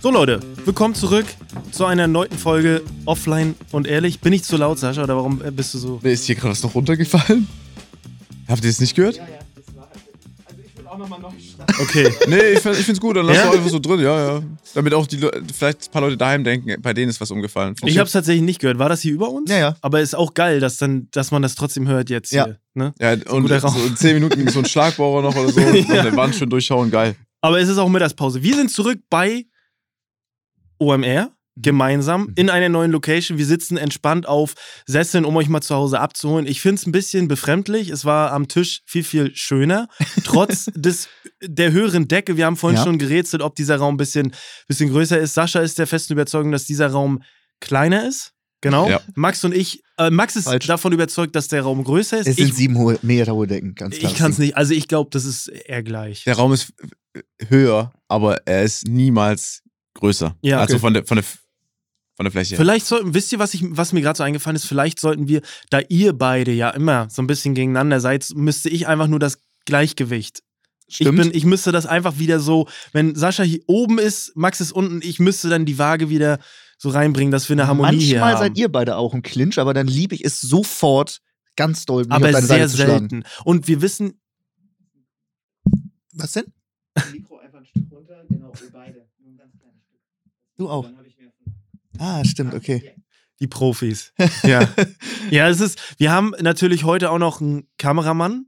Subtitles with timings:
[0.00, 1.26] So Leute, willkommen zurück
[1.72, 4.20] zu einer erneuten Folge Offline und Ehrlich.
[4.20, 6.00] Bin ich zu laut, Sascha, oder warum äh, bist du so?
[6.02, 7.48] Ist hier gerade was noch runtergefallen?
[8.46, 9.20] Habt ihr es nicht gehört?
[11.80, 12.12] Okay.
[12.28, 13.46] Nee, ich, find- ich find's gut, dann lass Ja?
[13.46, 14.42] doch einfach so drin, ja, ja.
[14.74, 17.76] Damit auch die Le vielleicht ein paar Leute daheim denken, bei denen ist was umgefallen.
[17.76, 18.78] Find Ich habe es tatsächlich nicht gehört.
[18.78, 19.50] War das hier über uns?
[19.50, 19.76] Ja, ja.
[19.80, 22.44] Aber ist auch geil, dass, dann, dass man das trotzdem hört jetzt Ja.
[22.46, 22.58] hier.
[22.74, 22.94] Ne?
[23.00, 26.34] Ja, und so in 10 Minuten so ein Schlagbohrer noch oder so, noch eine Wand
[26.34, 27.14] schön durchschauen, geil.
[27.40, 28.42] Aber es ist auch Mittagspause.
[28.42, 29.44] Wir sind zurück bei
[30.78, 33.36] OMR gemeinsam in einer neuen Location.
[33.36, 34.54] Wir sitzen entspannt auf
[34.86, 36.46] Sesseln, um euch mal zu Hause abzuholen.
[36.46, 37.90] Ich finde es ein bisschen befremdlich.
[37.90, 39.88] Es war am Tisch viel, viel schöner.
[40.24, 41.08] Trotz des,
[41.42, 42.36] der höheren Decke.
[42.36, 42.84] Wir haben vorhin Ja.
[42.84, 44.32] schon gerätselt, ob dieser Raum ein bisschen,
[44.68, 45.34] bisschen größer ist.
[45.34, 47.22] Sascha ist der festen Überzeugung, dass dieser Raum
[47.60, 48.34] kleiner ist.
[48.60, 48.88] Genau.
[48.88, 49.00] Ja.
[49.14, 50.66] Max und ich, äh, Max ist Falsch.
[50.66, 52.26] davon überzeugt, dass der Raum größer ist.
[52.26, 54.10] Es ich sind sieben hohe, Meter hohe Decken, ganz klar.
[54.12, 54.56] ich kann es nicht.
[54.56, 56.24] Also ich glaube, das ist eher gleich.
[56.24, 56.72] Der Raum ist
[57.14, 59.62] äh, höher, aber er ist niemals
[59.98, 60.36] größer.
[60.42, 60.80] Ja, Also okay.
[60.80, 62.58] von der, von der, von der Fläche her.
[62.58, 64.64] Vielleicht sollten, wisst ihr, was, ich, was mir gerade so eingefallen ist?
[64.66, 68.86] Vielleicht sollten wir, da ihr beide ja immer so ein bisschen gegeneinander seid, müsste ich
[68.88, 70.42] einfach nur das Gleichgewicht.
[70.88, 71.18] Stimmt.
[71.18, 74.72] Ich, bin, ich müsste das einfach wieder so, wenn Sascha hier oben ist, Max ist
[74.72, 76.38] unten, ich müsste dann die Waage wieder
[76.78, 78.40] so reinbringen, dass wir eine Harmonie hier Manchmal haben.
[78.54, 81.20] seid ihr beide auch im Clinch, aber dann liebe ich es sofort
[81.56, 83.08] ganz doll, mich aber auf deine sehr Seite zu schlagen.
[83.10, 83.24] selten.
[83.44, 84.18] Und wir wissen,
[86.14, 86.46] Was denn?
[87.12, 89.06] Mikro einfach ein Stück runter, genau, wir beide.
[89.18, 90.00] Nur ein ganz kleines Stück.
[90.58, 90.86] Du auch.
[91.98, 92.94] Ah, stimmt, okay.
[93.40, 94.12] die Profis.
[94.42, 94.68] Ja.
[95.30, 98.46] ja, es ist, wir haben natürlich heute auch noch einen Kameramann.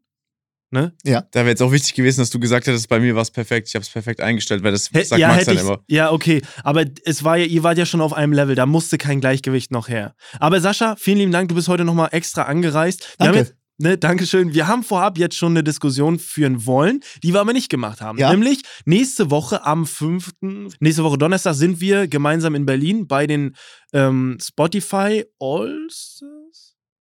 [0.73, 0.93] Ne?
[1.03, 3.69] Da wäre jetzt auch wichtig gewesen, dass du gesagt hättest, bei mir war es perfekt.
[3.69, 5.83] Ich habe es perfekt eingestellt, weil das sagt ja, Max dann immer.
[5.89, 6.43] ja, okay.
[6.63, 9.73] Aber es war ja, ihr wart ja schon auf einem Level, da musste kein Gleichgewicht
[9.73, 10.15] noch her.
[10.39, 13.17] Aber Sascha, vielen lieben Dank, du bist heute nochmal extra angereist.
[13.19, 13.39] Wir Danke.
[13.39, 14.55] Haben jetzt, ne, Dankeschön.
[14.55, 18.19] Wir haben vorab jetzt schon eine Diskussion führen wollen, die wir aber nicht gemacht haben.
[18.19, 18.31] Ja.
[18.31, 20.31] Nämlich nächste Woche am 5.,
[20.79, 23.57] nächste Woche Donnerstag sind wir gemeinsam in Berlin bei den
[23.93, 26.23] ähm, Spotify Alls.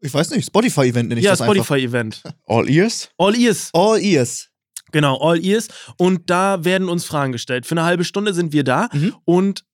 [0.01, 1.55] Ich weiß nicht, Spotify-Event nenne ich Ja, das einfach.
[1.55, 2.23] Spotify-Event.
[2.47, 3.09] All ears?
[3.17, 3.69] All Ears.
[3.73, 4.49] All Ears.
[4.91, 5.67] Genau, All Ears.
[5.97, 7.65] Und da werden uns Fragen gestellt.
[7.65, 8.89] Für eine halbe Stunde sind wir da.
[8.93, 9.15] Mhm.
[9.25, 9.65] Und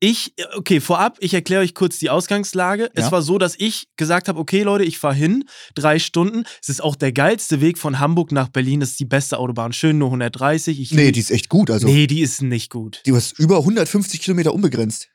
[0.00, 2.90] ich, okay, vorab, ich erkläre euch kurz die Ausgangslage.
[2.94, 3.12] Es Ja.
[3.12, 5.44] war so, dass ich gesagt habe, okay, Leute, ich fahre hin,
[5.74, 6.44] drei Stunden.
[6.62, 8.80] Es ist auch der geilste Weg von Hamburg nach Berlin.
[8.80, 9.72] Das ist die beste Autobahn.
[9.72, 10.80] Schön nur 130.
[10.80, 11.70] Ich Nee, die ist echt gut.
[11.70, 13.02] Also, nee, die ist nicht gut.
[13.06, 15.08] die ist über 150 Kilometer unbegrenzt.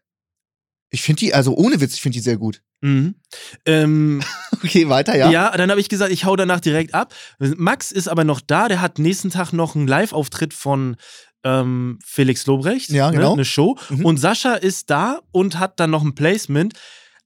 [0.90, 2.62] Ich finde die, also ohne Witz, ich finde die sehr gut.
[2.82, 3.16] Mhm.
[3.66, 4.22] Ähm,
[4.64, 5.32] Okay, weiter, ja.
[5.32, 5.58] ja?
[5.58, 7.14] dann habe ich gesagt, ich hau danach direkt ab.
[7.40, 8.68] Max ist aber noch da.
[8.68, 10.96] Der hat nächsten Tag noch einen Live-Auftritt von
[11.44, 12.90] ähm, Felix Lobrecht.
[12.90, 13.34] Ja, ne, genau.
[13.34, 13.78] Eine Show.
[13.90, 14.06] Mhm.
[14.06, 16.74] Und Sascha ist da und hat dann noch ein Placement.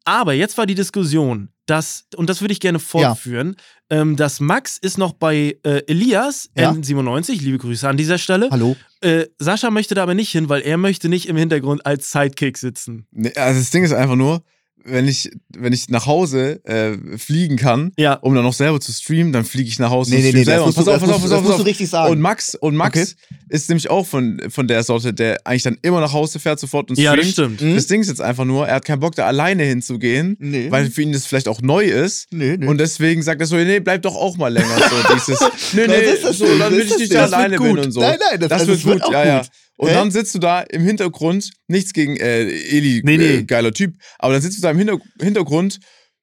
[0.05, 3.57] Aber jetzt war die Diskussion, dass, und das würde ich gerne fortführen,
[3.89, 6.71] ähm, dass Max ist noch bei äh, Elias, Ja.
[6.71, 8.47] N97, liebe Grüße an dieser Stelle.
[8.49, 8.77] Hallo?
[9.01, 12.57] Äh, Sascha möchte da aber nicht hin, weil er möchte nicht im Hintergrund als Sidekick
[12.57, 13.05] sitzen.
[13.11, 14.43] Nee, also das Ding ist einfach nur,
[14.89, 18.13] wenn ich, wenn ich nach Hause äh, fliegen kann, Ja.
[18.13, 20.37] um dann noch selber zu streamen, dann fliege ich nach Hause Nee, und nee, nee,
[20.39, 20.65] das selber.
[20.65, 21.67] musst Und pass das auf, pass auf, pass das musst auf, du auf.
[21.67, 22.11] richtig sagen.
[22.11, 23.35] Und Max, und Max Okay.
[23.49, 26.89] ist nämlich auch von, von der Sorte, der eigentlich dann immer nach Hause fährt sofort
[26.89, 27.25] und Ja, streamt.
[27.25, 27.61] das stimmt.
[27.61, 27.75] Mhm.
[27.75, 30.71] Das Ding ist jetzt einfach nur, er hat keinen Bock, da alleine hinzugehen, Nee.
[30.71, 32.27] weil für ihn das vielleicht auch neu ist.
[32.31, 32.65] nee, nee.
[32.67, 34.67] Und deswegen sagt er so, nee, bleib doch auch mal länger.
[34.77, 35.39] So dieses,
[35.73, 37.75] nee, nee, ist das so, dann will ich das nicht Das alleine gut.
[37.75, 37.99] bin und so.
[37.99, 39.41] Nein, nein, das- das also wird gut, auch ja, ja.
[39.77, 39.93] Und Hä?
[39.93, 43.35] dann sitzt du da im Hintergrund, nichts gegen äh, Eli, Nee, nee.
[43.37, 45.79] Äh, geiler Typ, aber dann sitzt du da im Hinter Hintergrund,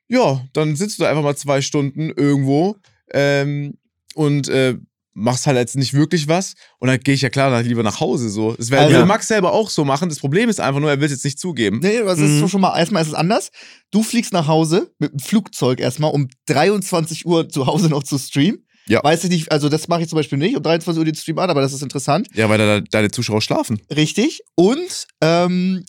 [0.09, 2.77] ja, dann sitzt du da einfach mal zwei Stunden irgendwo
[3.13, 3.75] ähm,
[4.15, 4.77] und äh,
[5.17, 8.01] machst halt jetzt nicht wirklich was und dann gehe ich ja klar dann lieber nach
[8.01, 8.55] Hause so.
[8.55, 10.09] Das wäre Also- würde Max selber auch so machen.
[10.09, 11.79] Das Problem ist einfach nur, er will es jetzt nicht zugeben.
[11.81, 12.25] Nee, das Mhm.
[12.27, 13.51] ist so schon mal, erstmal ist es anders.
[13.93, 18.19] Du fliegst nach Hause mit dem Flugzeug erstmal um 23 Uhr zu Hause noch zu
[18.19, 18.67] streamen.
[18.87, 19.03] Ja.
[19.03, 21.39] Weiß ich nicht, also das mache ich zum Beispiel nicht, um 23 Uhr den Stream
[21.39, 22.29] an, aber das ist interessant.
[22.35, 23.81] Ja, weil da deine Zuschauer schlafen.
[23.95, 24.43] Richtig.
[24.57, 25.85] Und ähm,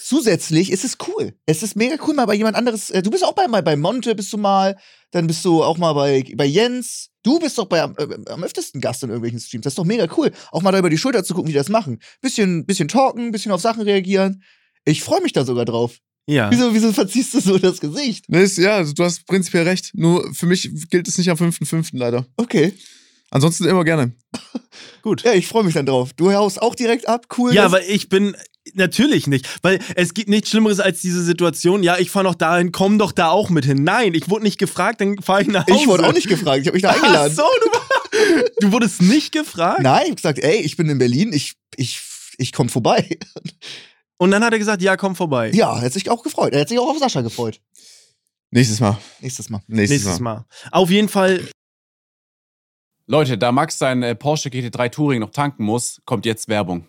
[0.00, 1.34] zusätzlich ist es cool.
[1.46, 2.90] Es ist mega cool, mal bei jemand anderes.
[2.90, 4.76] Äh, du bist auch bei, mal bei Monte, bist du mal.
[5.10, 7.10] Dann bist du auch mal bei, bei Jens.
[7.22, 9.64] Du bist doch bei, am, äh, am öftesten Gast in irgendwelchen Streams.
[9.64, 10.32] Das ist doch mega cool.
[10.52, 12.00] Auch mal da über die Schulter zu gucken, wie die das machen.
[12.20, 14.42] Bisschen, bisschen talken, bisschen auf Sachen reagieren.
[14.84, 15.98] Ich freue mich da sogar drauf.
[16.26, 16.50] Ja.
[16.50, 18.24] Wieso, wieso verziehst du so das Gesicht?
[18.28, 19.92] Nee, ist, ja, also du hast prinzipiell recht.
[19.94, 21.90] Nur für mich gilt es nicht am 5.5.
[21.92, 22.26] leider.
[22.36, 22.72] Okay.
[23.30, 24.12] Ansonsten immer gerne.
[25.02, 25.22] Gut.
[25.22, 26.12] Ja, ich freue mich dann drauf.
[26.14, 27.26] Du haust auch direkt ab.
[27.36, 27.54] Cool.
[27.54, 28.36] Ja, aber ich bin
[28.74, 31.82] natürlich nicht, weil es gibt nichts Schlimmeres als diese Situation.
[31.82, 33.84] Ja, ich fahre noch dahin, komm doch da auch mit hin.
[33.84, 35.80] Nein, ich wurde nicht gefragt, dann fahre ich nach Hause.
[35.80, 36.62] ich wurde auch nicht gefragt.
[36.62, 37.34] Ich habe mich da Ach eingeladen.
[37.34, 39.82] so, du, du wurdest nicht gefragt.
[39.82, 41.32] Nein, ich hab gesagt, ey, ich bin in Berlin.
[41.32, 42.00] Ich, ich,
[42.38, 43.18] ich komme vorbei.
[44.18, 45.50] Und dann hat er gesagt, ja, komm vorbei.
[45.52, 46.52] Ja, er hat sich auch gefreut.
[46.52, 47.60] Er hat sich auch auf Sascha gefreut.
[48.50, 48.96] Nächstes Mal.
[49.20, 49.60] Nächstes Mal.
[49.66, 50.34] Nächstes, Nächstes Mal.
[50.36, 50.46] Mal.
[50.70, 51.46] Auf jeden Fall,
[53.08, 56.86] Leute, da Max sein äh, Porsche GT3 Touring noch tanken muss, kommt jetzt Werbung.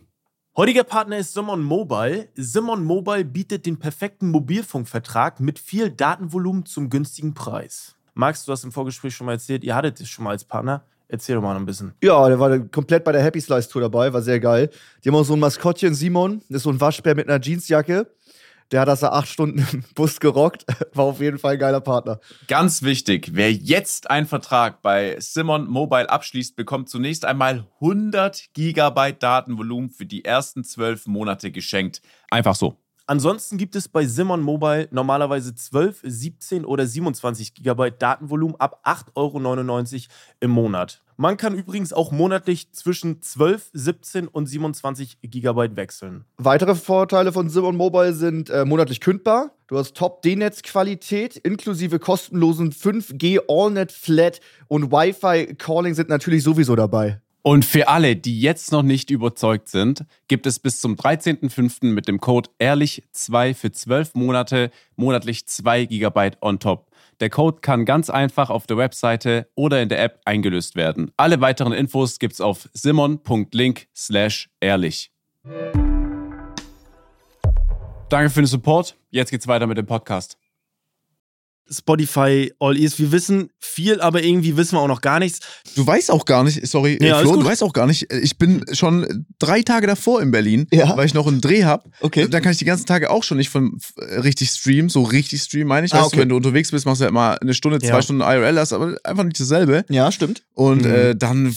[0.56, 2.30] Heutiger Partner ist Simon Mobile.
[2.36, 7.96] Simon Mobile bietet den perfekten Mobilfunkvertrag mit viel Datenvolumen zum günstigen Preis.
[8.16, 10.84] Max, du hast im Vorgespräch schon mal erzählt, ihr hattet es schon mal als Partner.
[11.10, 11.94] Erzähl doch mal noch ein bisschen.
[12.04, 14.70] Ja, der war komplett bei der Happy Slice Tour dabei, war sehr geil.
[15.04, 18.08] Die haben auch so ein Maskottchen, Simon, das ist so ein Waschbär mit einer Jeansjacke.
[18.72, 20.66] Der hat das da acht Stunden im Bus gerockt.
[20.94, 22.20] War auf jeden Fall ein geiler Partner.
[22.48, 29.24] Ganz wichtig, wer jetzt einen Vertrag bei Simon Mobile abschließt, bekommt zunächst einmal 100 Gigabyte
[29.24, 32.02] Datenvolumen für die ersten zwölf Monate geschenkt.
[32.30, 32.78] Einfach so.
[33.10, 39.16] Ansonsten gibt es bei Simon Mobile normalerweise 12, 17 oder 27 GB Datenvolumen ab 8,99
[39.16, 41.02] Euro im Monat.
[41.16, 46.26] Man kann übrigens auch monatlich zwischen 12, 17 und 27 GB wechseln.
[46.36, 49.52] Weitere Vorteile von Simon Mobile sind äh, monatlich kündbar.
[49.68, 57.22] Du hast Top-D-Netz-Qualität inklusive kostenlosen 5G AllNet Flat und Wi-Fi-Calling sind natürlich sowieso dabei.
[57.48, 61.94] Und für alle, die jetzt noch nicht überzeugt sind, gibt es bis zum 13.05.
[61.94, 66.92] mit dem Code ehrlich2 für 12 Monate monatlich 2 GB on top.
[67.22, 71.12] Der Code kann ganz einfach auf der Webseite oder in der App eingelöst werden.
[71.16, 75.14] Alle weiteren Infos gibt's auf simon.link slash ehrlich.
[78.10, 78.98] Danke für den Support.
[79.10, 80.38] Jetzt geht's weiter mit dem Podcast.
[81.70, 83.00] Spotify All Ears.
[83.00, 85.40] Wir wissen viel, aber irgendwie wissen wir auch noch gar nichts.
[85.76, 88.12] Du weißt auch gar nicht, sorry, Ja, äh, alles Flo, du weißt auch gar nicht,
[88.12, 90.96] äh, ich bin schon drei Tage davor in Berlin, Ja.
[90.98, 91.88] weil ich noch einen Dreh hab.
[92.02, 92.28] Okay.
[92.30, 95.42] Da kann ich die ganzen Tage auch schon nicht von äh, richtig streamen, so richtig
[95.42, 95.94] streamen meine ich.
[95.94, 96.16] Ah, Weißt okay.
[96.18, 98.02] du, wenn du unterwegs bist, machst du ja immer eine Stunde, zwei Ja.
[98.02, 99.86] Stunden IRL, das ist aber einfach nicht dasselbe.
[99.90, 100.44] Ja, stimmt.
[100.54, 100.92] Und Mhm.
[100.92, 101.56] äh, dann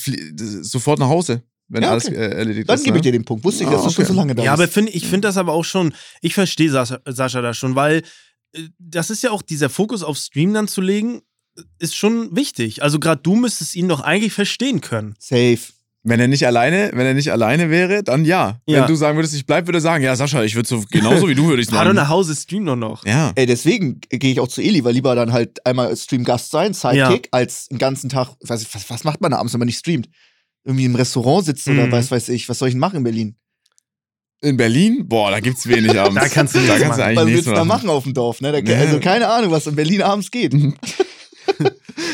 [0.62, 2.16] sofort nach Hause, wenn Ja, alles okay.
[2.16, 2.84] äh, erledigt Dann ist.
[2.84, 3.12] gebe ich ne?
[3.12, 3.44] dir den Punkt.
[3.44, 4.12] Wusste ich, Ah, dass du schon okay.
[4.12, 4.74] so lange da Ja, aber bist.
[4.74, 8.02] find, ich finde das aber auch schon, ich verstehe Sascha, Sascha da schon, weil äh,
[8.78, 11.22] das ist ja auch dieser Fokus auf Stream dann zu legen,
[11.56, 12.82] äh, ist schon wichtig.
[12.82, 15.14] Also gerade du müsstest ihn doch eigentlich verstehen können.
[15.18, 15.58] Safe.
[16.02, 18.58] Wenn er nicht alleine, wenn er nicht alleine wäre, dann ja.
[18.66, 18.80] Ja.
[18.80, 21.28] Wenn du sagen würdest, ich bleib, würde er sagen, ja, Sascha, ich würde so genauso
[21.28, 21.94] wie du würde ich doch machen.
[21.94, 23.04] nach Hause, stream doch noch.
[23.04, 23.32] Ja.
[23.34, 26.72] Ey, deswegen gehe ich auch zu Eli, weil lieber dann halt einmal als Stream-Gast sein,
[26.72, 28.30] Sidekick, als den ganzen Tag.
[28.40, 30.08] Was, was, was macht man da abends, wenn man nicht streamt?
[30.64, 31.92] Irgendwie im Restaurant sitzen oder Mhm.
[31.92, 32.48] was weiß ich.
[32.48, 33.36] Was soll ich denn machen in Berlin?
[34.42, 36.20] In Berlin, boah, da gibt's wenig abends.
[36.20, 37.00] Da kannst du da kannst du machen.
[37.02, 37.90] eigentlich Was willst du da machen.
[37.90, 38.40] auf dem Dorf?
[38.40, 38.52] Ne?
[38.52, 38.74] Da, Nee.
[38.74, 40.54] Also keine Ahnung, was in Berlin abends geht.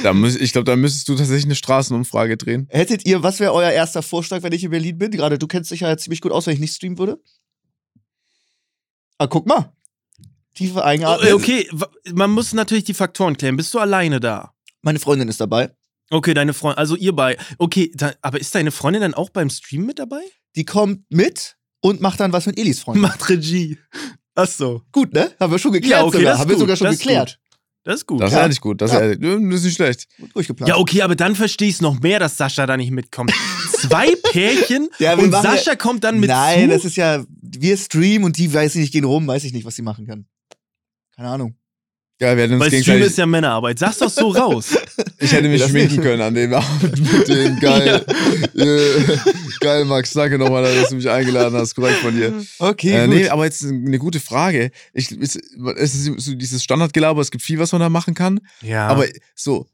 [0.03, 2.67] Da müß, ich glaube, da müsstest du tatsächlich eine Straßenumfrage drehen.
[2.71, 5.11] Hättet ihr, was wäre euer erster Vorschlag, wenn ich in Berlin bin?
[5.11, 7.19] Gerade du kennst dich ja ziemlich gut aus, wenn ich nicht streamen würde.
[9.19, 9.73] Ah, guck mal.
[10.55, 11.29] Tiefe Oh, Einatmen.
[11.29, 11.69] äh, okay,
[12.13, 13.57] man muss natürlich die Faktoren klären.
[13.57, 14.53] Bist du alleine da?
[14.83, 15.71] Meine Freundin ist dabei.
[16.11, 17.37] Okay, deine Freundin, also ihr bei.
[17.59, 20.21] Okay, da, aber ist deine Freundin dann auch beim Stream mit dabei?
[20.57, 21.57] Die kommt mit
[21.89, 23.03] und macht dann was mit Elis Freundin.
[23.03, 23.79] Macht Regie.
[24.35, 24.83] Ach so.
[24.93, 25.31] gut, ne?
[25.41, 26.25] Haben wir schon geklärt Ja, okay, sogar.
[26.33, 27.39] das ist Haben wir gut, sogar schon das ist geklärt.
[27.85, 28.21] Das ist gut.
[28.21, 28.43] Das ist Ja.
[28.43, 28.81] ehrlich gut.
[28.83, 28.99] Das, Ja.
[28.99, 30.09] ist, ehrlich, das ist nicht schlecht.
[30.19, 30.69] Gut durchgeplant.
[30.69, 33.33] Ja, okay, aber dann verstehe ich es noch mehr, dass Sascha da nicht mitkommt.
[33.73, 36.75] Zwei Pärchen Ja, wir und machen ja- Sascha kommt dann mit Nein, zu?
[36.75, 39.65] das ist ja, wir streamen und die, weiß ich nicht, gehen rum, weiß ich nicht,
[39.65, 40.27] was sie machen können.
[41.15, 41.55] Keine Ahnung.
[42.19, 43.79] Geil, wir hätten uns Weil Stream ist ja Männerarbeit.
[43.79, 44.75] Sag's doch so raus.
[45.19, 47.57] ich hätte mich Das schminken können an dem Abend mit dem.
[47.61, 48.05] Geil.
[48.55, 49.17] Äh,
[49.61, 50.13] geil, Max.
[50.15, 51.75] Danke nochmal, dass du mich eingeladen hast.
[51.75, 52.33] Korrekt von dir.
[52.59, 53.15] Okay, Äh, gut.
[53.15, 54.71] nee, aber jetzt eine gute Frage.
[54.95, 58.41] Ich, es, ist so dieses Standardgelaber, es gibt viel, was man da machen kann.
[58.63, 58.87] Ja.
[58.89, 59.05] Aber
[59.35, 59.67] so,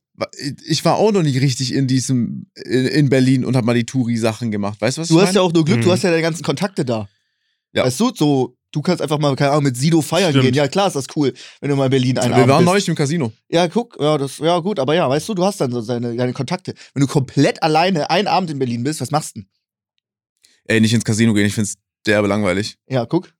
[0.67, 3.87] ich war auch noch nicht richtig in diesem, in, in Berlin und habe mal die
[3.87, 4.81] Touri-Sachen gemacht.
[4.81, 5.37] Weißt du, was du ich hast meine?
[5.37, 5.83] ja auch nur Glück, Mhm.
[5.83, 7.08] du hast ja deine ganzen Kontakte da.
[7.72, 7.84] Ja.
[7.84, 10.44] Weißt du, so, du kannst einfach mal, keine Ahnung, mit Sido feiern Stimmt.
[10.46, 10.55] gehen.
[10.55, 12.67] Ja, klar ist das cool, wenn du mal in Berlin einen Wir Abend waren bist.
[12.67, 13.32] neulich im Casino.
[13.48, 16.17] Ja, guck, ja, das, ja, gut, aber ja, weißt du, du hast dann so deine,
[16.17, 16.74] deine Kontakte.
[16.94, 19.48] Wenn du komplett alleine einen Abend in Berlin bist, was machst du denn?
[20.64, 21.74] Ey, nicht ins Casino gehen, ich find's
[22.06, 22.76] derbe langweilig.
[22.88, 23.32] Ja, guck.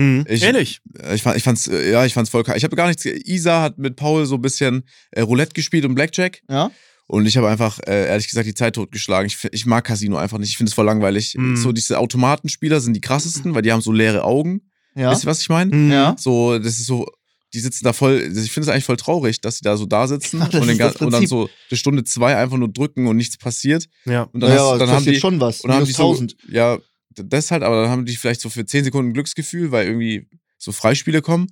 [0.00, 0.24] hm.
[0.28, 0.80] ich- Ehrlich.
[1.12, 2.42] Ich, fand, ich fand's, äh, ja, ich fand's voll.
[2.56, 3.04] Ich habe gar nichts.
[3.04, 6.42] Isa hat mit Paul so ein bisschen äh, Roulette gespielt und Blackjack.
[6.48, 6.70] Ja.
[7.06, 9.26] Und ich habe einfach, äh, ehrlich gesagt, die Zeit totgeschlagen.
[9.26, 10.50] Ich, ich mag Casino einfach nicht.
[10.50, 11.34] Ich finde es voll langweilig.
[11.36, 11.56] Mhm.
[11.56, 14.62] So, diese Automatenspieler sind die krassesten, weil die haben so leere Augen.
[14.94, 15.10] Ja.
[15.10, 15.70] Wisst ihr, was ich meine?
[15.70, 15.90] Hm.
[15.90, 16.16] Ja.
[16.18, 17.06] So, das ist so,
[17.52, 20.06] die sitzen da voll, ich finde es eigentlich voll traurig, dass sie da so da
[20.06, 23.36] sitzen Ja, das und, und dann so eine Stunde zwei einfach nur drücken und nichts
[23.36, 23.88] passiert.
[24.04, 24.22] Ja.
[24.32, 25.60] Und dann, ja, hast, das dann haben die, schon was.
[25.60, 26.36] und dann haben die so, 1000.
[26.48, 26.78] ja,
[27.10, 30.72] das halt, aber dann haben die vielleicht so für 10 Sekunden Glücksgefühl, weil irgendwie so
[30.72, 31.48] Freispiele kommen.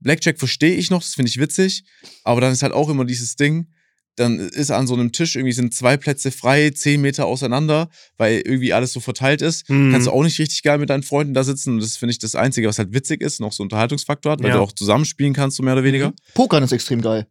[0.00, 1.84] Blackjack verstehe ich noch, das finde ich witzig,
[2.24, 3.68] aber dann ist halt auch immer dieses Ding,
[4.16, 8.42] dann ist an so einem Tisch irgendwie sind zwei Plätze frei, 10 Meter auseinander, weil
[8.44, 9.68] irgendwie alles so verteilt ist.
[9.68, 9.90] Mhm.
[9.92, 12.18] Kannst du auch nicht richtig geil mit deinen Freunden da sitzen und das finde ich
[12.18, 14.56] das Einzige, was halt witzig ist, noch so Unterhaltungsfaktor hat, weil Ja.
[14.56, 16.12] du auch zusammenspielen kannst, so mehr oder weniger.
[16.34, 17.26] Pokern ist extrem geil.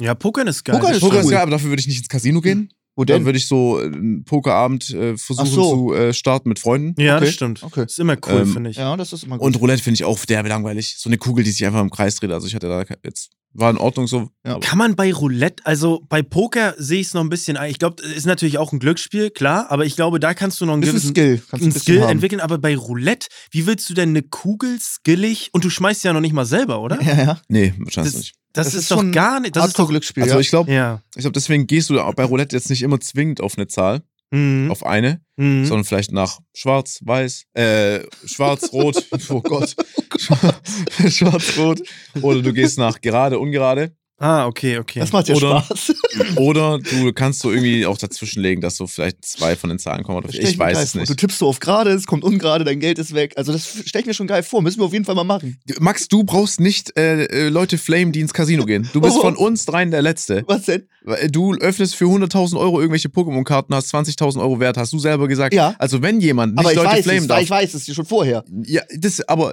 [0.00, 0.76] Ja, Pokern ist geil.
[0.76, 1.20] Pokern das ist Poker stimmt.
[1.24, 1.32] ist cool.
[1.32, 2.72] geil, aber dafür würde ich nicht ins Casino gehen.
[2.96, 3.26] Wo Dann denn?
[3.26, 5.88] würde ich so einen Pokerabend äh, versuchen so.
[5.90, 7.00] zu äh, starten mit Freunden.
[7.00, 7.26] Ja, Okay.
[7.26, 7.62] das stimmt.
[7.62, 7.84] Okay.
[7.84, 8.76] Ist immer cool, Ähm, finde ich.
[8.76, 9.46] Ja, das ist immer gut.
[9.46, 10.96] Und Roulette finde ich auch derbe langweilig.
[10.98, 12.32] So eine Kugel, die sich einfach im Kreis dreht.
[12.32, 14.28] Also ich hatte da jetzt War in Ordnung so.
[14.46, 14.58] Ja.
[14.60, 17.70] Kann man bei Roulette, also bei Poker sehe ich es noch ein bisschen ein.
[17.70, 20.74] Ich glaube, ist natürlich auch ein Glücksspiel, klar, aber ich glaube, da kannst du noch
[20.74, 21.36] einen Das ist gewissen ein Skill.
[21.38, 22.10] Kannst du einen bisschen Skill haben.
[22.10, 22.40] entwickeln.
[22.40, 26.20] Aber bei Roulette, wie willst du denn eine Kugel skillig und du schmeißt ja noch
[26.20, 27.00] nicht mal selber, oder?
[27.02, 27.40] Ja, ja.
[27.48, 28.34] Nee, wahrscheinlich Das, nicht.
[28.52, 29.56] das, Das ist, ist doch gar nicht.
[29.56, 30.22] Das ist doch, Hardcore-Glücksspiel.
[30.22, 30.40] Also ja.
[30.40, 31.02] ich glaube, ja.
[31.16, 34.70] ich glaube, deswegen gehst du bei Roulette jetzt nicht immer zwingend auf eine Zahl, Mhm.
[34.70, 35.64] auf eine, Mhm.
[35.64, 38.96] sondern vielleicht nach schwarz, weiß, äh, schwarz, rot,
[39.30, 39.74] oh Gott,
[41.08, 41.80] schwarz, rot.
[42.22, 43.96] Oder du gehst nach gerade, ungerade.
[44.20, 44.98] Ah, okay, okay.
[44.98, 45.94] das macht ja Oder- Spaß.
[46.36, 50.24] Oder du kannst so irgendwie auch dazwischenlegen, dass so vielleicht zwei von den Zahlen kommen.
[50.28, 51.00] Ich mir weiß es vor.
[51.00, 51.10] nicht.
[51.10, 53.34] Du tippst so auf gerade, es kommt ungerade, dein Geld ist weg.
[53.36, 54.60] Also das stelle ich mir schon geil vor.
[54.60, 55.60] Müssen wir auf jeden Fall mal machen.
[55.78, 58.88] Max, du brauchst nicht äh, äh, Leute flamen, die ins Casino gehen.
[58.92, 59.20] Du bist Oh.
[59.20, 60.42] von uns dreien der Letzte.
[60.48, 60.88] Was denn?
[61.04, 65.28] Weil Du öffnest für 100.000 Euro irgendwelche Pokémon-Karten, hast 20.000 Euro wert, hast du selber
[65.28, 65.54] gesagt.
[65.54, 65.76] Ja.
[65.78, 67.40] Also wenn jemand nicht Aber ich Leute weiß flamen darf.
[67.40, 68.44] ich weiß es schon vorher.
[68.64, 69.52] Ja, das, aber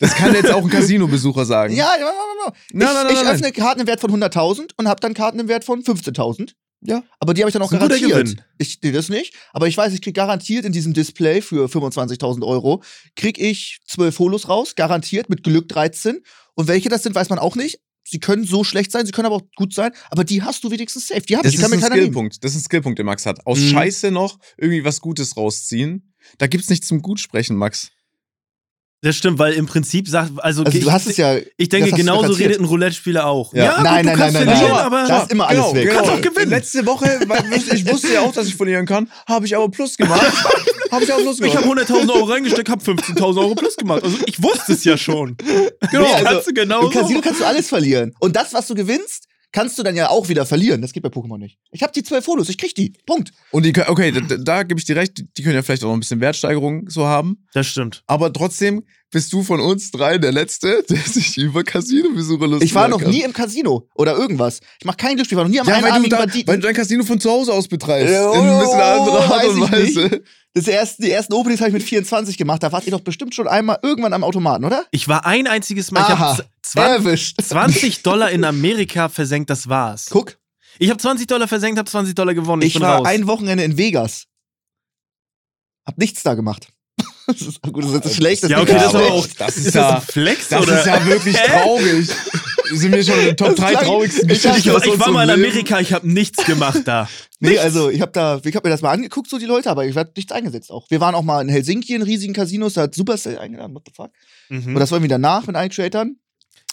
[0.00, 1.74] das kann jetzt auch ein Casino-Besucher sagen.
[1.74, 2.52] Ja, ja, ja, ja.
[3.08, 3.34] Ich, ich nein.
[3.34, 6.54] öffne Karten im Wert von 100.000 und habe dann Karten im Wert von 15.000.
[6.82, 7.02] Ja.
[7.18, 8.36] Aber die habe ich dann auch garantiert.
[8.58, 9.34] Ich nee, das nicht.
[9.52, 12.82] Aber ich weiß, ich krieg garantiert in diesem Display für 25.000 Euro,
[13.16, 16.20] krieg ich 12 Holos raus, garantiert mit Glück 13.
[16.54, 17.80] Und welche das sind, weiß man auch nicht.
[18.08, 19.92] Sie können so schlecht sein, sie können aber auch gut sein.
[20.10, 21.20] Aber die hast du wenigstens safe.
[21.20, 22.02] Die hab Das ich, ist kann mir ein nehmen.
[22.02, 22.42] Skillpunkt.
[22.42, 23.46] Das ist ein Skillpunkt, den Max hat.
[23.46, 23.68] Aus Mhm.
[23.68, 26.14] Scheiße noch irgendwie was Gutes rausziehen.
[26.38, 27.90] Da gibt's nichts zum Gutsprechen, Max.
[29.02, 31.36] Das stimmt, weil im Prinzip sagt, also, Also ich, du hast es ja.
[31.56, 33.54] ich denke, das genauso redet ein Roulette-Spieler auch.
[33.54, 33.76] Ja.
[33.76, 34.86] gut, Nein, du nein, kannst nein, nein, verlieren, nein.
[34.86, 35.90] aber Da ist immer alles weg.
[35.90, 36.50] Kannst auch gewinnen.
[36.50, 39.96] Letzte Woche, weil ich wusste ja auch, dass ich verlieren kann, habe ich aber Plus
[39.96, 40.20] gemacht.
[40.92, 41.64] habe ich auch Plus ich gemacht.
[41.66, 44.02] habe 100.000 Euro reingesteckt, habe 15.000 Euro plus gemacht.
[44.04, 45.34] Also ich wusste es ja schon.
[45.38, 48.12] Genau, Nee, also, kannst du genau Im Casino kannst du alles verlieren.
[48.18, 50.80] Und das, was du gewinnst, kannst du dann ja auch wieder verlieren.
[50.82, 51.58] Das geht bei Pokémon nicht.
[51.72, 52.92] Ich habe die 12 Holos, ich krieg die.
[53.06, 53.32] Punkt.
[53.50, 55.88] Und die, können- okay, da, da gebe ich dir recht, die können ja vielleicht auch
[55.88, 57.44] noch ein bisschen Wertsteigerung so haben.
[57.54, 58.02] Das stimmt.
[58.06, 62.74] Aber trotzdem bist du von uns drei der Letzte, der sich über Casino-Besucher lustig Ich
[62.74, 63.10] war noch kann.
[63.10, 64.60] nie im Casino oder irgendwas.
[64.78, 66.62] Ich mach kein Glücksspiel, ich war noch nie am Ja, weil du, da, weil du
[66.62, 68.12] dein Casino von zu Hause aus betreibst.
[68.12, 70.22] Ja, in ein bisschen anderer Art und ich Weise.
[70.54, 72.62] Das erste, die ersten Openings habe ich mit 24 gemacht.
[72.62, 74.84] Da wart ihr doch bestimmt schon einmal irgendwann am Automaten, oder?
[74.90, 76.18] Ich war ein einziges Mal, ich Aha.
[76.18, 77.42] habe 20, Erwischt.
[77.42, 80.06] 20 Dollar in Amerika versenkt, das war's.
[80.10, 80.38] Guck,
[80.80, 82.62] Ich habe 20 Dollar versenkt, habe 20 Dollar gewonnen.
[82.62, 83.06] Ich, ich bin war raus.
[83.06, 84.26] ein Wochenende in Vegas.
[85.86, 86.68] Hab nichts da gemacht.
[87.38, 88.42] Das ist gut, das ist jetzt schlecht.
[88.48, 89.26] Ja, okay, das ist aber auch.
[89.38, 90.78] Das ist, Ist ja, das Flex das oder?
[90.80, 92.08] ist ja wirklich traurig.
[92.72, 94.86] Sind wir schon in den Top Das 3 klang- traurigsten ich ich, Geschichten war- aus
[94.86, 95.30] ich war mal in?
[95.30, 97.08] Amerika, ich habe nichts gemacht da.
[97.40, 99.86] Nee, also ich habe da, ich habe mir das mal angeguckt, so die Leute, aber
[99.86, 100.88] ich werde nichts eingesetzt auch.
[100.90, 103.92] Wir waren auch mal in Helsinki in riesigen Casinos, da hat Supercell eingeladen, what the
[103.94, 104.10] fuck.
[104.50, 104.74] Mhm.
[104.74, 106.20] Und das war irgendwie danach mit allen Creatoren.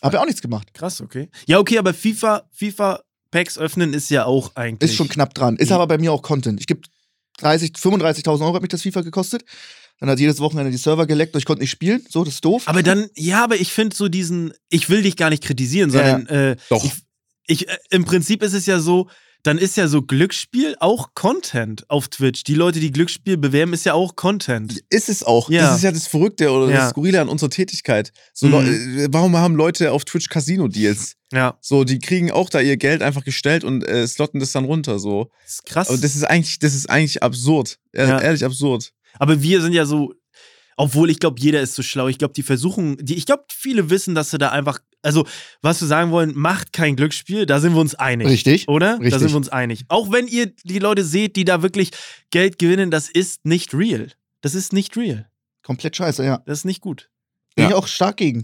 [0.03, 0.71] Hab ja auch nichts gemacht.
[0.73, 1.29] Krass, okay.
[1.47, 4.91] Ja, okay, aber FIFA, FIFA Packs öffnen ist ja auch eigentlich.
[4.91, 5.55] Ist schon knapp dran.
[5.57, 6.59] Ist aber bei mir auch Content.
[6.59, 6.81] Ich gebe
[7.39, 9.43] 30, 35.000 Euro hat mich das FIFA gekostet.
[9.99, 12.05] Dann hat jedes Wochenende die Server geleckt und ich konnte nicht spielen.
[12.09, 12.63] So, das ist doof.
[12.67, 16.27] Aber dann, ja, aber ich finde so diesen, ich will dich gar nicht kritisieren, sondern
[16.27, 16.83] äh, Doch.
[16.83, 16.91] Ich,
[17.47, 19.07] ich, äh, im Prinzip ist es ja so,
[19.43, 22.43] dann ist ja so Glücksspiel auch Content auf Twitch.
[22.43, 24.83] Die Leute, die Glücksspiel bewerben, ist ja auch Content.
[24.89, 25.49] Ist es auch.
[25.49, 25.61] Ja.
[25.67, 26.77] Das ist ja das Verrückte oder Ja.
[26.81, 28.11] das Skurrile an unserer Tätigkeit.
[28.33, 28.99] So, Mhm.
[28.99, 31.13] Äh, warum haben Leute auf Twitch Casino-Deals?
[31.31, 34.65] Ja, So, die kriegen auch da ihr Geld einfach gestellt und äh, slotten das dann
[34.65, 34.99] runter.
[34.99, 35.29] So.
[35.43, 35.89] das ist krass.
[35.89, 37.79] Und das ist eigentlich, das ist eigentlich absurd.
[37.95, 38.19] Ja.
[38.19, 38.91] Ehrlich absurd.
[39.19, 40.13] Aber wir sind ja so,
[40.75, 42.07] obwohl ich glaube, jeder ist so schlau.
[42.07, 45.25] Ich glaube, die versuchen, die, ich glaube, viele wissen, dass sie da einfach, also,
[45.61, 48.27] was wir sagen wollen, macht kein Glücksspiel, da sind wir uns einig.
[48.27, 48.67] Richtig.
[48.67, 48.93] Oder?
[48.97, 49.19] Da Richtig.
[49.19, 49.85] sind wir uns einig.
[49.87, 51.91] Auch wenn ihr die Leute seht, die da wirklich
[52.31, 54.11] Geld gewinnen, das ist nicht real.
[54.41, 55.29] Das ist nicht real.
[55.63, 56.41] Komplett scheiße, ja.
[56.45, 57.09] Das ist nicht gut.
[57.55, 57.69] Bin Ja.
[57.69, 58.43] ich auch stark gegen.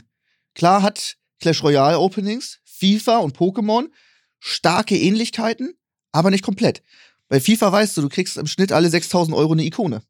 [0.56, 3.88] Klar hat Clash Royale Openings, FIFA und Pokémon
[4.40, 5.74] starke Ähnlichkeiten,
[6.12, 6.82] aber nicht komplett.
[7.30, 10.02] Bei FIFA weißt du, du kriegst im Schnitt alle 6000 Euro eine Ikone.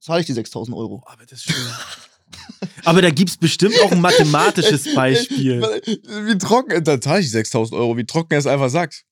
[0.00, 1.02] Zahle ich die 6000 Euro.
[1.06, 1.54] Aber das ist schön.
[2.84, 5.60] Aber da gibt es bestimmt auch ein mathematisches Beispiel.
[5.62, 9.04] Wie trocken, da zahle ich 6000 Euro, wie trocken er es einfach sagt.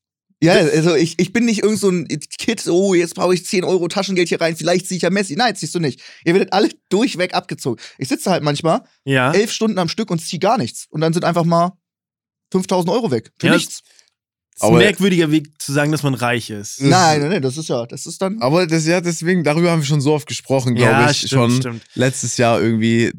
[0.42, 2.06] Ja, also ich, ich bin nicht irgend so ein
[2.38, 5.34] Kid, oh, jetzt brauche ich 10 Euro Taschengeld hier rein, vielleicht ziehe ich ja Messi.
[5.34, 6.02] Nein, ziehst du nicht.
[6.26, 7.82] Ihr werdet alle durchweg abgezogen.
[7.96, 9.32] Ich sitze halt manchmal Ja.
[9.32, 10.86] elf Stunden am Stück und ziehe gar nichts.
[10.90, 11.72] Und dann sind einfach mal
[12.52, 13.32] 5000 Euro weg.
[13.38, 13.80] Für Ja, nichts.
[14.58, 16.80] Das ist ein Aber- merkwürdiger Weg zu sagen, dass man reich ist.
[16.80, 18.40] Nein, nein, nein, das ist ja, das ist dann.
[18.40, 21.30] Aber das ja deswegen, darüber haben wir schon so oft gesprochen, glaube Ja, ich, stimmt,
[21.30, 21.82] schon stimmt.
[21.94, 23.12] letztes Jahr irgendwie,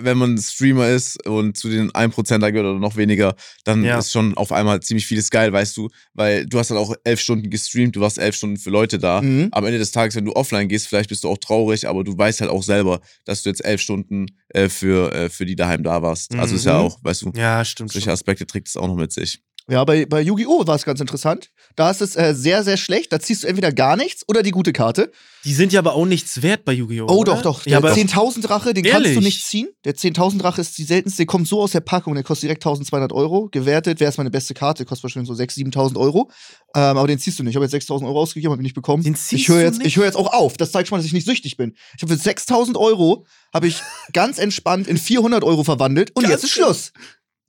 [0.00, 3.98] wenn man Streamer ist und zu den 1%er gehört oder noch weniger, dann Ja.
[3.98, 7.20] ist schon auf einmal ziemlich vieles geil, weißt du, weil du hast halt auch elf
[7.20, 9.20] Stunden gestreamt, du warst elf Stunden für Leute da.
[9.22, 9.48] Mhm.
[9.52, 12.16] Am Ende des Tages, wenn du offline gehst, vielleicht bist du auch traurig, aber du
[12.18, 15.82] weißt halt auch selber, dass du jetzt elf Stunden äh, für, äh, für die daheim
[15.84, 16.34] da warst.
[16.36, 16.84] Also ist ja Mhm.
[16.86, 17.92] auch, weißt du, Ja, stimmt.
[17.92, 18.10] solche.
[18.10, 19.40] Aspekte trägt es auch noch mit sich.
[19.68, 20.66] Ja, bei, bei Yu-Gi-Oh!
[20.66, 21.50] war es ganz interessant.
[21.76, 23.12] Da ist es äh, sehr, sehr schlecht.
[23.12, 25.12] Da ziehst du entweder gar nichts oder die gute Karte.
[25.44, 27.06] Die sind ja aber auch nichts wert bei Yu-Gi-Oh!
[27.08, 27.34] Oh, oder?
[27.34, 27.66] doch, doch.
[27.66, 29.24] Ja, Der aber 10.000 Drache, den kannst du Ehrlich?
[29.24, 29.68] nicht ziehen.
[29.84, 31.18] Der 10.000 Drache ist die seltenste.
[31.18, 32.14] Der kommt so aus der Packung.
[32.14, 33.48] Der kostet direkt 1.200 Euro.
[33.50, 34.84] Gewertet wäre es meine beste Karte.
[34.84, 36.30] Kostet wahrscheinlich so 6.000, 7.000 Euro.
[36.74, 37.52] Ähm, aber den ziehst du nicht.
[37.52, 39.02] Ich habe jetzt 6.000 Euro ausgegeben, habe ihn nicht bekommen.
[39.02, 39.86] Den ziehst ich höre du jetzt, nicht?
[39.86, 40.56] ich höre jetzt auch auf.
[40.56, 41.74] Das zeigt schon mal, dass ich nicht süchtig bin.
[41.96, 43.24] Ich habe für 6.000 Euro
[43.54, 43.80] habe ich
[44.12, 46.92] ganz entspannt in 400 Euro verwandelt und jetzt ist Schluss.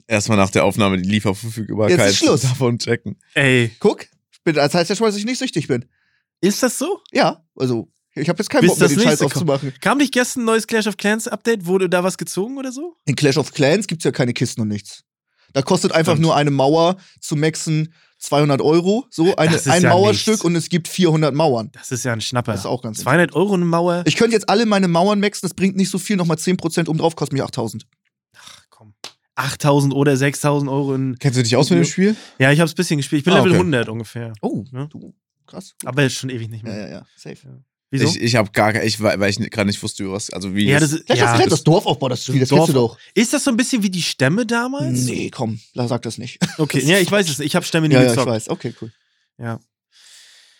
[0.07, 2.41] Erstmal nach der Aufnahme die Lieferverfügbarkeit Jetzt ist Schluss.
[2.41, 3.17] davon checken.
[3.33, 5.85] ey, Guck, ich bin, das heißt ja schon mal, dass ich nicht süchtig bin.
[6.41, 6.99] ist das so?
[7.11, 9.73] Ja, also ich habe jetzt keinen Bock mehr, das den Scheiß aufzumachen.
[9.79, 11.65] Kam nicht gestern ein neues Clash of Clans Update?
[11.65, 12.95] Wurde da was gezogen oder so?
[13.05, 15.03] In Clash of Clans gibt's ja keine Kisten und nichts.
[15.53, 16.23] Da kostet einfach Stimmt.
[16.23, 20.45] nur eine Mauer zu maxen 200 Euro, so eine, ein ja Mauerstück nichts.
[20.45, 21.71] und es gibt 400 Mauern.
[21.73, 22.51] Das ist ja ein Schnapper.
[22.51, 24.03] Das ist auch ganz 200 Euro eine Mauer?
[24.05, 26.99] Ich könnte jetzt alle meine Mauern maxen, das bringt nicht so viel, nochmal 10% oben
[26.99, 27.85] drauf, kostet mich 8000.
[29.43, 29.69] Ach komm.
[29.71, 31.17] 8000 oder 6000 Euro in.
[31.19, 32.15] Kennst du dich aus mit dem Spiel?
[32.39, 33.19] Ja, ich hab's ein bisschen gespielt.
[33.21, 33.59] Ich bin Ah, Level okay.
[33.59, 34.33] 100 ungefähr.
[34.41, 34.85] Oh, Ja.
[34.85, 35.13] du,
[35.47, 35.73] krass.
[35.85, 36.81] Aber ist schon ewig nicht Ja, mehr.
[36.87, 37.37] ja, ja, safe.
[37.93, 38.05] Wieso?
[38.07, 40.29] Ich, ich habe gar ich, weil ich gerade nicht wusste, über was.
[40.31, 42.69] Also wie ja, das ist, Clash ja, das, das Dorfaufbau, das Spiel, das Dorf- kennst
[42.69, 42.97] du doch.
[43.15, 45.01] ist das so ein bisschen wie die Stämme damals?
[45.01, 46.39] Nee, komm, sag das nicht.
[46.57, 47.39] Okay, ja, ich weiß es.
[47.41, 48.29] Ich habe Stämme nie ja, ja, ich gezockt.
[48.31, 48.49] weiß.
[48.49, 48.91] Okay, cool.
[49.37, 49.59] Ja.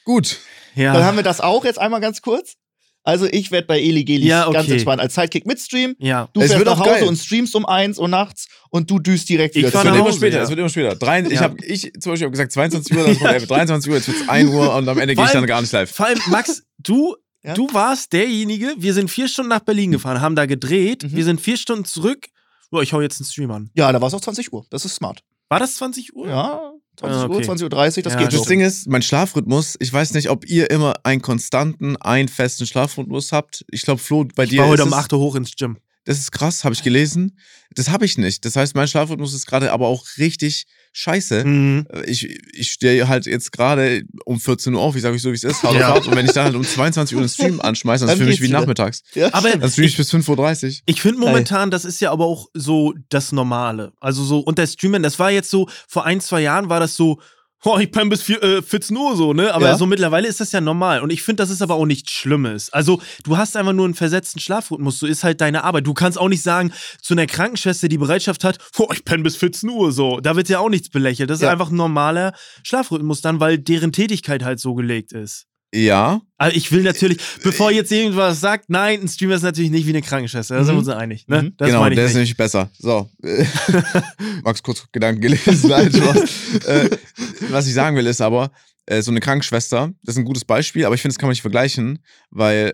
[0.03, 0.39] Gut.
[0.75, 0.93] ja.
[0.93, 2.55] Dann haben wir das auch jetzt einmal ganz kurz.
[3.03, 4.74] Also ich werde bei Eli Gelis Ja, ganz okay.
[4.74, 5.96] entspannt als Sidekick mitstreamen.
[6.00, 6.29] ja.
[6.34, 7.08] Du Es fährst wird nach auch Hause geil.
[7.08, 10.00] und streamst um eins Uhr nachts und du düst direkt Ich wieder fahr Es wird
[10.00, 10.43] immer später, ja.
[10.43, 10.96] es wird immer später.
[10.96, 13.98] Drei, ich habe ich zum Beispiel hab gesagt 22 Uhr, dann kommt 11, 23 Uhr,
[13.98, 15.89] jetzt wird's 1 Uhr und am Ende gehe ich dann gar nicht live.
[15.91, 17.55] Vor allem, Max, du, Ja?
[17.55, 21.15] du warst derjenige, wir sind vier Stunden nach Berlin gefahren, haben da gedreht, Mhm.
[21.15, 22.27] wir sind vier Stunden zurück.
[22.72, 23.72] Oh, ich hau jetzt einen Stream an.
[23.74, 24.63] Ja, da war es auch 20 Uhr.
[24.70, 25.24] Das ist smart.
[25.50, 26.27] War das 20 Uhr?
[26.29, 26.70] Ja,
[27.01, 27.46] 20 Ah, Uhr, okay.
[27.46, 28.48] 20 Uhr 30, das Ja, geht das Das noch.
[28.48, 33.31] Ding ist, mein Schlafrhythmus, ich weiß nicht, ob ihr immer einen konstanten, einen festen Schlafrhythmus
[33.31, 33.65] habt.
[33.72, 35.77] Ich glaube, Flo, bei Ich dir war heute um es, 8 Uhr hoch ins Gym.
[36.05, 37.38] Das ist krass, habe ich gelesen.
[37.75, 38.43] Das habe ich nicht.
[38.43, 41.46] Das heißt, mein Schlafrhythmus ist gerade aber auch richtig scheiße.
[41.46, 41.88] Mhm.
[42.05, 45.36] Ich, ich stehe halt jetzt gerade um 14 Uhr auf, ich sage euch so, wie
[45.36, 45.93] es ist, Ja.
[45.93, 48.29] Und wenn ich dann halt um 22 Uhr den Stream anschmeiße, dann Dann ist für
[48.29, 48.60] mich wie wieder.
[48.60, 49.03] nachmittags.
[49.13, 49.51] Ja, Aber-.
[49.51, 50.79] Dann stream ich bis 5.30 Uhr.
[50.86, 53.93] Ich finde momentan, das ist ja aber auch so das Normale.
[54.01, 57.22] Also so unter Streamern, das war jetzt so, vor ein, zwei Jahren war das so,
[57.63, 59.53] oh, ich penne bis vier, äh, 14 Uhr so, ne?
[59.53, 59.77] Aber Ja.
[59.77, 61.01] so mittlerweile ist das ja normal.
[61.01, 62.72] Und ich finde, das ist aber auch nichts Schlimmes.
[62.74, 65.86] Also du hast einfach nur einen versetzten Schlafrhythmus, so ist halt deine Arbeit.
[65.88, 69.36] Du kannst auch nicht sagen, zu einer Krankenschwester, die Bereitschaft hat, oh, ich penne bis
[69.36, 70.19] 14 Uhr so.
[70.19, 71.30] Da wird ja auch nichts belächelt.
[71.30, 71.52] Das ist Ja.
[71.52, 75.45] einfach ein normaler Schlafrhythmus dann, weil deren Tätigkeit halt so gelegt ist.
[75.73, 79.86] Ja, Also ich will natürlich, bevor jetzt irgendwas sagt, nein, ein Streamer ist natürlich nicht
[79.86, 80.55] wie eine Krankenschwester.
[80.57, 81.27] Da sind wir uns einig.
[81.29, 81.43] Ne?
[81.43, 81.53] Mhm.
[81.57, 82.15] Das genau, meine ich der ist nicht.
[82.15, 82.69] nämlich besser.
[82.77, 83.10] So.
[84.43, 85.69] Max kurz Gedanken gelesen.
[85.69, 86.65] Nein, Spaß.
[86.65, 86.89] äh,
[87.49, 88.51] was ich sagen will, ist aber,
[88.86, 91.31] äh, so eine Krankenschwester, das ist ein gutes Beispiel, aber ich finde, das kann man
[91.34, 91.99] nicht vergleichen,
[92.31, 92.71] weil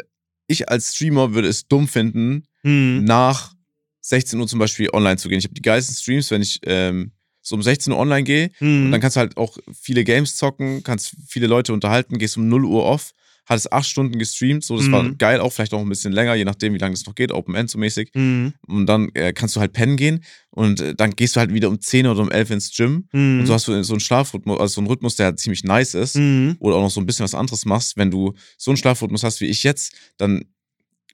[0.48, 3.04] ich als Streamer würde es dumm finden, Mhm.
[3.04, 3.54] nach
[4.02, 5.38] 16 Uhr zum Beispiel online zu gehen.
[5.40, 7.12] Ich habe die geilsten Streams, wenn ich ähm,
[7.48, 8.52] so um 16 Uhr online gehe.
[8.60, 8.86] Mhm.
[8.88, 12.48] Und dann kannst du halt auch viele Games zocken, kannst viele Leute unterhalten, gehst um
[12.50, 13.14] 0 Uhr off,
[13.46, 15.18] hattest acht Stunden gestreamt, so das war Mhm.
[15.18, 17.56] geil, auch vielleicht auch ein bisschen länger, je nachdem, wie lange das noch geht, Open
[17.56, 18.10] End so mäßig.
[18.14, 18.54] Mhm.
[18.68, 21.70] Und dann äh, kannst du halt pennen gehen und äh, dann gehst du halt wieder
[21.70, 23.08] um 10 oder um 11 ins Gym.
[23.14, 23.40] Mhm.
[23.40, 25.94] Und so hast du so einen Schlafrhythmus, also so einen Rhythmus, der halt ziemlich nice
[25.94, 26.18] ist.
[26.18, 26.58] Mhm.
[26.60, 27.96] Oder auch noch so ein bisschen was anderes machst.
[27.96, 30.44] Wenn du so einen Schlafrhythmus hast wie ich jetzt, dann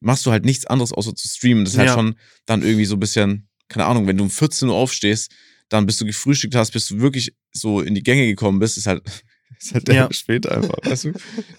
[0.01, 1.63] machst du halt nichts anderes außer zu streamen.
[1.65, 1.93] Das ist halt Ja.
[1.93, 2.15] schon
[2.47, 5.31] dann irgendwie so ein bisschen, keine Ahnung, wenn du um 14 Uhr aufstehst,
[5.69, 8.87] dann bis du gefrühstückt hast, bis du wirklich so in die Gänge gekommen bist, ist
[8.87, 9.01] halt,
[9.59, 10.13] ist halt der Ja.
[10.13, 11.13] spät einfach, weißt du?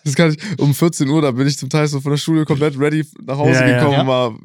[0.05, 2.45] Das kann ich, um 14 Uhr, da bin ich zum Teil so von der Schule
[2.45, 4.07] komplett ready nach Hause Ja, gekommen, Ja.
[4.07, 4.39] war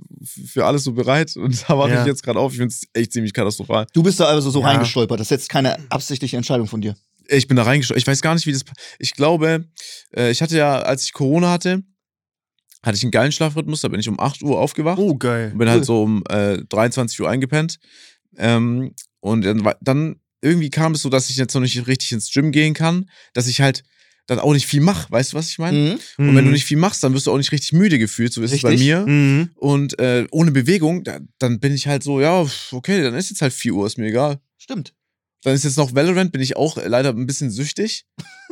[0.48, 2.02] für alles so bereit und da warte Ja.
[2.02, 2.52] ich jetzt gerade auf.
[2.54, 3.86] Ich finde es echt ziemlich katastrophal.
[3.94, 4.68] Du bist da also so Ja.
[4.68, 5.20] reingestolpert.
[5.20, 6.96] Das ist jetzt keine absichtliche Entscheidung von dir.
[7.32, 7.98] Ich bin da reingeschaut.
[7.98, 8.64] Ich weiß gar nicht, wie das.
[8.98, 9.66] Ich glaube,
[10.16, 11.84] äh, ich hatte ja, als ich Corona hatte,
[12.82, 13.82] hatte ich einen geilen Schlafrhythmus.
[13.82, 15.52] Da bin ich um 8 Uhr aufgewacht Oh, geil.
[15.52, 17.78] und bin halt so um äh, 23 Uhr eingepennt.
[18.38, 22.12] Ähm, und dann, war- dann irgendwie kam es so, dass ich jetzt noch nicht richtig
[22.14, 23.84] ins Gym gehen kann, dass ich halt
[24.28, 25.12] dann auch nicht viel mache.
[25.12, 25.98] Weißt du, was ich meine?
[26.18, 26.30] Mhm.
[26.30, 28.42] Und wenn du nicht viel machst, dann wirst du auch nicht richtig müde gefühlt, so
[28.44, 28.88] ist es bei Richtig.
[28.88, 29.06] mir.
[29.06, 29.50] Mhm.
[29.56, 33.42] Und äh, ohne Bewegung, da, dann bin ich halt so, ja, okay, dann ist jetzt
[33.42, 34.40] halt 4 Uhr, ist mir egal.
[34.58, 34.94] Stimmt.
[35.44, 38.06] Dann ist jetzt noch Valorant, bin ich auch leider ein bisschen süchtig.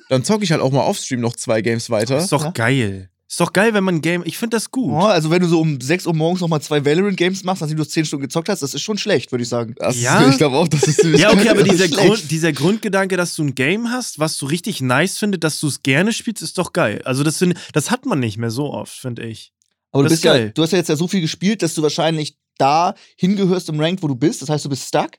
[0.09, 2.17] Dann zocke ich halt auch mal offstream noch zwei Games weiter.
[2.17, 2.51] Ist doch Ja.
[2.51, 3.09] geil.
[3.29, 4.23] Ist doch geil, wenn man ein Game.
[4.25, 4.89] Ich finde das gut.
[4.89, 7.83] Oh, also wenn du so um 6 Uhr morgens nochmal zwei Valorant-Games machst, nachdem du
[7.85, 9.75] 10 Stunden gezockt hast, das ist schon schlecht, würde ich sagen.
[9.77, 10.21] Das Ja?
[10.21, 11.89] Ist, ich glaube auch, das ist ziemlich Ja, okay, aber dieser.
[11.89, 15.67] Grund, dieser Grundgedanke, dass du ein Game hast, was du richtig nice findest, dass du
[15.67, 17.01] es gerne spielst, ist doch geil.
[17.03, 19.51] Also das, find, das hat man nicht mehr so oft, finde ich.
[19.91, 20.51] Aber du, Das bist ist ja, geil.
[20.55, 24.01] du hast ja jetzt ja so viel gespielt, dass du wahrscheinlich da hingehörst im Rank,
[24.03, 24.41] wo du bist.
[24.41, 25.11] Das heißt, du bist stuck.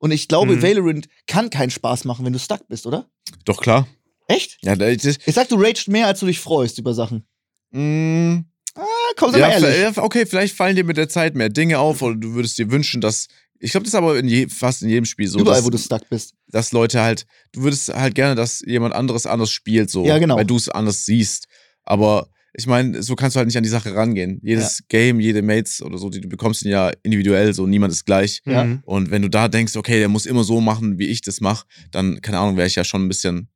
[0.00, 0.62] Und ich glaube, Mhm.
[0.62, 3.06] Valorant kann keinen Spaß machen, wenn du stuck bist, oder?
[3.44, 3.86] Doch, klar.
[4.26, 4.58] Echt?
[4.62, 7.24] Ja, das, Ich sag, du ragest mehr, als du dich freust über Sachen.
[7.72, 8.82] Mm, Ah,
[9.18, 9.96] komm, sei ja, mal ehrlich.
[9.96, 12.70] ja, okay, vielleicht fallen dir mit der Zeit mehr Dinge auf oder du würdest dir
[12.70, 15.38] wünschen, dass Ich glaube, das ist aber in je, fast in jedem Spiel so.
[15.40, 16.34] Überall, dass, wo du stuck bist.
[16.48, 20.06] dass Leute halt, du würdest halt gerne, dass jemand anderes anders spielt, so.
[20.06, 20.36] Ja, genau.
[20.36, 21.48] Weil du es anders siehst.
[21.84, 24.40] Aber ich meine, so kannst du halt nicht an die Sache rangehen.
[24.42, 28.04] Jedes Game, jede Mates oder so, die du bekommst, sind ja individuell, so niemand ist
[28.06, 28.40] gleich.
[28.46, 28.64] Ja.
[28.64, 28.82] Mhm.
[28.84, 31.66] Und wenn du da denkst, okay, der muss immer so machen, wie ich das mache,
[31.90, 33.48] dann, keine Ahnung, wäre ich ja schon ein bisschen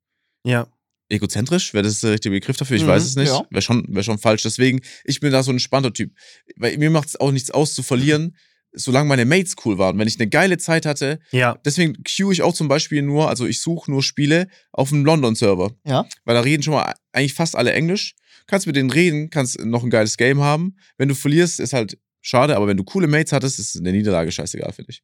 [0.44, 0.66] Ja.
[1.08, 2.76] Egozentrisch, wäre das der richtige Begriff dafür?
[2.76, 3.28] Ich Mhm, weiß es nicht.
[3.28, 3.46] ja.
[3.50, 4.42] Wäre schon, wär schon falsch.
[4.42, 6.12] Deswegen, ich bin da so ein entspannter Typ.
[6.56, 8.36] Weil mir macht es auch nichts aus zu verlieren,
[8.72, 9.98] solange meine Mates cool waren.
[9.98, 11.58] Wenn ich eine geile Zeit hatte, Ja.
[11.64, 15.72] deswegen queue ich auch zum Beispiel nur, also ich suche nur Spiele auf dem London-Server.
[15.86, 16.06] Ja.
[16.24, 18.14] Weil da reden schon mal eigentlich fast alle Englisch.
[18.48, 20.76] Kannst mit denen reden, kannst noch ein geiles Game haben.
[20.98, 24.30] Wenn du verlierst, ist halt schade, aber wenn du coole Mates hattest, ist eine Niederlage
[24.30, 25.02] scheißegal, finde ich.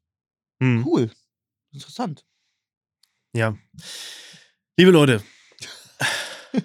[0.60, 0.84] Mhm.
[0.86, 1.10] Cool.
[1.72, 2.24] Interessant.
[3.34, 3.56] Ja.
[4.76, 5.22] Liebe Leute,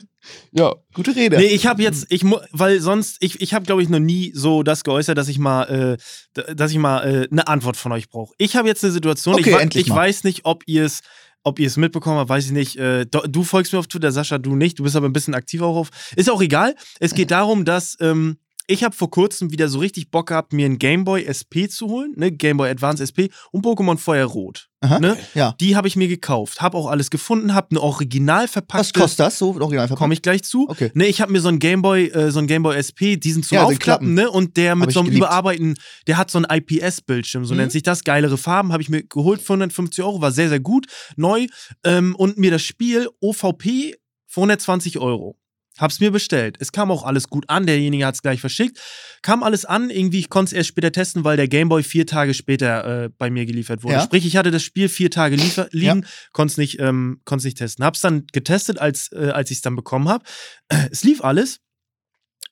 [0.51, 1.37] Ja, gute Rede.
[1.37, 4.31] nee, ich habe jetzt, ich mu- weil sonst, ich, ich habe glaube ich noch nie
[4.35, 5.97] so das geäußert, dass ich mal,
[6.35, 8.33] äh, dass ich mal äh, eine Antwort von euch brauche.
[8.37, 9.97] Ich habe jetzt eine Situation, Okay, ich, endlich ich mal.
[9.97, 11.01] weiß nicht, ob ihr es
[11.43, 12.75] ob ihr es mitbekommen habt, weiß ich nicht.
[12.77, 14.79] Äh, du folgst mir auf Twitter, Sascha, du nicht.
[14.79, 15.89] Du bist aber ein bisschen aktiv auch auf.
[16.17, 16.75] Ist auch egal.
[16.99, 20.65] Es geht darum, dass ähm, ich habe vor kurzem wieder so richtig Bock gehabt, mir
[20.65, 22.31] einen Game Boy SP zu holen, ne?
[22.31, 24.67] Game Boy Advance SP und Pokémon Feuerrot.
[24.81, 24.99] Aha.
[24.99, 25.17] Ne?
[25.33, 25.55] Ja.
[25.59, 29.39] Die habe ich mir gekauft, habe auch alles gefunden, habe eine original Was kostet das?
[29.39, 29.97] So original verpackt?
[29.97, 30.67] Komme ich gleich zu.
[30.69, 30.91] Okay.
[30.93, 33.63] Ne, ich habe mir so einen Gameboy, äh, so einen Gameboy SP, diesen zum Ja,
[33.63, 34.13] Aufklappen, Klappen.
[34.13, 34.29] ne?
[34.29, 35.25] Und der mit so einem geliebt.
[35.25, 35.75] Überarbeiten,
[36.05, 37.61] der hat so einen IPS-Bildschirm, so Mhm.
[37.61, 38.03] nennt sich das.
[38.03, 41.47] Geilere Farben, habe ich mir geholt für 150 Euro, war sehr, sehr gut, neu.
[41.83, 43.95] Ähm, und mir das Spiel OVP
[44.27, 45.37] für 120 Euro.
[45.77, 46.57] Hab's mir bestellt.
[46.59, 48.79] Es kam auch alles gut an, derjenige hat's gleich verschickt.
[49.21, 52.33] Kam alles an, irgendwie, ich konnte es erst später testen, weil der Gameboy vier Tage
[52.33, 53.95] später äh, bei mir geliefert wurde.
[53.95, 54.01] Ja.
[54.01, 57.57] Sprich, ich hatte das Spiel vier Tage liefer liegen, konnte es nicht, ähm, konnt's nicht
[57.57, 57.85] testen.
[57.85, 60.23] Hab's dann getestet, als, äh, als ich es dann bekommen habe.
[60.91, 61.59] Es lief alles.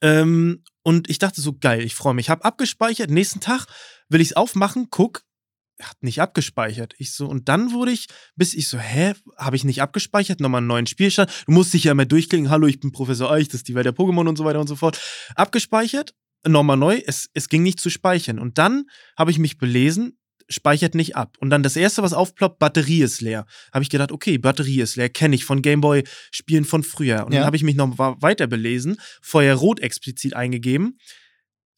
[0.02, 2.30] Ähm, und ich dachte so, geil, ich freue mich.
[2.30, 3.66] Hab abgespeichert, nächsten Tag
[4.10, 5.24] will ich es aufmachen, guck,
[5.82, 6.94] hat nicht abgespeichert.
[6.98, 10.40] Ich so, und dann wurde ich, bis ich so, hä, habe ich nicht abgespeichert?
[10.40, 11.30] Nochmal einen neuen Spielstand.
[11.48, 13.86] Du musst dich ja immer durchklicken, hallo, ich bin Professor Eich, das ist die Welt
[13.86, 15.00] der Pokémon und so weiter und so fort.
[15.36, 16.14] Abgespeichert,
[16.48, 18.40] nochmal neu, es, es ging nicht zu speichern.
[18.40, 18.86] Und dann
[19.18, 21.38] habe ich mich belesen, speichert nicht ab.
[21.40, 23.46] Und dann das erste, was aufploppt, Batterie ist leer.
[23.74, 27.26] Habe ich gedacht, okay, Batterie ist leer, kenne ich von Gameboy-Spielen von früher.
[27.26, 27.40] Und Ja.
[27.40, 31.00] dann habe ich mich noch weiter belesen, Feuerrot explizit eingegeben.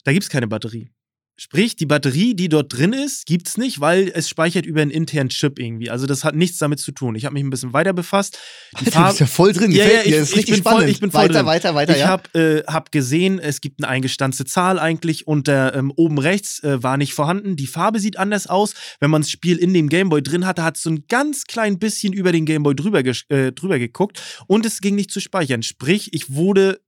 [0.04, 0.90] Da gibt es keine Batterie.
[1.40, 5.28] Sprich, die Batterie, die dort drin ist, gibt's nicht, weil es speichert über einen internen
[5.28, 5.88] Chip irgendwie.
[5.88, 7.14] Also das hat nichts damit zu tun.
[7.14, 8.38] Ich habe mich ein bisschen weiter befasst.
[8.80, 9.70] Die Du bist ja voll drin.
[9.70, 10.90] Ja, ja, ich- ich richtig bin voll- spannend.
[10.90, 11.46] ich bin voll weiter, drin.
[11.46, 12.08] weiter, weiter, ich ja.
[12.08, 16.60] habe äh, hab gesehen, es gibt eine eingestanzte Zahl eigentlich und der ähm, oben rechts
[16.64, 17.54] äh, war nicht vorhanden.
[17.54, 18.74] Die Farbe sieht anders aus.
[18.98, 21.78] Wenn man das Spiel in dem Gameboy drin hatte, hat es so ein ganz klein
[21.78, 25.62] bisschen über den Gameboy drüber, äh, drüber geguckt und es ging nicht zu speichern.
[25.62, 26.80] Sprich, ich wurde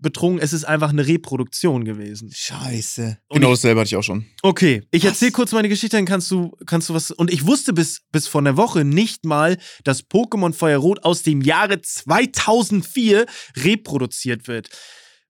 [0.00, 2.30] betrogen, es ist einfach eine Reproduktion gewesen.
[2.32, 3.18] Scheiße.
[3.28, 4.26] Und genau ich- dasselbe hatte ich auch schon.
[4.42, 7.10] Okay, ich erzähle kurz meine Geschichte, dann kannst du, kannst du was.
[7.10, 11.40] Und ich wusste bis, bis vor einer Woche nicht mal, dass Pokémon Feuerrot aus dem
[11.42, 14.68] Jahre 2004 reproduziert wird.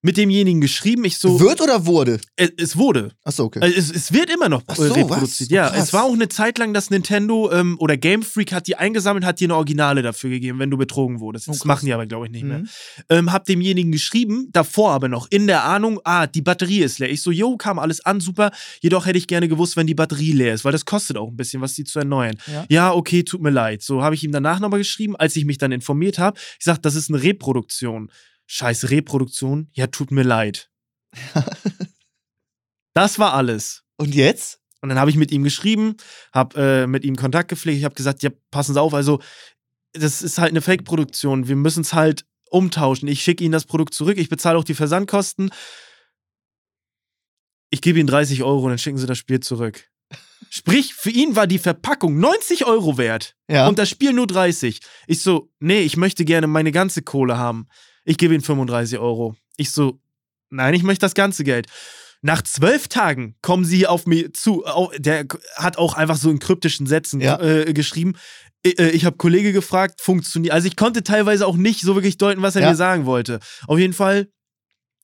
[0.00, 1.40] Mit demjenigen geschrieben, ich so.
[1.40, 2.20] Wird oder wurde?
[2.36, 3.10] es, es wurde.
[3.24, 3.58] Achso, okay.
[3.60, 5.48] Also Es, es wird immer noch äh, so, reproduziert.
[5.50, 5.50] was?
[5.50, 5.82] Ja, Krass.
[5.88, 9.24] es war auch eine Zeit lang, dass Nintendo ähm, oder Game Freak hat die eingesammelt,
[9.24, 11.48] hat dir eine Originale dafür gegeben, wenn du betrogen wurdest.
[11.48, 11.64] Das krass.
[11.66, 12.68] machen die aber, glaube ich, nicht mehr Mhm.
[13.08, 17.10] ähm, hab demjenigen geschrieben, davor aber noch, in der Ahnung, ah, die Batterie ist leer.
[17.10, 18.52] Ich so, jo, kam alles an, super.
[18.80, 21.36] Jedoch hätte ich gerne gewusst, wenn die Batterie leer ist, weil das kostet auch ein
[21.36, 22.36] bisschen, was die zu erneuern.
[22.68, 22.92] Ja.
[22.92, 23.82] okay, tut mir leid.
[23.82, 26.38] So habe ich ihm danach nochmal geschrieben, als ich mich dann informiert habe.
[26.60, 28.12] Ich sag, das ist eine Reproduktion.
[28.50, 29.68] Scheiße, Reproduktion?
[29.72, 30.70] Ja, tut mir leid.
[32.94, 33.84] das war alles.
[33.96, 34.60] Und jetzt?
[34.80, 35.96] Und dann habe ich mit ihm geschrieben,
[36.32, 37.78] habe äh, mit ihm Kontakt gepflegt.
[37.78, 39.20] Ich habe gesagt, ja, passen Sie auf, also
[39.92, 41.48] das ist halt eine Fake-Produktion.
[41.48, 43.08] Wir müssen es halt umtauschen.
[43.08, 45.50] Ich schicke Ihnen das Produkt zurück, ich bezahle auch die Versandkosten.
[47.70, 49.90] Ich gebe Ihnen 30 Euro und dann schicken Sie das Spiel zurück.
[50.48, 53.68] Sprich, für ihn war die Verpackung 90 Euro wert Ja.
[53.68, 54.80] und das Spiel nur 30.
[55.06, 57.66] Ich so, nee, ich möchte gerne meine ganze Kohle haben.
[58.08, 59.36] Ich gebe Ihnen 35 Euro.
[59.58, 60.00] Ich so,
[60.48, 61.66] nein, ich möchte das ganze Geld.
[62.22, 64.64] Nach zwölf Tagen kommen sie auf mich zu.
[64.96, 67.38] Der hat auch einfach so in kryptischen Sätzen Ja.
[67.40, 68.14] äh, geschrieben.
[68.66, 70.54] I- äh, Ich habe Kollege gefragt, funktioniert.
[70.54, 72.70] Also ich konnte teilweise auch nicht so wirklich deuten, was er Ja.
[72.70, 73.40] mir sagen wollte.
[73.66, 74.28] Auf jeden Fall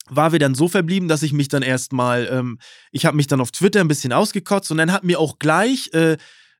[0.08, 2.58] war wir dann so verblieben, dass ich mich dann erstmal, ähm,
[2.90, 5.90] ich habe mich dann auf Twitter ein bisschen ausgekotzt und dann hat mir auch gleich
[5.92, 6.16] äh,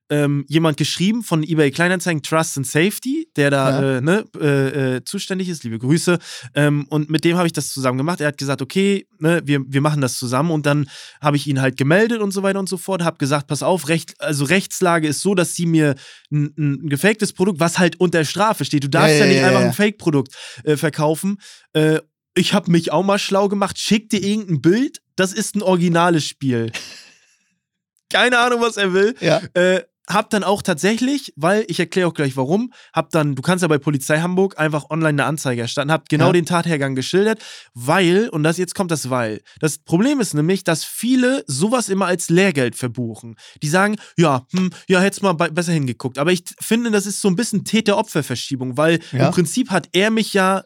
[0.09, 3.97] ähm, jemand geschrieben von eBay Kleinanzeigen Trust and Safety, der da Ja.
[3.97, 5.63] äh, ne, äh, äh, zuständig ist.
[5.63, 6.19] Liebe Grüße.
[6.53, 8.21] Ähm, und mit dem habe ich das zusammen gemacht.
[8.21, 10.51] Er hat gesagt, okay, ne, wir, wir machen das zusammen.
[10.51, 10.87] Und dann
[11.21, 13.03] habe ich ihn halt gemeldet und so weiter und so fort.
[13.03, 15.95] Habe gesagt, pass auf, Recht, also Rechtslage ist so, dass sie mir
[16.31, 18.83] ein, ein gefaktes Produkt, was halt unter Strafe steht.
[18.83, 20.33] Du darfst Ja, ja, ja, nicht einfach ein Fake-Produkt
[20.65, 21.37] äh, verkaufen.
[21.73, 21.99] Äh,
[22.35, 23.79] ich habe mich auch mal schlau gemacht.
[23.79, 25.01] Schick dir irgendein Bild.
[25.15, 26.71] Das ist ein originales Spiel.
[28.11, 29.15] Keine Ahnung, was er will.
[29.19, 29.41] Ja.
[29.53, 33.61] Äh, hab dann auch tatsächlich, weil ich erkläre auch gleich warum, hab dann, du kannst
[33.61, 36.33] ja bei Polizei Hamburg einfach online eine Anzeige erstatten, hab genau Ja.
[36.33, 37.39] den Tathergang geschildert,
[37.73, 39.41] weil, und das jetzt kommt das Weil.
[39.59, 43.35] Das Problem ist nämlich, dass viele sowas immer als Lehrgeld verbuchen.
[43.63, 46.17] Die sagen, ja, hm, ja, hättest mal besser hingeguckt.
[46.17, 49.27] Aber ich finde, das ist so ein bisschen Täter-Opfer-Verschiebung, weil Ja.
[49.27, 50.63] im Prinzip hat er mich ja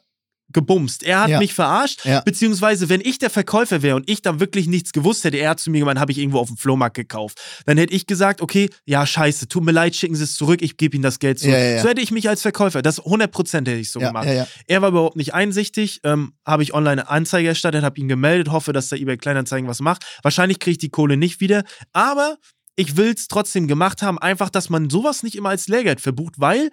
[0.51, 1.03] gebumst.
[1.03, 1.39] Er hat Ja.
[1.39, 2.21] mich verarscht, Ja.
[2.21, 5.59] beziehungsweise wenn ich der Verkäufer wäre und ich da wirklich nichts gewusst hätte, er hat
[5.59, 8.69] zu mir gemeint, habe ich irgendwo auf dem Flohmarkt gekauft, dann hätte ich gesagt, okay,
[8.85, 11.53] ja, scheiße, tut mir leid, schicken Sie es zurück, ich gebe Ihnen das Geld zurück.
[11.55, 11.81] Ja.
[11.81, 14.27] So hätte ich mich als Verkäufer, das 100% hätte ich so gemacht.
[14.67, 18.51] Er war überhaupt nicht einsichtig, ähm, habe ich online eine Anzeige erstattet, habe ihn gemeldet,
[18.51, 20.03] hoffe, dass der eBay Kleinanzeigen was macht.
[20.23, 22.37] Wahrscheinlich kriege ich die Kohle nicht wieder, aber
[22.75, 26.35] ich will es trotzdem gemacht haben, einfach, dass man sowas nicht immer als Lehrgeld verbucht,
[26.37, 26.69] weil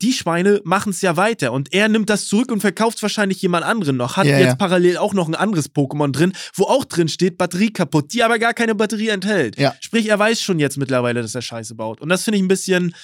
[0.00, 3.42] die Schweine machen es ja weiter und er nimmt das zurück und verkauft es wahrscheinlich
[3.42, 4.16] jemand anderen noch.
[4.16, 4.54] Hat Ja, jetzt ja.
[4.54, 8.38] parallel auch noch ein anderes Pokémon drin, wo auch drin steht, Batterie kaputt, die aber
[8.38, 9.58] gar keine Batterie enthält.
[9.58, 9.74] Ja.
[9.80, 12.00] Sprich, er weiß schon jetzt mittlerweile, dass er Scheiße baut.
[12.00, 12.94] Und das finde ich ein bisschen,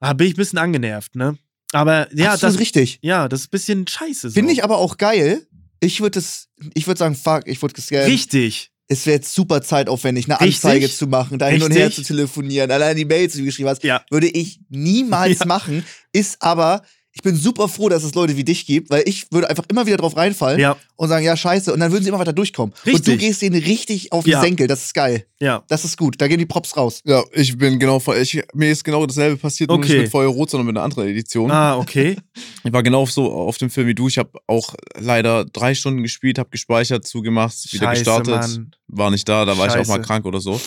[0.00, 1.36] ah, bin ich ein bisschen angenervt, ne?
[1.72, 2.98] Aber ja, Absolut das, richtig.
[3.02, 4.30] ja, das ist ein bisschen scheiße.
[4.30, 4.34] So.
[4.34, 5.46] Finde ich aber auch geil.
[5.80, 8.06] Ich würde es, ich würde sagen, fuck, ich würde gescannt.
[8.06, 8.72] Richtig.
[8.90, 10.64] Es wäre jetzt super zeitaufwendig, eine Richtig.
[10.64, 13.68] Anzeige zu machen, da hin und her zu telefonieren, allein die Mails, die du geschrieben
[13.68, 14.02] hast, Ja.
[14.10, 15.46] würde ich niemals Ja.
[15.46, 15.84] machen.
[16.12, 19.50] Ist aber, ich bin super froh, dass es Leute wie dich gibt, weil ich würde
[19.50, 22.18] einfach immer wieder drauf reinfallen Ja, und sagen, ja, scheiße, und dann würden sie immer
[22.20, 22.72] weiter durchkommen.
[22.72, 23.18] Und du Richtig.
[23.18, 24.40] gehst denen richtig auf den Ja.
[24.40, 25.26] Senkel, das ist geil.
[25.40, 25.64] ja.
[25.68, 27.00] Das ist gut, da gehen die Props raus.
[27.04, 28.18] Ja, ich bin genau voll.
[28.18, 29.92] Ich, mir ist genau dasselbe passiert, nur Okay.
[29.94, 31.50] nicht mit Feuerrot, sondern mit einer anderen Edition.
[31.50, 32.16] Ah, okay.
[32.64, 34.08] Ich war genau so auf dem Film wie du.
[34.08, 38.34] Ich habe auch leider drei Stunden gespielt, habe gespeichert, zugemacht, wieder Scheiße, gestartet.
[38.34, 38.70] Mann.
[38.88, 40.60] War nicht da, da war ich auch mal krank oder so.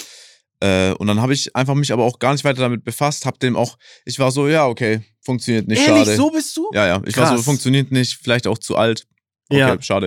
[0.62, 3.26] Äh, und dann habe ich einfach mich aber auch gar nicht weiter damit befasst.
[3.26, 6.16] Hab dem auch, ich war so, ja, okay, funktioniert nicht, Ehrlich, schade.
[6.16, 6.70] so bist du?
[6.74, 7.02] Ja, ja.
[7.06, 7.46] Ich war so, Krass.
[7.46, 9.06] funktioniert nicht, vielleicht auch zu alt.
[9.50, 9.82] Okay, Ja.
[9.82, 10.06] schade.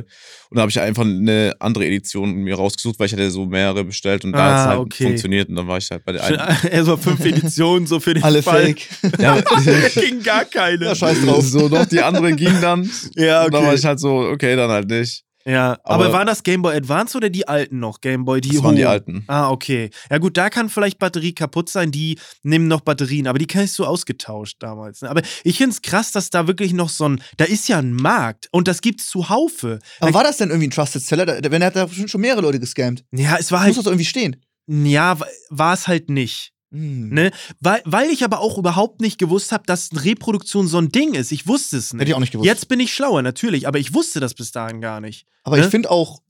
[0.49, 3.85] Und dann habe ich einfach eine andere Edition mir rausgesucht, weil ich hatte so mehrere
[3.85, 5.05] bestellt und da Ah, hat es halt okay.
[5.05, 6.39] funktioniert und dann war ich halt bei der einen.
[6.71, 8.69] Erstmal fünf Editionen so für den Alle Fall.
[8.75, 8.89] fake.
[9.19, 9.39] Ja,
[10.01, 10.87] Ging gar keine.
[10.87, 11.45] Ja, scheiß drauf.
[11.45, 12.89] so doch, die andere ging dann.
[13.17, 13.79] Ja, Und dann war okay.
[13.81, 15.24] ich halt so, okay, dann halt nicht.
[15.47, 18.01] Ja, aber, Aber- waren das Game Boy Advance oder die alten noch?
[18.01, 19.25] Game Boy, die Das waren die alten.
[19.27, 19.91] Ah, okay.
[20.11, 23.65] Ja gut, da kann vielleicht Batterie kaputt sein, die nehmen noch Batterien, aber die kann
[23.65, 25.03] ich so ausgetauscht damals.
[25.03, 25.11] Ne?
[25.11, 27.93] Aber ich finde es krass, dass da wirklich noch so ein, da ist ja ein
[27.93, 29.81] Markt und das gibt's zu Haufe.
[30.01, 31.27] Aber war das denn irgendwie ein Trusted Seller?
[31.27, 33.05] Da- Wenn er hat da schon mehrere Leute gescammt.
[33.13, 34.37] Ja, es war Muss halt, das irgendwie stehen?
[34.67, 35.19] ja,
[35.51, 36.53] war es halt nicht.
[36.75, 37.09] Hm.
[37.11, 37.31] Ne?
[37.61, 41.15] Weil, weil ich aber auch überhaupt nicht gewusst habe, dass eine Reproduktion so ein Ding
[41.15, 41.31] ist.
[41.33, 42.01] Ich wusste es nicht.
[42.01, 42.47] Hätte ich auch nicht gewusst.
[42.47, 45.27] Jetzt bin ich schlauer, natürlich, aber ich wusste das bis dahin gar nicht.
[45.45, 45.65] Aber Ne?
[45.65, 46.21] ich finde auch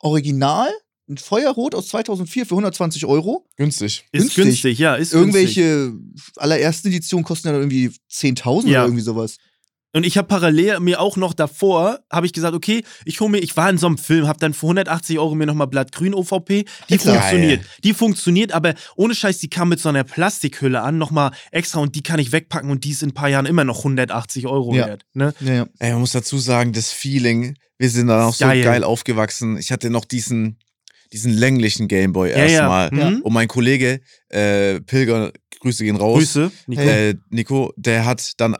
[0.00, 0.68] original
[1.08, 3.46] ein Feuerrot aus 2004 für 120 Euro.
[3.56, 4.06] Günstig.
[4.10, 4.44] Ist Günstig.
[4.44, 5.56] günstig, ja, ist günstig.
[5.56, 5.92] Irgendwelche
[6.36, 8.80] allerersten Editionen kosten ja dann irgendwie 10.000 Ja.
[8.80, 9.36] oder irgendwie sowas.
[9.96, 13.38] Und ich habe parallel mir auch noch davor, habe ich gesagt, okay, ich hole mir,
[13.38, 16.66] ich war in so einem Film, habe dann für 180 Euro mir nochmal Blattgrün OVP.
[16.90, 16.98] Die Geil.
[16.98, 17.64] funktioniert.
[17.82, 21.94] Die funktioniert, aber ohne Scheiß, die kam mit so einer Plastikhülle an, nochmal extra und
[21.94, 24.74] die kann ich wegpacken und die ist in ein paar Jahren immer noch 180 Euro
[24.74, 24.86] Ja.
[24.86, 25.06] wert.
[25.14, 25.32] Ne?
[25.40, 25.66] Ja, ja.
[25.78, 28.62] Ey, man muss dazu sagen, das Feeling, wir sind dann auch so Geil.
[28.62, 29.56] geil, aufgewachsen.
[29.56, 30.58] Ich hatte noch diesen,
[31.14, 32.44] diesen länglichen Gameboy Ja, ja.
[32.44, 32.90] erstmal.
[32.90, 33.22] Mhm.
[33.22, 36.18] Und mein Kollege, äh, Pilger, Grüße gehen raus.
[36.18, 36.52] Grüße.
[36.66, 36.82] Nico.
[36.82, 38.56] Äh, Nico, der hat dann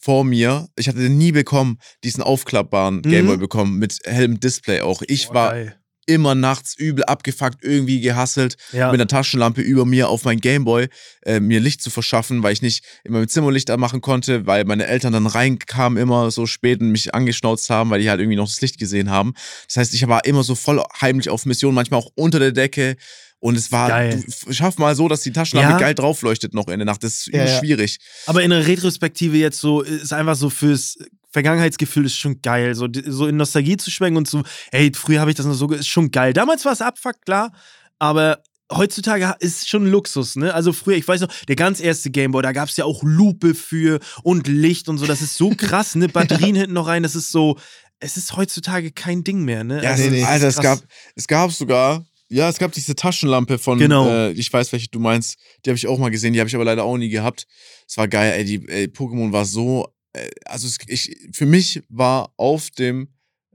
[0.00, 3.02] vor mir, ich hatte den nie bekommen, diesen aufklappbaren Mhm.
[3.02, 5.02] Gameboy bekommen, mit hellem Display auch.
[5.06, 5.76] Ich Boah, war geil.
[6.06, 8.90] immer nachts übel abgefuckt, irgendwie gehasselt, Ja.
[8.90, 10.88] mit einer Taschenlampe über mir auf mein Gameboy,
[11.22, 14.86] äh, mir Licht zu verschaffen, weil ich nicht immer mit Zimmerlicht anmachen konnte, weil meine
[14.86, 18.48] Eltern dann reinkamen immer so spät und mich angeschnauzt haben, weil die halt irgendwie noch
[18.48, 19.34] das Licht gesehen haben.
[19.68, 22.96] Das heißt, ich war immer so voll heimlich auf Mission, manchmal auch unter der Decke.
[23.40, 24.22] Und es war, Geil.
[24.46, 25.78] du, schaff mal so, dass die Taschenlampe Ja.
[25.78, 27.02] geil draufleuchtet noch in der Nacht.
[27.02, 27.98] Das ist Ja, schwierig.
[28.26, 30.98] Aber in der Retrospektive jetzt so, ist einfach so fürs
[31.32, 32.74] Vergangenheitsgefühl ist schon geil.
[32.74, 35.70] So, so in Nostalgie zu schwenken und so, ey, früher habe ich das noch so,
[35.72, 36.32] ist schon geil.
[36.32, 37.52] Damals war es Abfuck, klar,
[37.98, 40.52] aber heutzutage ist schon Luxus, ne?
[40.52, 43.54] Also früher, ich weiß noch, der ganz erste Gameboy, da gab es ja auch Lupe
[43.54, 46.08] für und Licht und so, das ist so krass, ne?
[46.08, 47.58] Batterien hinten noch rein, das ist so,
[48.00, 49.82] es ist heutzutage kein Ding mehr, ne?
[49.82, 50.80] Ja, Also, es, nee, Alter, es gab,
[51.14, 54.08] es gab sogar, ja, es gab diese Taschenlampe von, Genau.
[54.08, 56.54] äh, ich weiß, welche du meinst, die habe ich auch mal gesehen, die habe ich
[56.54, 57.46] aber leider auch nie gehabt.
[57.88, 61.82] Es war geil, ey, die ey, Pokémon war so, äh, also es, ich, für mich
[61.88, 63.08] war auf dem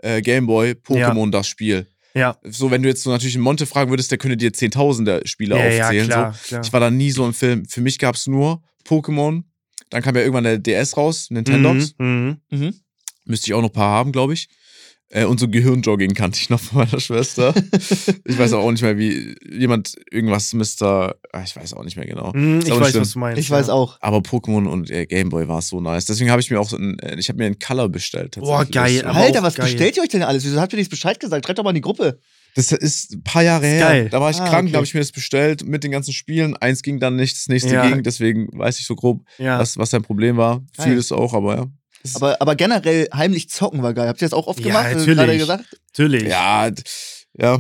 [0.04, 1.88] äh, Gameboy Pokémon das Spiel.
[2.14, 2.38] Ja.
[2.44, 5.58] So, wenn du jetzt so natürlich einen Monte fragen würdest, der könnte dir Zehntausende Spiele
[5.58, 6.08] Ja, ja, aufzählen.
[6.08, 6.48] klar, so.
[6.48, 6.62] klar.
[6.64, 7.66] Ich war da nie so im Film.
[7.66, 9.44] Für mich gab es nur Pokémon.
[9.90, 11.94] Dann kam ja irgendwann der DS raus, Nintendox.
[11.98, 12.58] Mhm, mhm.
[12.60, 12.74] Mhm.
[13.26, 14.48] Müsste ich auch noch ein paar haben, glaube ich.
[15.10, 17.54] Äh, und so Gehirnjogging kannte ich noch von meiner Schwester.
[18.26, 21.16] ich weiß auch nicht mehr, wie jemand irgendwas Mr.
[21.32, 22.32] Ah, Ich weiß auch nicht mehr genau.
[22.34, 23.40] Ist ich weiß, was du meinst.
[23.40, 23.74] Ich weiß ja.
[23.74, 23.98] auch.
[24.02, 26.06] Aber Pokémon und äh, Gameboy war so nice.
[26.06, 28.38] Deswegen habe ich mir auch so ein, äh, ich habe mir einen Color bestellt.
[28.40, 29.06] Boah, geil, So.
[29.06, 29.68] aber Alter, was geil.
[29.68, 30.44] bestellt ihr euch denn alles?
[30.44, 31.46] Wieso habt ihr nicht Bescheid gesagt?
[31.46, 32.20] Schreibt doch mal in die Gruppe.
[32.56, 33.80] Das ist ein paar Jahre her.
[33.88, 34.10] Geil.
[34.10, 34.72] Da war ich Ah, krank, okay.
[34.72, 36.56] da habe ich mir das bestellt mit den ganzen Spielen.
[36.58, 37.88] Eins ging dann nicht, das nächste Ja.
[37.90, 39.60] ging, deswegen weiß ich so grob, Ja.
[39.60, 40.64] was, was dein Problem war.
[40.78, 40.88] Geil.
[40.88, 41.66] Vieles auch, aber ja.
[42.14, 44.08] Aber, aber generell heimlich zocken war geil.
[44.08, 44.86] Habt ihr das auch oft Ja, gemacht?
[44.94, 45.16] Natürlich.
[45.18, 45.66] Gerade gesagt?
[45.94, 46.24] Natürlich.
[46.30, 46.70] Ja,
[47.38, 47.60] ja,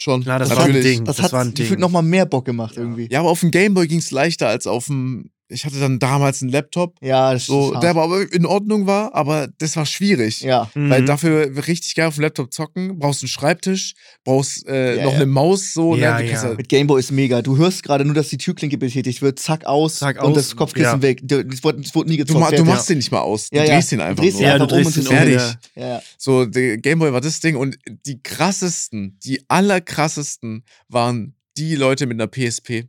[0.00, 0.22] schon.
[0.22, 0.72] Klar, das Das war ein.
[0.72, 1.04] Ding.
[1.04, 1.64] Das, Das, war ein hat Ding.
[1.64, 3.08] gefühlt nochmal mehr Bock gemacht irgendwie.
[3.10, 5.30] Ja, aber auf dem Gameboy ging es leichter als auf dem.
[5.52, 9.48] Ich hatte dann damals einen Laptop, Ja, das so, der aber in Ordnung war, aber
[9.58, 10.40] das war schwierig.
[10.40, 10.70] Ja.
[10.74, 11.06] Weil Mhm.
[11.06, 15.16] dafür richtig geil auf dem Laptop zocken, brauchst einen Schreibtisch, brauchst äh, Ja, noch ja.
[15.18, 16.24] eine Maus, so, Ja, ne?
[16.24, 16.50] Du kannst ja.
[16.50, 16.56] ja.
[16.56, 17.42] Mit Gameboy ist mega.
[17.42, 20.56] Du hörst gerade nur, dass die Türklinke betätigt wird, zack aus Zack, und aus, das
[20.56, 21.02] Kopfkissen ja.
[21.02, 21.20] weg.
[21.22, 22.40] Du- Es wurde, es wurde nie Du, gezockt.
[22.40, 23.74] ma du machst den nicht mal aus, du ja, ja.
[23.74, 24.46] drehst ihn einfach drehst nur.
[24.48, 25.16] Ja, du drehst und ihn um.
[25.16, 25.58] fertig.
[25.76, 26.02] Ja, ja.
[26.18, 32.18] So, der Gameboy war das Ding und die krassesten, die allerkrassesten waren die Leute mit
[32.20, 32.84] einer PSP.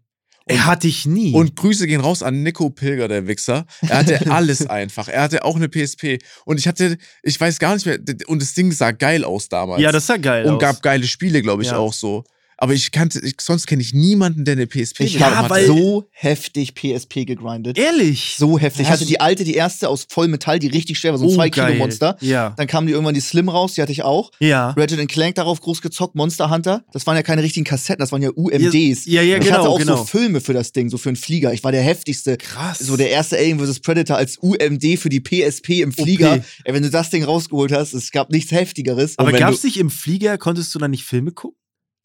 [0.45, 1.33] Er hatte ich nie.
[1.33, 3.65] Und Grüße gehen raus an Nico Pilger, der Wichser.
[3.81, 5.07] Er hatte alles einfach.
[5.07, 6.19] Er hatte auch eine PSP.
[6.45, 9.81] Und ich hatte, ich weiß gar nicht mehr, und das Ding sah geil aus damals.
[9.81, 10.59] ja, das sah geil Und aus.
[10.61, 11.77] gab geile Spiele, glaube ich, Ja.
[11.77, 12.23] auch so.
[12.63, 15.67] Aber ich kannte, ich, sonst kenne ich niemanden, der eine PSP Ich bekommen habe weil-
[15.67, 17.77] so heftig PSP gegrindet.
[17.77, 18.35] Ehrlich?
[18.37, 18.83] So heftig.
[18.83, 21.35] Ich hatte die alte, die erste aus Vollmetall, die richtig schwer war, so ein Oh,
[21.35, 21.77] 2 Kilo geil.
[21.77, 22.15] Monster.
[22.21, 22.53] Ja.
[22.55, 24.31] Dann kam die irgendwann die Slim raus, die hatte ich auch.
[24.39, 24.69] Ja.
[24.77, 26.85] Ratchet Clank darauf groß gezockt, Monster Hunter.
[26.93, 29.05] Das waren ja keine richtigen Kassetten, das waren ja UMDs.
[29.07, 29.97] Ja, ja, ich genau, hatte auch genau.
[29.97, 31.51] so Filme für das Ding, so für einen Flieger.
[31.53, 32.37] Ich war der heftigste.
[32.37, 32.79] Krass.
[32.79, 33.81] So der erste Alien vs.
[33.81, 36.41] Predator als UMD für die PSP im Flieger.
[36.63, 39.17] Ey, wenn du das Ding rausgeholt hast, es gab nichts heftigeres.
[39.19, 41.57] Aber gab's du- nicht im Flieger, konntest du dann nicht Filme gucken?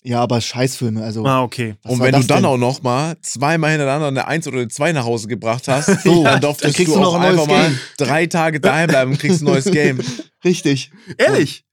[0.08, 1.26] Ja, aber Scheißfilme, also.
[1.26, 1.74] Ah, okay.
[1.84, 2.44] Und wenn du dann denn?
[2.46, 6.22] auch noch mal zweimal hintereinander eine 1 oder eine 2 nach Hause gebracht hast, So,
[6.24, 7.78] dann dann durftest kriegst du, du noch auch ein neues einfach mal Game.
[7.98, 10.00] drei Tage daheim bleiben und kriegst ein neues Game.
[10.44, 10.90] Richtig.
[11.18, 11.66] Ehrlich?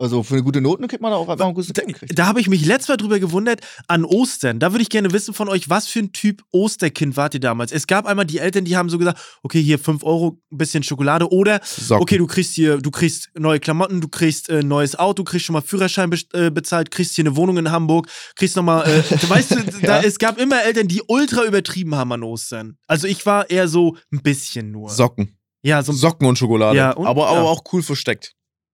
[0.00, 2.18] Also für eine gute Noten kriegt man da auch einfach ein gutes Game gekriegt.
[2.18, 4.58] Da habe ich mich letztes Mal drüber gewundert, an Ostern.
[4.58, 7.70] Da würde ich gerne wissen von euch, was für ein Typ Osterkind wart ihr damals?
[7.70, 10.82] Es gab einmal die Eltern, die haben so gesagt, okay, hier 5 Euro, ein bisschen
[10.82, 12.02] Schokolade oder Socken.
[12.02, 15.52] okay, du kriegst hier, du kriegst neue Klamotten, du kriegst äh, neues Auto, kriegst schon
[15.54, 19.28] mal Führerschein be äh, bezahlt, kriegst hier eine Wohnung in Hamburg, kriegst nochmal, äh, du
[19.28, 20.02] weißt du, da, Ja.
[20.02, 22.78] es gab immer Eltern, die ultra übertrieben haben an Ostern.
[22.86, 24.88] Also ich war eher so ein bisschen nur.
[24.88, 25.36] Socken.
[25.62, 26.76] Ja, so ein Socken und Schokolade.
[26.78, 27.44] Ja, und- aber, aber ja.
[27.44, 28.32] auch cool versteckt.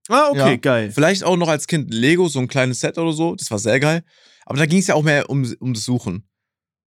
[0.09, 0.57] Ah, okay, Ja.
[0.57, 0.91] geil.
[0.93, 3.35] Vielleicht auch noch als Kind Lego, so ein kleines Set oder so.
[3.35, 4.03] Das war sehr geil.
[4.45, 6.29] Aber da ging es ja auch mehr um, um das Suchen.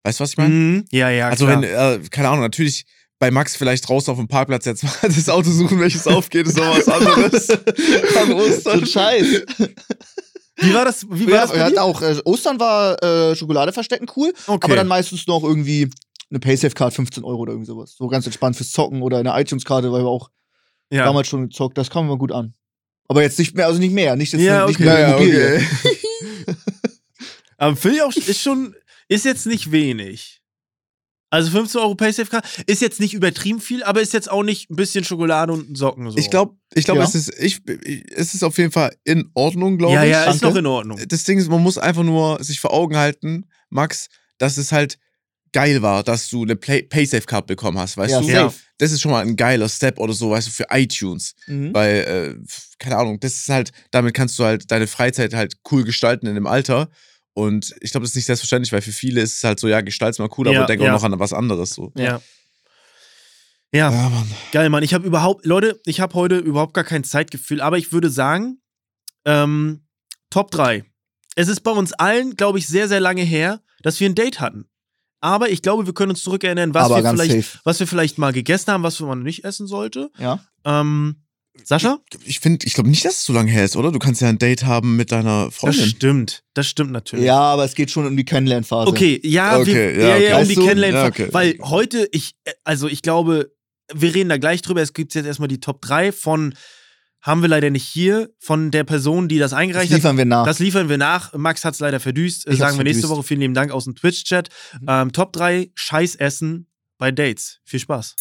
[0.04, 0.54] Weißt du, was ich meine?
[0.54, 0.86] Mhm.
[0.92, 1.62] Ja, ja, also, klar.
[1.62, 2.86] wenn, äh, keine Ahnung, natürlich
[3.20, 6.58] bei Max vielleicht draußen auf dem Parkplatz jetzt mal das Auto suchen, welches aufgeht, ist
[6.58, 7.50] noch was anderes.
[7.50, 8.80] An So Ostern.
[8.80, 9.26] ein Scheiß.
[10.62, 11.06] Wie war das?
[11.10, 11.84] Wie war Ja, das bei dir?
[11.84, 14.60] auch, äh, Ostern war äh, Schokolade verstecken cool, Okay.
[14.66, 15.90] aber dann meistens noch irgendwie
[16.30, 17.96] eine Paysafe-Card 15 Euro oder irgendwie sowas.
[17.98, 20.30] So ganz entspannt fürs Zocken oder eine iTunes-Karte, weil wir auch
[20.92, 21.04] ja.
[21.06, 22.54] damals schon gezockt, das kam immer gut an.
[23.10, 24.86] Aber jetzt nicht mehr, also nicht mehr, nicht, jetzt Ja, nicht okay.
[24.86, 25.56] mehr Ja, ja, Immobilie.
[25.56, 26.56] okay.
[27.58, 28.74] Aber finde ich auch, ist schon,
[29.10, 30.38] ist jetzt nicht wenig.
[31.32, 34.72] Also 15 Euro Paysafe Card ist jetzt nicht übertrieben viel, aber ist jetzt auch nicht
[34.72, 36.18] ein bisschen Schokolade und Socken so.
[36.18, 37.04] Ich glaube, ich glaub, Ja.
[37.04, 40.10] es, ist, ich, ich, es ist auf jeden Fall in Ordnung, glaube ja, ich.
[40.12, 40.46] ja, ist Danke.
[40.48, 41.00] noch in Ordnung.
[41.08, 44.08] Das Ding ist, man muss einfach nur sich vor Augen halten, Max,
[44.40, 44.98] dass es halt
[45.52, 48.28] geil war, dass du eine Paysafe-Card bekommen hast, weißt Ja, du?
[48.28, 48.56] safe.
[48.78, 51.36] Das ist schon mal ein geiler Step oder so, weißt du, für iTunes.
[51.48, 51.74] Mhm.
[51.74, 52.46] Weil, äh,
[52.80, 56.36] keine Ahnung, das ist halt, damit kannst du halt deine Freizeit halt cool gestalten in
[56.36, 56.90] dem Alter.
[57.34, 59.82] Und ich glaube, das ist nicht selbstverständlich, weil für viele ist es halt so, ja,
[59.82, 60.90] gestalt's mal cool, Ja, aber denk ja.
[60.90, 61.72] auch noch an was anderes.
[61.72, 61.92] So.
[61.98, 62.22] Ja.
[63.72, 64.32] Ja, Ja, Mann.
[64.52, 64.84] geil, Mann.
[64.84, 68.62] Ich habe überhaupt, Leute, ich habe heute überhaupt gar kein Zeitgefühl, aber ich würde sagen,
[69.26, 69.86] ähm,
[70.30, 70.84] Top 3.
[71.36, 74.40] Es ist bei uns allen, glaube ich, sehr, sehr lange her, dass wir ein Date
[74.40, 74.69] hatten.
[75.22, 78.72] Aber ich glaube, wir können uns zurückerinnern, was, wir vielleicht, was wir vielleicht mal gegessen
[78.72, 80.10] haben, was man nicht essen sollte.
[80.18, 80.44] Ja.
[80.66, 81.24] Ähm,
[81.64, 82.00] Sascha?
[82.24, 83.92] Ich finde, ich glaube nicht, dass es so lange her ist, oder?
[83.92, 85.86] Du kannst ja ein Date haben mit deiner Das Freundin.
[85.88, 86.44] stimmt.
[86.54, 87.26] Das stimmt natürlich.
[87.26, 88.88] Ja, aber es geht schon um die Kennenlernphase.
[88.88, 90.30] Okay, ja, Okay, wir, ja, ja, okay.
[90.30, 90.56] ja, um die?
[90.56, 91.04] Kennenlernphase.
[91.22, 91.34] Ja, okay.
[91.34, 93.52] Weil heute, ich, äh, also ich glaube,
[93.94, 94.82] wir reden da gleich drüber.
[94.82, 96.54] Es gibt jetzt erstmal die Top 3 von,
[97.22, 99.98] haben wir leider nicht hier, von der Person, die das Das eingereicht hat.
[99.98, 100.46] liefern wir nach.
[100.46, 101.34] Das liefern wir nach.
[101.34, 102.48] Max hat es leider verdüst.
[102.48, 103.18] Äh, Ich Sagen wir nächste verdüst.
[103.20, 103.28] Woche.
[103.28, 104.50] Vielen lieben Dank aus dem Twitch-Chat.
[104.82, 104.86] Mhm.
[104.88, 107.60] Ähm, Top 3 Scheißessen bei Dates.
[107.66, 108.16] Viel Spaß.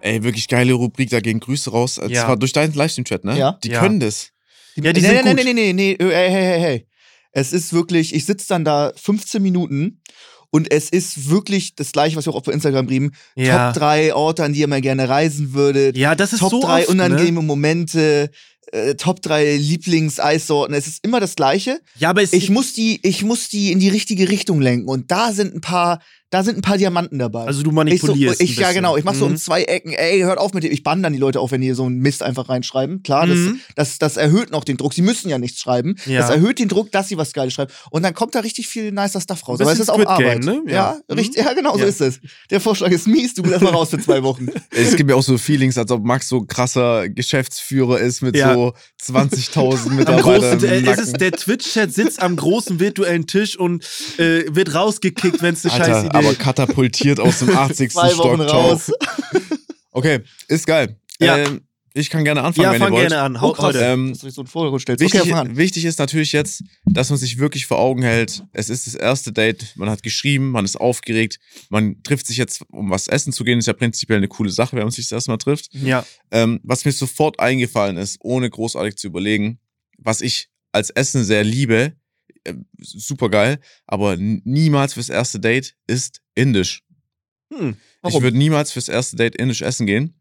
[0.00, 1.94] Ey, wirklich geile Rubrik, da gehen Grüße raus.
[1.94, 2.28] Das Ja.
[2.28, 3.38] war durch deinen Livestream-Chat, ne?
[3.38, 3.58] Ja.
[3.64, 3.80] Die Ja.
[3.80, 4.28] können das.
[4.76, 5.44] Ja, die nee, sind nee, gut.
[5.44, 6.88] nee, nee, nee, nee, hey, hey, hey.
[7.32, 10.02] Es ist wirklich, ich sitze dann da 15 Minuten
[10.54, 13.10] und es ist wirklich das gleiche, was wir auch auf Instagram brieben.
[13.34, 13.72] Ja.
[13.72, 15.96] Top 3 Orte, an die ihr mal gerne reisen würdet.
[15.96, 17.46] Ja, das ist Top so 3 oft, unangenehme Ne?
[17.46, 18.30] Momente.
[18.70, 20.72] Äh, Top 3 Lieblingseissorten.
[20.76, 21.80] Es ist immer das gleiche.
[21.98, 24.88] Ja, aber es Ich muss die, ich muss die in die richtige Richtung lenken.
[24.88, 26.00] Und da sind ein paar,
[26.34, 27.44] da sind ein paar Diamanten dabei.
[27.44, 27.74] also du ich so,
[28.08, 28.40] manipulierst.
[28.42, 29.36] ich, ja genau, ich mach so um Mhm.
[29.36, 31.72] zwei Ecken, ey, hört auf mit dem, ich bann dann die Leute auf, wenn die
[31.74, 33.02] so einen Mist einfach reinschreiben.
[33.04, 33.60] Klar, Mhm.
[33.76, 34.94] das, das, das erhöht noch den Druck.
[34.94, 35.94] Sie müssen ja nichts schreiben.
[36.06, 36.20] Ja.
[36.20, 37.72] Das erhöht den Druck, dass sie was Geiles schreiben.
[37.90, 39.60] Und dann kommt da richtig viel nicer Stuff raus.
[39.60, 40.42] Aber es ist auch Arbeit.
[40.42, 40.62] Game, ne?
[40.66, 40.98] Ja, Ja.
[41.08, 41.14] Mhm.
[41.18, 41.86] richtig, ja genau, so Ja.
[41.86, 42.18] ist es.
[42.50, 44.48] Der Vorschlag ist mies, du bist erstmal raus für zwei Wochen.
[44.70, 48.74] Es gibt mir auch so Feelings, als ob Max so krasser Geschäftsführer ist mit so
[49.00, 53.84] so 20.000 Am Mitarbeiter großen, äh, ist, der Twitch-Chat sitzt am großen virtuellen Tisch und
[54.18, 57.92] äh, wird rausgekickt, wenn es eine scheiß Idee aber katapultiert aus dem 80.
[57.92, 58.50] Zwei Wochen Stock.
[58.52, 58.92] Raus.
[59.96, 60.96] Okay, ist geil.
[61.20, 61.38] Ja.
[61.38, 61.60] Ähm,
[61.96, 63.08] ich kann gerne anfangen, Ja, wenn fang ihr wollt.
[63.10, 63.36] gerne an.
[63.36, 63.66] Oh, Hau, krass.
[63.66, 63.78] heute.
[63.78, 64.42] Ähm, Dass du dich so.
[64.44, 68.68] Wichtig, Okay, fang wichtig ist natürlich jetzt, dass man sich wirklich vor Augen hält, es
[68.70, 71.38] ist das erste Date, man hat geschrieben, man ist aufgeregt,
[71.70, 74.74] man trifft sich jetzt, um was essen zu gehen, ist ja prinzipiell eine coole Sache,
[74.74, 75.72] wenn man sich das erste Mal trifft.
[75.72, 76.04] Ja.
[76.32, 79.60] Ähm, was mir sofort eingefallen ist, ohne großartig zu überlegen,
[79.98, 81.92] was ich als Essen sehr liebe,
[82.44, 86.82] äh, super geil, aber niemals fürs erste Date ist indisch.
[87.52, 87.76] Hm.
[88.06, 90.14] Ich würde niemals fürs erste Date indisch essen gehen.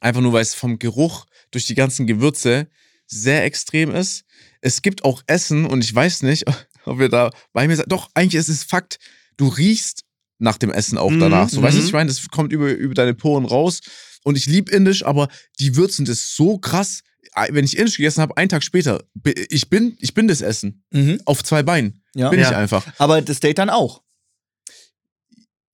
[0.00, 2.68] Einfach nur, weil es vom Geruch durch die ganzen Gewürze
[3.06, 4.24] sehr extrem ist.
[4.60, 6.44] Es gibt auch Essen und ich weiß nicht,
[6.84, 7.90] ob wir da bei mir seid.
[7.90, 8.98] Doch, eigentlich ist es Fakt,
[9.36, 10.04] du riechst
[10.38, 11.48] nach dem Essen auch Mhm, danach.
[11.48, 11.86] So, weißt du, was mhm.
[11.86, 12.08] ich meine?
[12.08, 13.80] Das kommt über, über deine Poren raus.
[14.22, 15.28] Und ich liebe Indisch, aber
[15.60, 17.02] die Würzen das so krass.
[17.50, 19.02] Wenn ich Indisch gegessen habe, einen Tag später,
[19.50, 20.84] ich bin, ich bin das Essen.
[20.92, 21.20] Mhm.
[21.24, 22.02] Auf zwei Beinen.
[22.14, 22.30] Ja.
[22.30, 22.50] Bin Ja.
[22.50, 22.86] ich einfach.
[22.98, 24.02] Aber das Date dann auch.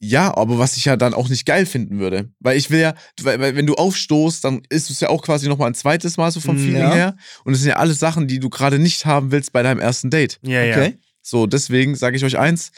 [0.05, 2.29] Ja, aber was ich ja dann auch nicht geil finden würde.
[2.41, 5.49] Weil ich will ja, weil, weil wenn du aufstoßt, dann ist es ja auch quasi
[5.49, 6.93] nochmal ein zweites Mal so vom Mm, Feeling ja.
[6.95, 7.17] her.
[7.45, 10.11] Und es sind ja alles Sachen, die du gerade nicht haben willst bei deinem ersten
[10.11, 10.41] Date.
[10.43, 10.77] Ja, ja.
[10.77, 10.99] Okay.
[11.21, 12.73] So, deswegen sage ich euch eins: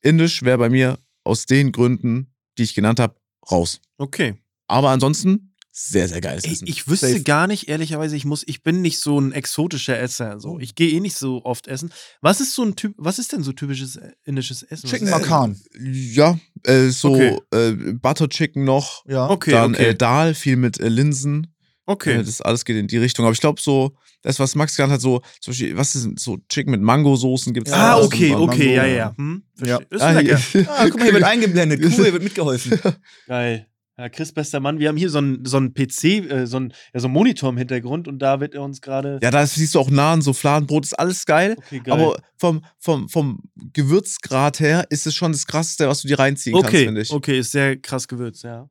[0.00, 3.16] Indisch wäre bei mir aus den Gründen, die ich genannt habe,
[3.50, 3.82] raus.
[3.98, 4.36] Okay.
[4.66, 6.66] Aber ansonsten sehr, sehr geiles Essen.
[6.68, 7.22] ich wüsste Safe.
[7.22, 10.38] gar nicht, ehrlicherweise, ich muss, ich bin nicht so ein exotischer Esser.
[10.38, 10.58] So.
[10.58, 11.90] Ich gehe eh nicht so oft essen.
[12.20, 14.88] Was ist so ein Typ, was ist denn so typisches äh, indisches Essen?
[14.90, 15.58] Chicken Makan.
[15.80, 17.38] ja, äh, so Okay.
[17.52, 19.04] äh, Butter Chicken noch.
[19.06, 19.30] Ja.
[19.30, 19.88] Okay, dann okay.
[19.90, 21.54] Äh, Dal, viel mit äh, Linsen.
[21.86, 22.16] okay.
[22.16, 23.24] Äh, das alles geht in die Richtung.
[23.24, 26.16] Aber ich glaube, so, das, was Max genannt hat, so, zum Beispiel, was ist denn
[26.18, 28.44] so Chicken mit Mangosoßen gibt es ah, Ja, okay, Mango.
[28.44, 29.14] okay, ja, ja.
[29.16, 29.78] Hm, Ja.
[29.88, 30.36] Ist Ah, lecker.
[30.36, 31.80] hier- Ah, guck mal, hier wird eingeblendet.
[31.82, 32.78] Cool, hier wird mitgeholfen.
[33.26, 33.66] Geil.
[33.98, 36.72] Ja, Chris, bester Mann, wir haben hier so einen so einen PC, äh, so einen
[36.94, 39.20] ja, so einen Monitor im Hintergrund und da wird er uns gerade.
[39.22, 41.56] Ja, da siehst du auch Nahen, so Fladenbrot, ist alles geil.
[41.58, 41.92] Okay, geil.
[41.92, 43.40] Aber vom, vom, vom
[43.74, 47.10] Gewürzgrad her ist es schon das Krasseste, was du dir reinziehen kannst, okay, finde ich.
[47.10, 48.68] okay, ist sehr krass gewürzt, ja.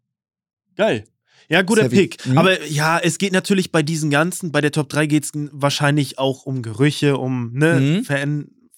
[0.76, 1.04] Geil.
[1.50, 1.90] Ja, guter.
[1.90, 2.26] Pick.
[2.26, 2.38] Mhm.
[2.38, 6.18] Aber ja, es geht natürlich bei diesen ganzen, bei der Top 3 geht es wahrscheinlich
[6.18, 8.06] auch um Gerüche, um ne, Mhm.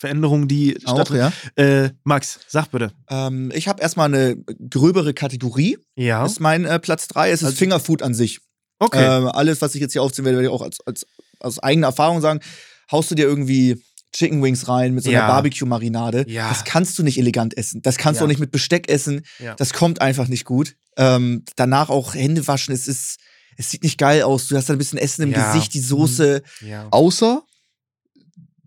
[0.04, 1.32] Veränd Veränderungen, die Auch, stattfinden.
[1.58, 1.64] ja.
[1.64, 2.92] Äh, Max, sag bitte.
[3.10, 4.36] Ähm, ich habe erstmal eine
[4.70, 5.78] gröbere Kategorie.
[5.96, 6.24] Ja.
[6.24, 7.32] Das ist mein äh, Platz 3.
[7.32, 8.40] Es ist Also- Fingerfood an sich.
[8.80, 9.04] Okay.
[9.04, 11.06] Ähm, alles, was ich jetzt hier aufzählen werde, werde ich auch als, als,
[11.40, 12.40] aus eigener Erfahrung sagen.
[12.92, 13.82] Haust du dir irgendwie
[14.14, 15.28] Chicken Wings rein mit so einer Ja.
[15.28, 16.26] Barbecue-Marinade.
[16.28, 16.50] Ja.
[16.50, 17.82] Das kannst du nicht elegant essen.
[17.82, 18.26] Das kannst du Ja.
[18.26, 19.22] auch nicht mit Besteck essen.
[19.58, 20.76] Das kommt einfach nicht gut.
[20.98, 22.74] Ähm, danach auch Hände waschen.
[22.74, 23.18] Es ist,
[23.58, 24.48] es sieht nicht geil aus.
[24.48, 25.30] Du hast da ein bisschen Essen im.
[25.30, 25.34] Mhm.
[25.34, 26.42] Gesicht, die Soße.
[26.62, 26.88] ja.
[26.92, 27.42] Außer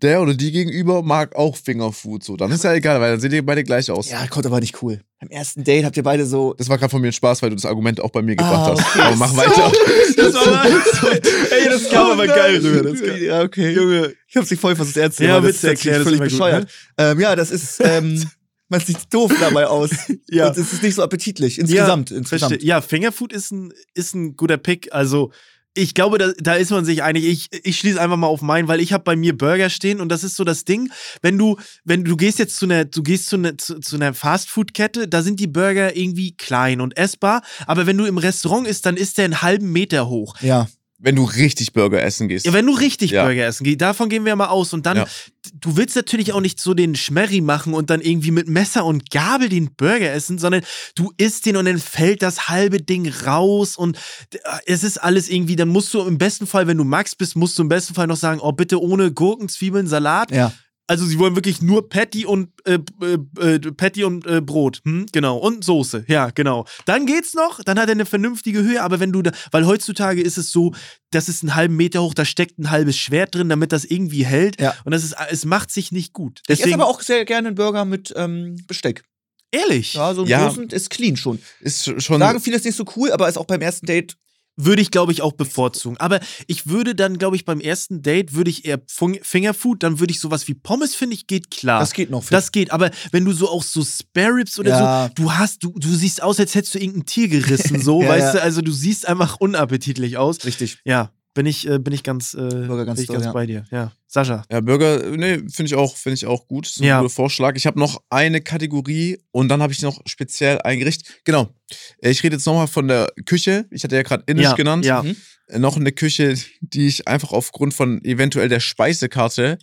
[0.01, 2.23] der oder die gegenüber mag auch Fingerfood.
[2.23, 4.09] So, dann ist ja egal, weil dann seht ihr beide gleich aus.
[4.09, 5.01] Ja, kommt aber nicht cool.
[5.19, 6.53] Beim ersten Date habt ihr beide so.
[6.53, 8.69] Das war gerade von mir ein Spaß, weil du das Argument auch bei mir gebracht
[8.69, 8.79] Ah, hast.
[8.95, 9.01] okay.
[9.01, 9.71] Aber mach weiter.
[10.17, 12.89] Das war mal so, ey, das kam aber geil rüber.
[12.91, 13.71] Das kam, ja, okay.
[13.71, 14.13] Junge.
[14.27, 16.69] Ich hab's nicht voll versucht ernst zu Ja, nehmen, natürlich das ist völlig gut, bescheuert.
[16.97, 18.23] ähm, ja, das ist, ähm,
[18.69, 19.89] man sieht doof dabei aus.
[20.29, 20.47] Ja.
[20.47, 21.59] Und es ist nicht so appetitlich.
[21.59, 22.51] Insgesamt, insgesamt.
[22.53, 22.67] Verstehe.
[22.67, 24.89] Ja, Fingerfood ist ein, ist ein guter Pick.
[24.91, 25.31] Also,
[25.77, 27.25] ich glaube, da, da ist man sich einig.
[27.25, 30.09] Ich, ich schließe einfach mal auf meinen, weil ich habe bei mir Burger stehen und
[30.09, 33.27] das ist so das Ding, wenn du, wenn du gehst jetzt zu einer, du gehst
[33.27, 37.85] zu einer, zu, zu einer Fastfood-Kette, da sind die Burger irgendwie klein und essbar, aber
[37.85, 40.35] wenn du im Restaurant isst, dann ist der einen halben Meter hoch.
[40.41, 40.67] Ja.
[40.99, 42.45] Wenn du richtig Burger essen gehst.
[42.47, 43.23] Ja, wenn du richtig Ja.
[43.23, 44.73] Burger essen gehst, davon gehen wir mal aus.
[44.73, 45.05] Und dann, Ja.
[45.53, 49.11] du willst natürlich auch nicht so den Schmerri machen und dann irgendwie mit Messer und
[49.11, 50.63] Gabel den Burger essen, sondern
[50.95, 53.97] du isst den und dann fällt das halbe Ding raus und
[54.33, 57.35] d- es ist alles irgendwie, dann musst du im besten Fall, wenn du Max bist,
[57.35, 60.31] musst du im besten Fall noch sagen, oh, bitte ohne Gurken, Zwiebeln, Salat.
[60.31, 60.51] Ja.
[60.89, 63.15] Also sie wollen wirklich nur Patty und äh, äh,
[63.55, 65.05] äh, Patty und äh, Brot, hm?
[65.11, 66.65] genau und Soße, ja genau.
[66.85, 70.21] Dann geht's noch, dann hat er eine vernünftige Höhe, aber wenn du da, weil heutzutage
[70.21, 70.73] ist es so,
[71.11, 74.25] das ist einen halben Meter hoch, da steckt ein halbes Schwert drin, damit das irgendwie
[74.25, 74.75] hält Ja.
[74.85, 76.39] und das ist, es macht sich nicht gut.
[76.47, 79.03] Ich esse Deswegen, aber auch sehr gerne einen Burger mit ähm, Besteck.
[79.51, 80.45] ehrlich, Ja, so ein Ja.
[80.47, 81.39] großen ist clean schon.
[81.59, 82.19] Ist schon.
[82.19, 84.15] Sagen viele ist nicht so cool, aber ist auch beim ersten Date.
[84.57, 85.97] Würde ich glaube ich auch bevorzugen.
[85.97, 88.79] Aber ich würde dann glaube ich beim ersten Date würde ich eher
[89.21, 91.79] Fingerfood, dann würde ich sowas wie Pommes finde ich geht klar.
[91.79, 92.25] Das geht noch.
[92.25, 95.07] Das geht, aber wenn du so auch so Spare Ribs oder Ja.
[95.07, 98.09] so, du hast, du, du siehst aus, als hättest du irgendein Tier gerissen, so, Ja,
[98.09, 98.31] weißt ja.
[98.33, 100.43] du, also du siehst einfach unappetitlich aus.
[100.45, 100.79] richtig.
[100.83, 103.31] Ja, bin ich, äh, bin ich ganz, äh, Burger ganz bin ich toll, ganz ja.
[103.31, 103.63] bei dir.
[103.69, 104.43] Ja, Sascha.
[104.51, 106.65] Ja, Burger, nee, finde ich auch, finde ich auch gut.
[106.65, 106.99] Ist ein Ja.
[106.99, 107.55] guter Vorschlag.
[107.55, 111.21] Ich habe noch eine Kategorie und dann habe ich noch speziell ein Gericht.
[111.25, 111.53] Genau.
[112.01, 113.67] Äh, Ich rede jetzt nochmal von der Küche.
[113.69, 114.83] Ich hatte ja gerade Indisch ja, genannt.
[114.83, 115.03] Ja.
[115.03, 115.15] Mhm.
[115.47, 119.59] Äh, Noch eine Küche, die ich einfach aufgrund von eventuell der Speisekarte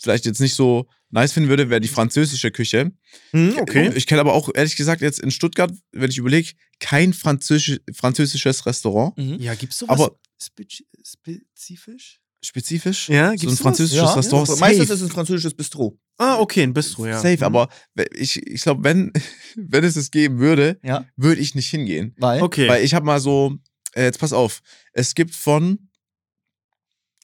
[0.00, 2.90] vielleicht jetzt nicht so nice finden würde, wäre die französische Küche.
[3.30, 3.92] Hm, okay.
[3.94, 6.50] Ich kenne aber auch, ehrlich gesagt, jetzt in Stuttgart, wenn ich überlege,
[6.80, 9.16] kein französisch, französisches Restaurant.
[9.16, 9.36] Mhm.
[9.38, 12.18] Ja, gibt's sowas Aber- spezi- spezifisch?
[12.44, 13.08] Spezifisch.
[13.08, 14.48] Ja, so ein gibt's französisches Ja, Restaurant.
[14.48, 14.56] ja.
[14.56, 15.96] Meistens ist es ein französisches Bistro.
[16.18, 17.16] Ah, okay, ein Bistro, ja.
[17.20, 17.42] Safe, Mhm.
[17.44, 17.68] aber
[18.14, 19.12] ich, ich glaube, wenn,
[19.56, 21.06] wenn es es geben würde, Ja.
[21.16, 22.14] würde ich nicht hingehen.
[22.18, 22.42] Weil?
[22.42, 22.68] Okay.
[22.68, 23.56] Weil ich habe mal so,
[23.94, 24.60] äh, jetzt pass auf,
[24.92, 25.88] es gibt von,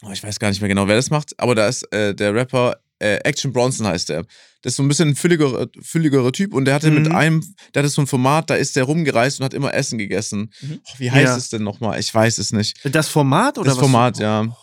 [0.03, 2.33] oh, ich weiß gar nicht mehr genau, wer das macht, aber da ist äh, der
[2.35, 4.25] Rapper äh, Action Bronson heißt der.
[4.63, 7.15] Das ist so ein bisschen ein fülligerer, fülligerer Typ und der hatte mit Mhm.
[7.15, 10.51] einem, der hatte so ein Format, da ist der rumgereist und hat immer Essen gegessen.
[10.61, 10.81] Mhm.
[10.85, 11.37] Oh, wie heißt Ja.
[11.37, 12.01] es denn nochmal?
[12.01, 12.77] Ich weiß es nicht.
[12.85, 13.81] das Format oder Das was?
[13.83, 14.43] Format, ja.
[14.43, 14.55] Oh,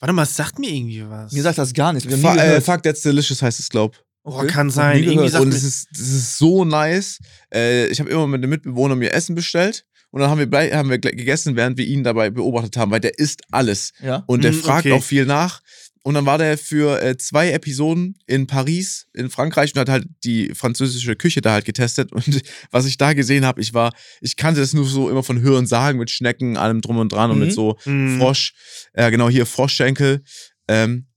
[0.00, 1.32] warte mal, es sagt mir irgendwie was.
[1.32, 2.12] Mir sagt das gar nichts.
[2.20, 2.60] Fa äh.
[2.60, 3.96] Fuck That's Delicious heißt es, glaub.
[4.22, 5.02] oh, kann sein.
[5.02, 7.18] Irgendwie sagt Und es ist, das ist so nice.
[7.52, 10.90] Äh, ich habe immer mit dem Mitbewohner mir Essen bestellt und dann haben wir, haben
[10.90, 13.92] wir gegessen, während wir ihn dabei beobachtet haben, weil der isst alles.
[14.00, 14.22] ja.
[14.28, 14.92] Und der Mm, fragt okay.
[14.92, 15.60] auch viel nach.
[16.08, 20.06] Und dann war der für äh, zwei Episoden in Paris, in Frankreich und hat halt
[20.24, 22.12] die französische Küche da halt getestet.
[22.14, 22.40] Und
[22.70, 23.92] was ich da gesehen habe, ich war,
[24.22, 27.30] ich kannte das nur so immer von Hören sagen mit Schnecken, allem drum und dran
[27.30, 27.44] und Mhm.
[27.44, 28.18] mit so Mhm.
[28.18, 28.54] Frosch,
[28.94, 30.22] äh, genau hier Froschschenkel.
[30.66, 31.08] Ähm,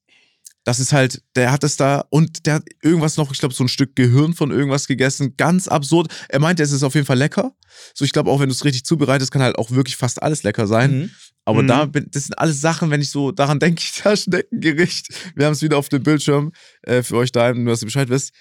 [0.63, 3.63] das ist halt, der hat es da und der hat irgendwas noch, ich glaube, so
[3.63, 5.35] ein Stück Gehirn von irgendwas gegessen.
[5.37, 6.13] Ganz absurd.
[6.29, 7.53] Er meinte, es ist auf jeden Fall lecker.
[7.95, 10.43] So, ich glaube, auch wenn du es richtig zubereitest, kann halt auch wirklich fast alles
[10.43, 10.99] lecker sein.
[10.99, 11.11] Mhm.
[11.45, 11.67] Aber Mhm.
[11.67, 15.07] da das sind alles Sachen, wenn ich so daran denke, ich da Schneckengericht.
[15.35, 16.51] Wir haben es wieder auf dem Bildschirm
[16.83, 18.31] äh, für euch daheim, nur dass ihr Bescheid wisst.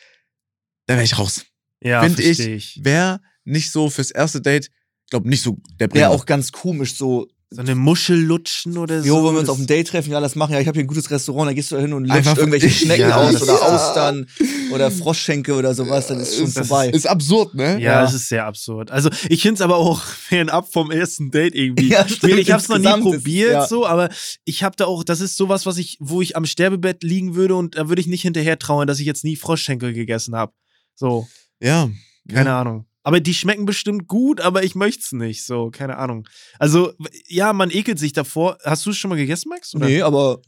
[0.87, 1.45] Da wäre ich raus.
[1.83, 2.81] ja, find ich- ich.
[2.85, 6.03] Wäre nicht so fürs erste Date, ich glaube nicht so der Bringer.
[6.03, 7.27] Wäre auch ganz komisch so.
[7.53, 9.09] So eine Muschel lutschen oder so.
[9.09, 10.85] Jo, wenn wir uns auf ein Date treffen, ja, das machen, ja, ich habe hier
[10.85, 13.55] ein gutes Restaurant, da gehst du da hin und lutscht irgendwelche Schnecken Ja, aus oder
[13.55, 13.59] Ja.
[13.63, 14.27] Austern
[14.73, 16.91] oder Froschschenke oder sowas, dann ist schon ist, vorbei.
[16.91, 17.73] Ist absurd, ne?
[17.73, 18.05] Ja, Ja.
[18.05, 18.93] es ist sehr absurd.
[18.93, 21.89] Also ich finde es aber auch fernab vom ersten Date irgendwie.
[21.89, 23.67] Ja, ich stimmt, ich habe es noch nie ist probiert, ja.
[23.67, 24.11] so, aber
[24.45, 27.57] ich habe da auch, das ist sowas, was ich, wo ich am Sterbebett liegen würde
[27.57, 30.53] und da würde ich nicht hinterher trauern, dass ich jetzt nie Froschschenkel gegessen habe.
[30.95, 31.27] So,
[31.61, 31.91] Ja.
[32.33, 32.61] keine ja.
[32.61, 32.87] Ahnung.
[33.03, 35.45] Aber die schmecken bestimmt gut, aber ich möchte es nicht.
[35.45, 36.29] So, keine Ahnung.
[36.59, 36.93] Also,
[37.27, 38.59] ja, man ekelt sich davor.
[38.65, 39.75] Hast du es schon mal gegessen, Max?
[39.75, 39.87] Oder?
[39.87, 40.43] Nee, aber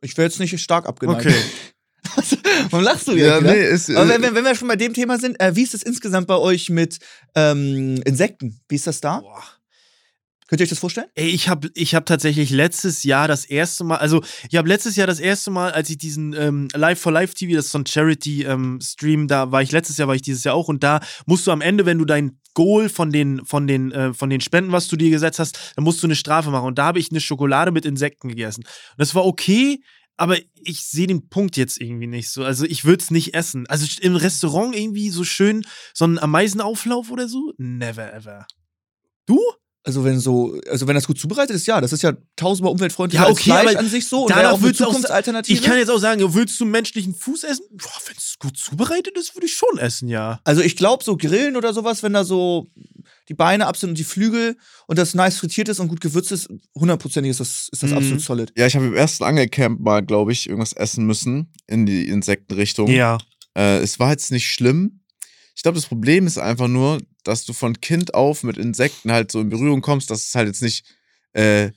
[0.00, 1.26] ich wäre jetzt nicht stark abgeneigt.
[1.26, 1.34] Okay.
[2.70, 3.42] Warum lachst du Ja, jetzt?
[3.42, 3.56] nee, ne?
[3.56, 3.90] ist.
[3.90, 6.26] Aber wenn, wenn, wenn wir schon bei dem Thema sind, äh, wie ist es insgesamt
[6.26, 6.98] bei euch mit
[7.34, 8.58] ähm, Insekten?
[8.68, 9.20] Wie ist das da?
[9.20, 9.42] Boah.
[10.48, 11.08] Könnt ihr euch das vorstellen?
[11.14, 14.96] Ey, ich habe ich hab tatsächlich letztes Jahr das erste Mal, also ich habe letztes
[14.96, 17.78] Jahr das erste Mal, als ich diesen ähm, Live for Life TV, das ist so
[17.78, 21.46] ein Charity-Stream, da war ich letztes Jahr, war ich dieses Jahr auch und da musst
[21.46, 24.72] du am Ende, wenn du dein Goal von den, von den, äh, von den Spenden,
[24.72, 27.10] was du dir gesetzt hast, dann musst du eine Strafe machen und da habe ich
[27.10, 28.64] eine Schokolade mit Insekten gegessen.
[28.64, 29.82] Und das war okay,
[30.16, 32.42] aber ich sehe den Punkt jetzt irgendwie nicht so.
[32.42, 33.66] Also ich würde es nicht essen.
[33.66, 37.52] Also im Restaurant irgendwie so schön so ein Ameisenauflauf oder so?
[37.58, 38.46] Never ever.
[39.26, 39.38] Du?
[39.88, 43.22] Also wenn so, also wenn das gut zubereitet ist, ja, das ist ja tausendmal umweltfreundlicher
[43.22, 45.58] Ja, als okay, Fleisch aber an sich so und danach auch eine auch Zukunftsalternative.
[45.58, 47.64] Ich kann jetzt auch sagen, willst du menschlichen Fuß essen?
[47.70, 50.40] Wenn es gut zubereitet ist, würde ich schon essen, ja.
[50.44, 52.66] also ich glaube, so Grillen oder sowas, wenn da so
[53.30, 54.58] die Beine ab sind und die Flügel
[54.88, 57.96] und das nice frittiert ist und gut gewürzt ist, hundertprozentig ist das, ist das Mhm.
[57.96, 58.52] absolut solid.
[58.58, 62.88] ja, ich habe im ersten Angelcamp mal, glaube ich, irgendwas essen müssen in die Insektenrichtung.
[62.90, 63.16] Ja.
[63.56, 65.00] Äh, es war jetzt nicht schlimm.
[65.56, 66.98] Ich glaube, das Problem ist einfach nur,
[67.28, 70.48] dass du von Kind auf mit Insekten halt so in Berührung kommst, dass es halt
[70.48, 70.84] jetzt nicht
[71.34, 71.70] äh,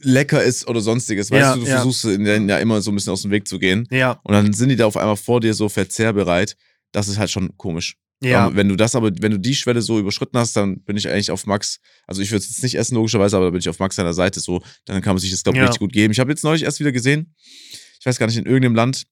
[0.00, 1.30] lecker ist oder sonstiges.
[1.30, 1.76] Weißt Ja, du, du ja.
[1.76, 3.86] versuchst denen ja immer so ein bisschen aus dem Weg zu gehen.
[3.90, 4.20] Ja.
[4.24, 6.56] Und dann sind die da auf einmal vor dir so verzehrbereit.
[6.92, 7.96] Das ist halt schon komisch.
[8.22, 8.46] Ja.
[8.46, 11.08] Aber wenn du das aber, wenn du die Schwelle so überschritten hast, dann bin ich
[11.08, 13.68] eigentlich auf Max, also ich würde es jetzt nicht essen, logischerweise, aber da bin ich
[13.68, 15.66] auf Max seiner Seite so, dann kann man sich das, glaube ich, Ja.
[15.66, 16.12] richtig gut geben.
[16.12, 17.34] Ich habe jetzt neulich erst wieder gesehen,
[18.00, 19.04] ich weiß gar nicht, in irgendeinem Land,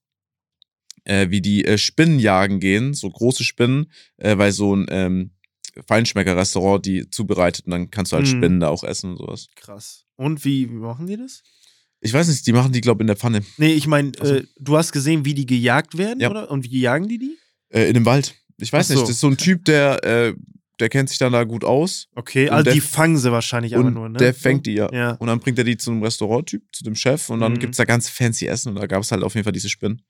[1.05, 5.31] äh, wie die äh, Spinnen jagen gehen, so große Spinnen, äh, weil so ein ähm,
[5.87, 8.31] Feinschmecker-Restaurant die zubereitet und dann kannst du halt Mhm.
[8.31, 9.49] Spinnen da auch essen und sowas.
[9.57, 10.05] Krass.
[10.17, 11.43] Und wie, machen die das?
[12.01, 13.43] Ich weiß nicht, die machen die, glaube ich, in der Pfanne.
[13.59, 14.35] Nee, ich meine, Ach so.
[14.35, 16.31] äh, du hast gesehen, wie die gejagt werden, Ja.
[16.31, 16.51] oder?
[16.51, 17.39] Und wie jagen die die?
[17.71, 18.35] Äh, in dem Wald.
[18.59, 18.95] Ich weiß so.
[18.95, 20.35] nicht, das ist so ein Typ, der, äh,
[20.81, 22.09] der kennt sich dann da gut aus.
[22.17, 24.19] Okay, also die fangen sie wahrscheinlich aber und nur, ne?
[24.19, 24.93] der fängt die ja.
[24.93, 25.13] Ja.
[25.13, 27.59] Und dann bringt er die zu einem Restauranttyp, zu dem Chef und dann Mhm.
[27.61, 30.03] gibt's da ganz fancy Essen und da gab es halt auf jeden Fall diese Spinnen.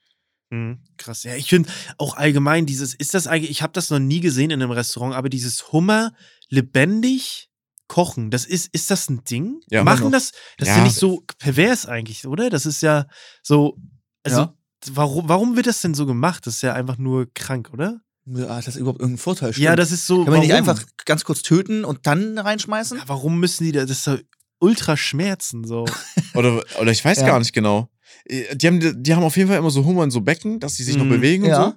[0.53, 1.23] Mhm, krass.
[1.23, 4.51] Ja, ich finde auch allgemein dieses, ist das eigentlich, ich habe das noch nie gesehen
[4.51, 6.13] in einem Restaurant, aber dieses Hummer
[6.51, 7.49] lebendig
[7.89, 9.61] kochen, das ist, ist das ein Ding?
[9.71, 10.75] Ja, Machen das, das Ja.
[10.75, 12.51] finde ich so pervers eigentlich, oder?
[12.51, 13.07] Das ist ja
[13.43, 13.77] so,
[14.23, 14.55] also, Ja.
[14.93, 16.47] warum, warum wird das denn so gemacht?
[16.47, 18.01] Das ist ja einfach nur krank, oder?
[18.27, 19.49] Ja, hat das überhaupt irgendeinen Vorteil?
[19.51, 19.79] Ja, Stimmt.
[19.81, 20.25] das ist so.
[20.25, 20.69] Kann man nicht warum?
[20.69, 22.99] einfach ganz kurz töten und dann reinschmeißen?
[22.99, 24.19] Ja, warum müssen die da, das ist so
[24.61, 25.85] ultra schmerzen, so.
[26.35, 27.27] Oder, oder ich weiß Ja.
[27.27, 27.91] gar nicht genau.
[28.25, 30.75] Äh, Die haben, die haben auf jeden Fall immer so Hummer in so Becken, dass
[30.77, 31.11] die sich noch Mhm.
[31.11, 31.65] bewegen Ja.
[31.65, 31.77] und so.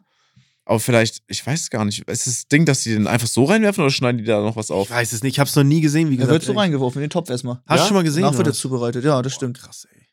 [0.67, 2.07] Aber vielleicht, ich weiß es gar nicht.
[2.09, 4.71] Ist das Ding, dass die den einfach so reinwerfen oder schneiden die da noch was
[4.71, 4.87] auf?
[4.89, 6.31] Ich weiß es nicht, ich habe es noch nie gesehen, wie gesagt.
[6.31, 6.57] wird so ey.
[6.57, 7.61] reingeworfen in den Topf erstmal.
[7.67, 7.87] Hast du Ja?
[7.87, 8.23] schon mal gesehen?
[8.23, 9.59] Danach wird er zubereitet, ja, das Boah, stimmt.
[9.59, 10.07] Krass, ey.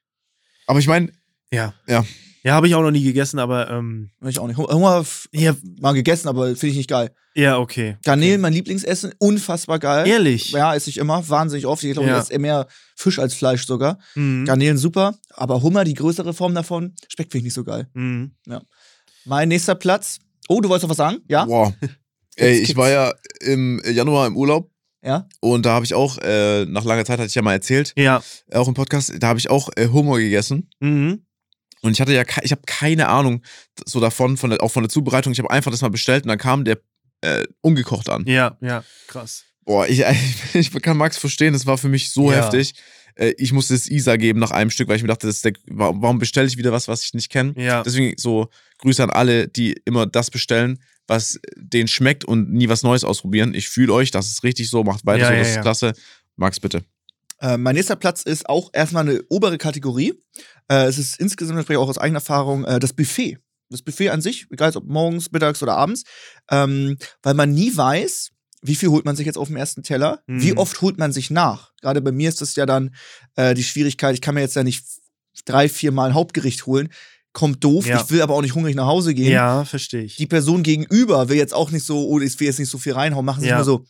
[0.67, 1.11] Aber ich meine,
[1.51, 1.73] Ja.
[1.89, 2.05] Ja,
[2.51, 4.57] habe ich auch noch nie gegessen, aber ähm, Ich auch nicht.
[4.59, 7.11] Hummer f- ja, mal gegessen, aber finde ich nicht geil.
[7.35, 7.97] ja, okay.
[8.05, 10.07] Garnelen, mein Lieblingsessen, unfassbar geil.
[10.09, 10.51] Ehrlich?
[10.51, 11.85] Ja, esse ich immer, wahnsinnig oft.
[11.85, 12.17] Ich glaube, Ja.
[12.17, 12.67] ich esse eher mehr
[12.97, 13.99] Fisch als Fleisch sogar.
[14.17, 14.45] Mhm.
[14.45, 17.89] Garnelen super, aber Hummer, die größere Form davon, Speck finde ich nicht so geil.
[17.95, 18.33] Mhm.
[19.25, 20.19] Mein nächster Platz.
[20.49, 21.19] Oh, du wolltest noch was sagen?
[21.29, 21.45] Ja?
[21.45, 21.73] Boah.
[22.37, 24.71] Ey, ich war ja im Januar im Urlaub
[25.05, 25.29] Ja?
[25.41, 28.23] und da habe ich auch, äh, nach langer Zeit hatte ich ja mal erzählt, Ja.
[28.49, 30.69] äh, auch im Podcast, da habe ich auch äh, Hummer gegessen.
[30.81, 31.25] Mhm.
[31.83, 33.43] Und ich hatte ja, ich habe keine Ahnung
[33.85, 35.33] so davon, von der, auch von der Zubereitung.
[35.33, 36.79] Ich habe einfach das mal bestellt und dann kam der
[37.23, 38.25] äh, ungekocht an.
[38.27, 39.45] Ja, ja, krass.
[39.65, 40.03] Boah, ich,
[40.55, 42.39] ich kann Max verstehen, das war für mich so Ja.
[42.45, 42.75] heftig.
[43.15, 45.45] Äh, ich musste es Isa geben nach einem Stück, weil ich mir dachte, das ist
[45.45, 47.55] der, wa- warum bestelle ich wieder was, was ich nicht kenne?
[47.57, 47.83] Ja.
[47.83, 50.79] Deswegen so Grüße an alle, die immer das bestellen,
[51.09, 53.55] was denen schmeckt und nie was Neues ausprobieren.
[53.55, 55.63] Ich fühle euch, das ist richtig so, macht weiter Ja, so, ja, das ist ja.
[55.63, 55.93] klasse.
[56.37, 56.85] Max, bitte.
[57.41, 60.15] Äh, mein nächster Platz ist auch erstmal eine obere Kategorie.
[60.73, 63.39] Äh, es ist insgesamt, das spreche ich auch aus eigener Erfahrung, äh, das Buffet.
[63.69, 66.03] Das Buffet an sich, egal ob morgens, mittags oder abends,
[66.51, 68.31] ähm, weil man nie weiß,
[68.63, 70.43] wie viel holt man sich jetzt auf dem ersten Teller, Mhm.
[70.43, 71.73] wie oft holt man sich nach.
[71.81, 72.95] Gerade bei mir ist das ja dann
[73.37, 74.85] äh, die Schwierigkeit, ich kann mir jetzt ja nicht
[75.47, 76.89] drei, vier Mal ein Hauptgericht holen.
[77.33, 78.01] Kommt doof, Ja.
[78.01, 79.33] ich will aber auch nicht hungrig nach Hause gehen.
[79.33, 80.17] Ja, verstehe ich.
[80.17, 82.93] Die Person gegenüber will jetzt auch nicht so, oh, ich will jetzt nicht so viel
[82.93, 83.57] reinhauen, machen sich Ja.
[83.57, 83.85] nur so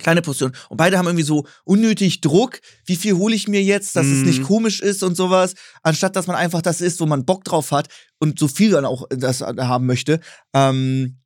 [0.00, 0.56] kleine Portionen.
[0.68, 2.60] Und beide haben irgendwie so unnötig Druck.
[2.86, 4.26] Wie viel hole ich mir jetzt, dass es Mhm.
[4.26, 7.70] nicht komisch ist und sowas, anstatt dass man einfach das isst, wo man Bock drauf
[7.72, 7.88] hat
[8.18, 10.20] und so viel dann auch das haben möchte.
[10.54, 11.16] Ähm,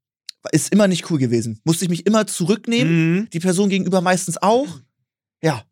[0.52, 1.60] ist immer nicht cool gewesen.
[1.64, 3.14] Musste ich mich immer zurücknehmen.
[3.14, 3.28] Mhm.
[3.32, 4.68] Die Person gegenüber meistens auch.
[5.42, 5.64] Ja.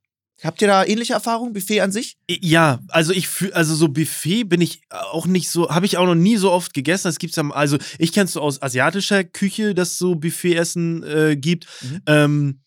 [0.43, 1.53] Habt ihr da ähnliche Erfahrungen?
[1.53, 2.17] Buffet an sich?
[2.29, 6.07] Ja, also ich fühl, also so Buffet bin ich auch nicht so, habe ich auch
[6.07, 7.07] noch nie so oft gegessen.
[7.07, 11.67] Das gibt's ja, also ich kenn's so aus asiatischer Küche, dass so Buffetessen äh, gibt.
[11.83, 12.01] Mhm.
[12.07, 12.61] Ähm,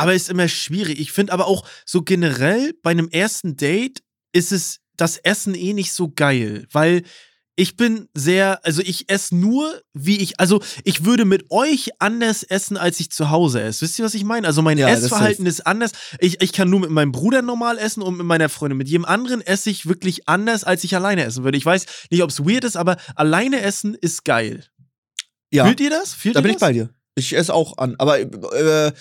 [0.00, 0.98] aber ist immer schwierig.
[1.00, 5.72] Ich finde aber auch so generell bei einem ersten Date ist es das Essen eh
[5.72, 7.02] nicht so geil, weil
[7.56, 12.42] ich bin sehr, also ich esse nur, wie ich, also ich würde mit euch anders
[12.42, 13.82] essen, als ich zu Hause esse.
[13.82, 14.46] Wisst ihr, was ich meine?
[14.46, 15.92] Also mein Ja, Essverhalten ist anders.
[16.20, 18.78] Ich, ich kann nur mit meinem Bruder normal essen und mit meiner Freundin.
[18.78, 21.58] Mit jedem anderen esse ich wirklich anders, als ich alleine essen würde.
[21.58, 24.64] Ich weiß nicht, ob es weird ist, aber alleine essen ist geil.
[25.52, 25.66] Ja.
[25.66, 26.14] Fühlt ihr das?
[26.14, 26.56] Fühlt da ihr bin das?
[26.56, 26.88] ich bei dir.
[27.14, 27.94] Ich esse auch an.
[27.98, 28.92] Aber äh,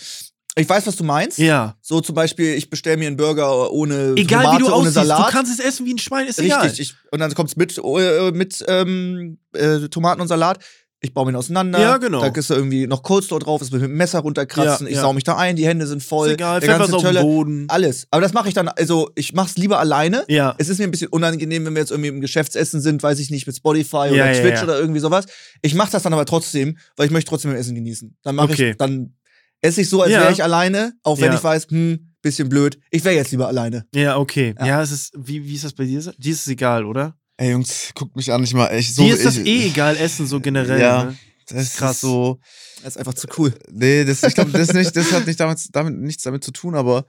[0.56, 1.38] ich weiß, was du meinst.
[1.38, 1.76] Ja.
[1.82, 4.94] So zum Beispiel, ich bestelle mir einen Burger ohne Egal Tomate, wie du ohne aussiehst,
[4.96, 5.28] Salat.
[5.28, 6.64] du kannst es essen wie ein Schwein, ist egal.
[6.66, 6.92] Richtig.
[6.92, 10.60] Ich, und dann kommt's mit, äh, mit ähm, äh, Tomaten und Salat.
[11.02, 11.80] Ich baue ihn auseinander.
[11.80, 12.20] Ja, genau.
[12.20, 14.86] Da ist da irgendwie noch Coleslaw drauf, das will mit dem Messer runterkratzen.
[14.86, 15.02] Ja, ich ja.
[15.04, 16.28] sau mich da ein, die Hände sind voll.
[16.28, 17.66] ist egal, der Pfeffer ganze auf Teller, Boden.
[17.70, 18.06] alles.
[18.12, 20.26] Aber das mache ich dann, also ich mach's lieber alleine.
[20.28, 20.56] Ja.
[20.58, 23.30] Es ist mir ein bisschen unangenehm, wenn wir jetzt irgendwie im Geschäftsessen sind, weiß ich
[23.30, 25.28] nicht, mit Spotify Ja, oder Twitch oder irgendwie sowas.
[25.62, 28.18] Ich mache das dann aber trotzdem, weil ich möchte trotzdem mein Essen genießen.
[28.22, 28.72] Dann mache Okay.
[28.72, 29.14] ich, dann
[29.62, 30.22] esse ich so, als Ja.
[30.22, 31.36] wäre ich alleine, auch wenn Ja.
[31.36, 32.80] ich weiß, hm, bisschen blöd.
[32.92, 33.86] Ich wäre jetzt lieber alleine.
[33.94, 34.54] Ja, okay.
[34.60, 34.66] Ja.
[34.66, 36.00] Ja, es ist, wie, wie ist das bei dir?
[36.18, 37.16] Dir ist es egal, oder?
[37.38, 39.04] Ey, Jungs, guckt mich an, ich mal echt so.
[39.04, 40.82] Dir ist das ich, eh egal, Essen so generell.
[40.82, 41.06] Ja.
[41.06, 41.18] Ne?
[41.48, 42.02] Das ist krass.
[42.02, 42.40] so.
[42.84, 43.54] Das ist einfach zu cool.
[43.72, 46.76] Nee, das, ich glaube, das, nicht, das hat nicht damit, damit, nichts damit zu tun,
[46.76, 47.06] aber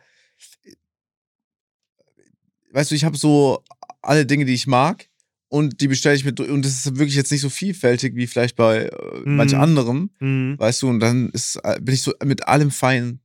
[2.72, 3.62] weißt du, ich habe so
[4.02, 5.09] alle Dinge, die ich mag
[5.50, 8.56] und die bestelle ich mit und das ist wirklich jetzt nicht so vielfältig wie vielleicht
[8.56, 9.36] bei äh, Mhm.
[9.36, 10.58] manch anderem, Mhm.
[10.58, 13.20] weißt du, und dann ist, äh, bin ich so mit allem fein.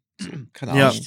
[0.54, 0.90] Keine Ja.
[0.90, 1.06] Ahnung.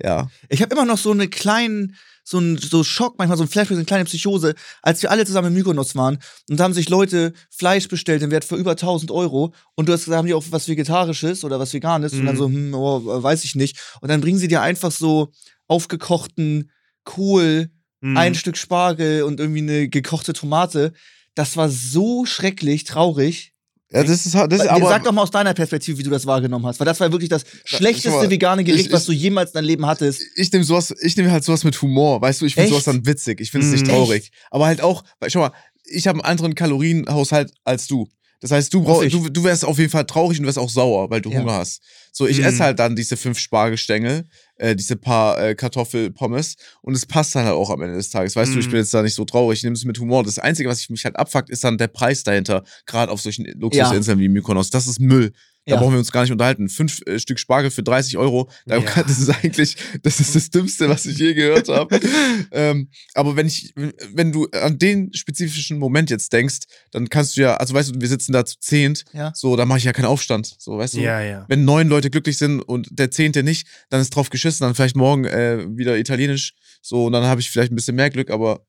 [0.00, 0.30] Ja.
[0.48, 3.68] Ich habe immer noch so eine kleinen, so ein so Schock, manchmal so ein Flash,
[3.68, 6.88] so eine kleine Psychose, als wir alle zusammen in Mykonos waren und da haben sich
[6.88, 10.34] Leute Fleisch bestellt im Wert für über 1000 Euro und du hast gesagt, haben die
[10.34, 12.38] auch was Vegetarisches oder was Veganes und dann Mhm.
[12.38, 13.78] so, hm, oh, weiß ich nicht.
[14.02, 15.32] Und dann bringen sie dir einfach so
[15.66, 16.70] aufgekochten
[17.04, 17.70] Kohl,
[18.00, 18.16] Mhm.
[18.16, 20.92] ein Stück Spargel und irgendwie eine gekochte Tomate.
[21.34, 23.52] Das war so schrecklich, traurig.
[23.90, 24.88] Ja, das ist das ist aber.
[24.88, 27.30] Sag doch mal aus deiner Perspektive, wie du das wahrgenommen hast, weil das war wirklich
[27.30, 30.20] das schlechteste mal, vegane Gericht, ich- was ich- du jemals in deinem Leben hattest.
[30.36, 32.72] ich nehme sowas, ich nehme halt sowas mit Humor, weißt du, ich finde Echt?
[32.72, 33.90] sowas dann witzig, ich finde es nicht Mhm.
[33.90, 34.30] traurig.
[34.50, 35.52] Aber halt auch, weil, schau mal,
[35.84, 38.08] ich habe einen anderen Kalorienhaushalt als du.
[38.40, 39.12] Das heißt, du, brauch, ich.
[39.12, 41.40] du, du wärst auf jeden Fall traurig und du wärst auch sauer, weil du Ja.
[41.40, 41.80] Hunger hast.
[42.12, 42.44] So, ich Mhm.
[42.44, 44.28] esse halt dann diese fünf Spargelstängel,
[44.58, 48.36] äh, diese paar äh, Kartoffelpommes und es passt dann halt auch am Ende des Tages.
[48.36, 48.70] Weißt du, ich Mhm.
[48.70, 50.22] bin jetzt da nicht so traurig, ich nehme es mit Humor.
[50.24, 53.46] Das Einzige, was ich mich halt abfuckt, ist dann der Preis dahinter, gerade auf solchen
[53.58, 54.70] Luxusinseln wie Mykonos.
[54.70, 55.32] Das ist Müll.
[55.68, 55.80] Da Ja.
[55.80, 56.68] brauchen wir uns gar nicht unterhalten.
[56.70, 59.02] Fünf äh, Stück Spargel für 30 Euro, da Ja.
[59.02, 62.00] das ist eigentlich, das ist das Dümmste, was ich je gehört habe.
[62.52, 63.74] ähm, aber wenn ich,
[64.14, 66.60] wenn du an den spezifischen Moment jetzt denkst,
[66.92, 69.32] dann kannst du ja, also weißt du, wir sitzen da zu zehnt, Ja.
[69.34, 71.00] so, da mache ich ja keinen Aufstand, so, weißt du.
[71.00, 71.44] Ja, ja.
[71.48, 74.96] Wenn neun Leute glücklich sind und der zehnte nicht, dann ist drauf geschissen, dann vielleicht
[74.96, 78.64] morgen äh, wieder italienisch, so, und dann habe ich vielleicht ein bisschen mehr Glück, aber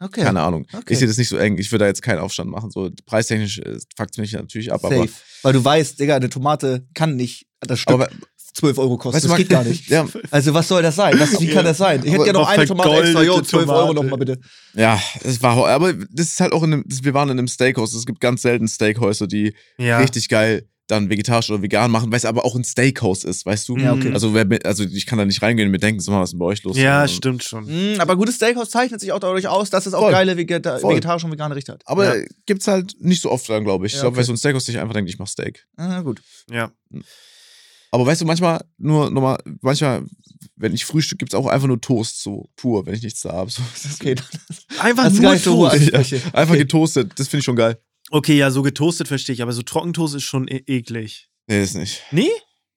[0.00, 0.22] Okay.
[0.22, 0.66] keine Ahnung.
[0.72, 0.92] Okay.
[0.92, 3.58] Ich sehe das nicht so eng, ich würde da jetzt keinen Aufstand machen, so, preistechnisch
[3.58, 5.10] äh, fuckt mich natürlich ab, aber, Safe.
[5.42, 8.08] Weil du weißt, Digga, eine Tomate kann nicht das Stück aber
[8.54, 9.16] 12 Euro kosten.
[9.16, 9.88] Weißt du, das geht gar nicht.
[9.88, 11.18] Ja, Also was soll das sein?
[11.18, 12.00] Was, wie kann das sein?
[12.00, 13.22] Ich hätte Aber gerne noch noch eine Tomate extra.
[13.22, 13.94] Jo, vergoldete 12 Euro Tomate.
[13.94, 14.40] noch mal bitte.
[14.74, 17.48] ja, es war, aber das ist halt auch in einem, das, wir waren in einem
[17.48, 17.94] Steakhouse.
[17.94, 19.98] Es gibt ganz selten Steakhäuser, die Ja.
[19.98, 23.68] richtig geil dann vegetarisch oder vegan machen, weil es aber auch ein Steakhouse ist, weißt
[23.68, 23.76] du?
[23.76, 24.12] Ja, okay.
[24.12, 26.30] Also, wer, mit- also ich kann da nicht reingehen und mir denken, sag mal, was
[26.30, 26.76] ist denn bei euch los?
[26.76, 27.64] Ja, Und- stimmt schon.
[27.66, 30.12] Mm, aber gutes Steakhouse zeichnet sich auch dadurch aus, dass es auch Voll.
[30.12, 30.92] geile Vegeta Voll.
[30.94, 31.82] vegetarische und vegane Richter hat.
[31.86, 32.24] Aber Ja.
[32.46, 33.92] gibt's halt nicht so oft dran, glaube ich.
[33.92, 34.18] Ich Ja, glaube, okay.
[34.18, 35.66] weil so ein Steakhouse sich einfach denkt, ich mach Steak.
[35.76, 36.20] Ah, gut.
[36.50, 36.72] Ja.
[37.90, 40.04] Aber weißt du, manchmal, nur nochmal, manchmal,
[40.56, 43.50] wenn ich Frühstück, gibt's auch einfach nur Toast, so pur, wenn ich nichts da habe.
[43.50, 43.62] So.
[43.94, 44.14] Okay.
[44.78, 45.94] Einfach Das ist gar nur so Toast.
[45.94, 46.22] Ansprüche.
[46.34, 46.58] Einfach Okay.
[46.62, 47.78] getoastet, das finde ich schon geil.
[48.10, 51.28] Okay, ja, so getoastet verstehe ich, aber so Trockentoast ist schon e eklig.
[51.46, 52.02] Nee, ist nicht.
[52.10, 52.30] Nee?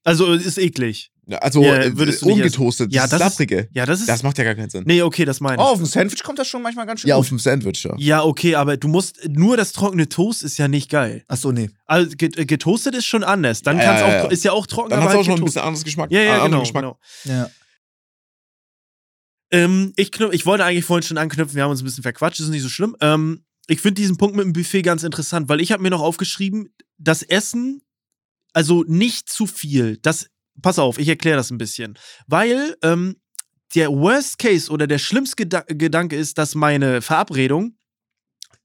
[0.04, 1.10] Also ist eklig.
[1.28, 3.68] Ja, Also, Ja, äh, würdest du nicht ungetoastet, Ja, das, das ist-.
[3.74, 4.10] Ja, das ist.
[4.10, 4.84] Das macht ja gar keinen Sinn.
[4.88, 5.70] nee, okay, das meine Oh, ich.
[5.74, 7.22] auf dem Sandwich kommt das schon manchmal ganz schön Ja, gut.
[7.22, 7.94] auf dem Sandwich, ja.
[7.98, 11.24] Ja, okay, aber du musst nur das trockene Toast ist ja nicht geil.
[11.28, 11.70] Ach so, nee.
[11.86, 13.62] Also get- äh, getoastet ist schon anders.
[13.62, 14.26] Dann Ja, kann's ja, auch ja.
[14.30, 16.12] ist ja auch trocken, Dann aber hat es auch schon ein bisschen anderes Geschmack.
[16.12, 16.82] Ja, äh, ja, genau, Geschmack.
[16.84, 17.00] genau.
[17.26, 17.50] Ja.
[19.52, 22.40] Ähm, ich, knüp- ich wollte eigentlich vorhin schon anknüpfen, wir haben uns ein bisschen verquatscht,
[22.40, 22.96] ist nicht so schlimm.
[23.02, 26.02] Ähm, ich finde diesen Punkt mit dem Buffet ganz interessant, weil ich habe mir noch
[26.02, 27.82] aufgeschrieben, das Essen,
[28.52, 29.96] also nicht zu viel.
[30.02, 30.28] Das,
[30.62, 31.98] pass auf, ich erkläre das ein bisschen.
[32.28, 33.16] Weil ähm,
[33.74, 37.78] der Worst Case oder der schlimmste Geda Gedanke ist, dass meine Verabredung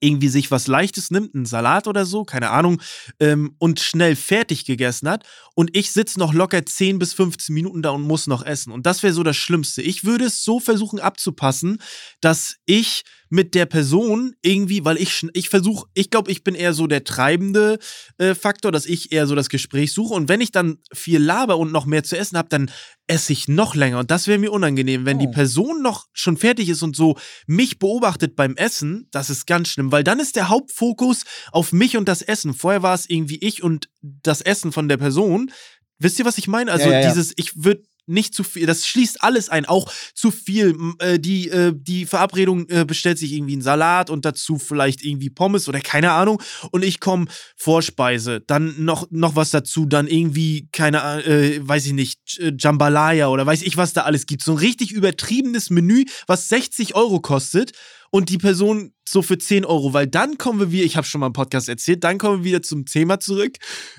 [0.01, 2.81] irgendwie sich was Leichtes nimmt, einen Salat oder so, keine Ahnung,
[3.21, 5.25] ähm, und schnell fertig gegessen hat
[5.55, 8.73] und ich sitze noch locker 10 bis 15 Minuten da und muss noch essen.
[8.73, 9.83] Und das wäre so das Schlimmste.
[9.83, 11.79] Ich würde es so versuchen abzupassen,
[12.21, 16.75] dass ich mit der Person irgendwie, weil ich ich versuche, ich glaube, ich bin eher
[16.75, 17.79] so der treibende
[18.19, 21.59] äh, Faktor, dass ich eher so das Gespräch suche und wenn ich dann viel laber
[21.59, 22.71] und noch mehr zu essen habe, dann
[23.09, 25.33] esse ich noch länger und das wäre mir unangenehm, wenn die Oh.
[25.33, 29.93] Person noch schon fertig ist und so mich beobachtet beim Essen, das ist ganz schlimm,
[29.93, 32.53] weil dann ist der Hauptfokus auf mich und das Essen.
[32.55, 35.51] Vorher war es irgendwie ich und das Essen von der Person.
[35.99, 36.73] Wisst ihr, was ich meine?
[36.73, 37.09] Also Ja, ja, ja.
[37.09, 40.77] dieses, ich würde nicht zu viel, das schließt alles ein, auch zu viel.
[40.99, 45.31] Äh, die, äh, die Verabredung äh, bestellt sich irgendwie einen Salat und dazu vielleicht irgendwie
[45.31, 46.41] Pommes oder keine Ahnung.
[46.71, 47.27] Und ich komme
[47.57, 52.55] Vorspeise, dann noch, noch was dazu, dann irgendwie, keine Ahnung, äh, weiß ich nicht, J-
[52.59, 54.43] Jambalaya oder weiß ich, was da alles gibt.
[54.43, 57.73] So ein richtig übertriebenes Menü, was 60 Euro kostet
[58.17, 61.21] und die Person so für 10 Euro, weil dann kommen wir wieder, ich habe schon
[61.21, 63.53] mal im Podcast erzählt, dann kommen wir wieder zum Thema zurück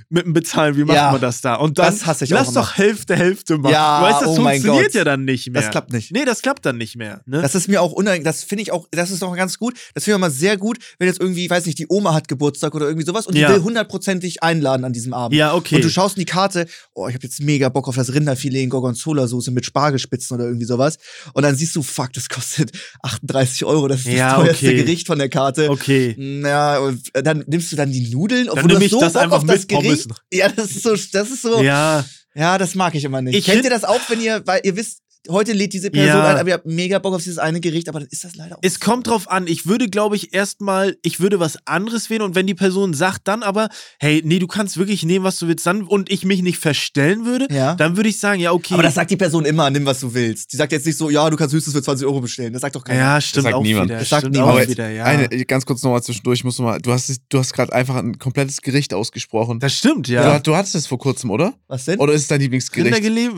[0.10, 0.76] mit dem Bezahlen.
[0.76, 1.56] Wie macht Ja, man das da?
[1.56, 2.60] Und dann das hasse ich auch lass immer.
[2.60, 3.72] doch Hälfte, Hälfte machen.
[3.72, 5.62] Ja, weißt du, das oh funktioniert ja dann nicht mehr.
[5.62, 6.12] Das klappt nicht.
[6.12, 7.22] Nee, das klappt dann nicht mehr.
[7.26, 7.42] Ne?
[7.42, 8.26] Das ist mir auch unangenehm.
[8.26, 9.76] Das finde ich auch, das ist doch ganz gut.
[9.94, 12.28] Das finde ich auch mal sehr gut, wenn jetzt irgendwie, weiß nicht, die Oma hat
[12.28, 13.48] Geburtstag oder irgendwie sowas und Ja.
[13.48, 15.38] die will hundertprozentig einladen an diesem Abend.
[15.38, 15.76] ja, okay.
[15.76, 18.62] Und du schaust in die Karte, oh, ich habe jetzt mega Bock auf das Rinderfilet
[18.62, 20.98] in Gorgonzola-Soße mit Spargelspitzen oder irgendwie sowas.
[21.32, 22.72] Und dann siehst du, fuck, das kostet
[23.04, 24.78] 38 Euro, das ist Ja, das teuerste okay.
[24.78, 25.70] Gericht von der Karte.
[25.70, 26.16] okay.
[26.18, 29.46] Ja, und dann nimmst du dann die Nudeln, obwohl ich hast so das einfach auf
[29.46, 30.08] das mit Gericht.
[30.32, 31.62] Ja, das ist so, das ist so.
[31.62, 32.06] Ja,
[32.38, 33.36] Ja, das mag ich immer nicht.
[33.36, 35.00] Ich Kennt ihr das auch, wenn ihr, weil ihr wisst,
[35.30, 36.28] heute lädt diese Person Ja.
[36.28, 38.56] ein, aber ihr habt mega Bock auf dieses eine Gericht, aber dann ist das leider
[38.58, 38.62] auch.
[38.62, 39.48] es kommt drauf an.
[39.48, 43.28] Ich würde, glaube ich, erstmal, ich würde was anderes wählen und wenn die Person sagt
[43.28, 43.70] dann aber,
[44.00, 47.26] hey, nee, du kannst wirklich nehmen, was du willst, dann und ich mich nicht verstellen
[47.26, 47.76] würde, Ja.
[47.76, 48.74] dann würde ich sagen, ja, okay.
[48.74, 50.54] aber das sagt die Person immer, nimm was du willst.
[50.54, 52.54] Die sagt jetzt nicht so, ja, du kannst höchstens für 20 Euro bestellen.
[52.54, 53.00] Das sagt doch keiner.
[53.00, 53.90] ja, stimmt sagt auch niemand.
[53.90, 54.00] wieder.
[54.00, 54.68] Das sagt stimmt niemand.
[54.70, 55.04] wieder, ja.
[55.06, 58.18] Eine, ganz kurz nochmal zwischendurch, musst du mal, du hast, du hast gerade einfach ein
[58.18, 59.60] komplettes Gericht ausgesprochen.
[59.60, 60.40] das stimmt, Du, ja.
[60.40, 61.54] du hattest es vor kurzem, oder?
[61.68, 62.00] Was denn?
[62.00, 62.96] Oder ist es dein Lieblingsgericht?
[62.96, 63.30] Rindergelee,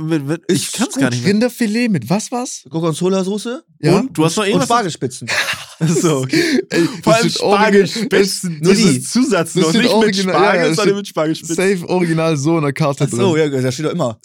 [0.50, 1.30] ich Ist kann es gar nicht mehr.
[1.34, 2.65] Rinderfilet mit was was?
[2.69, 3.99] Gorgonzola-Soße Ja.
[3.99, 4.17] Und?
[4.17, 4.67] Du hast noch und irgendwas?
[4.67, 5.30] Spargelspitzen.
[5.88, 6.61] so, okay.
[6.69, 8.59] Ey, Vor allem Spargelspitzen.
[8.61, 8.97] nur Das die.
[8.97, 11.55] ist Zusatz das noch, nicht mit original- Spargel, ja, das sondern mit Spargelspitzen.
[11.55, 13.53] Safe original so in der Karte Ach so, drin.
[13.53, 14.19] ja, das steht doch immer.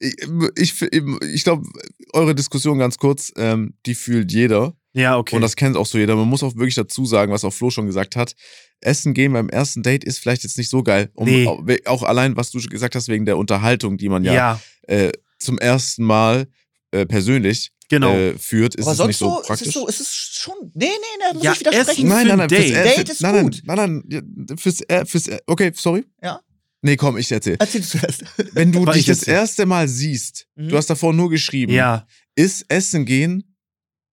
[0.00, 0.14] Ich,
[0.56, 1.66] ich, ich glaube,
[2.12, 4.74] eure Diskussion ganz kurz, ähm, die fühlt jeder.
[4.92, 5.36] Ja, okay.
[5.36, 6.16] Und das kennt auch so jeder.
[6.16, 8.34] Man muss auch wirklich dazu sagen, was auch Flo schon gesagt hat.
[8.80, 11.10] Essen gehen beim ersten Date ist vielleicht jetzt nicht so geil.
[11.14, 11.46] Um, Nee.
[11.86, 15.10] auch, allein, was du schon gesagt hast, wegen der Unterhaltung, die man ja, ja, Äh,
[15.40, 16.46] zum ersten Mal
[16.90, 18.12] äh, persönlich genau.
[18.14, 19.66] äh, führt, ist aber es sonst nicht so so, es praktisch.
[19.68, 20.54] ist so, es ist schon.
[20.74, 21.90] Nee, nee, da muss Ja, ich widersprechen.
[21.90, 22.76] Essen- nein, nein, ein nein, fürs, Date.
[22.76, 23.62] äh, Date ist nein, nein, gut.
[23.64, 24.02] nein, nein,
[24.48, 26.04] ja, fürs, äh, fürs, äh, okay, sorry.
[26.22, 26.40] Ja.
[26.80, 27.56] Nee, komm, ich erzähl.
[27.58, 28.22] Erzähl du zuerst.
[28.52, 30.68] Wenn du dich ich das erste Mal siehst, Mhm.
[30.68, 32.06] du hast davor nur geschrieben, ja.
[32.36, 33.56] ist Essen gehen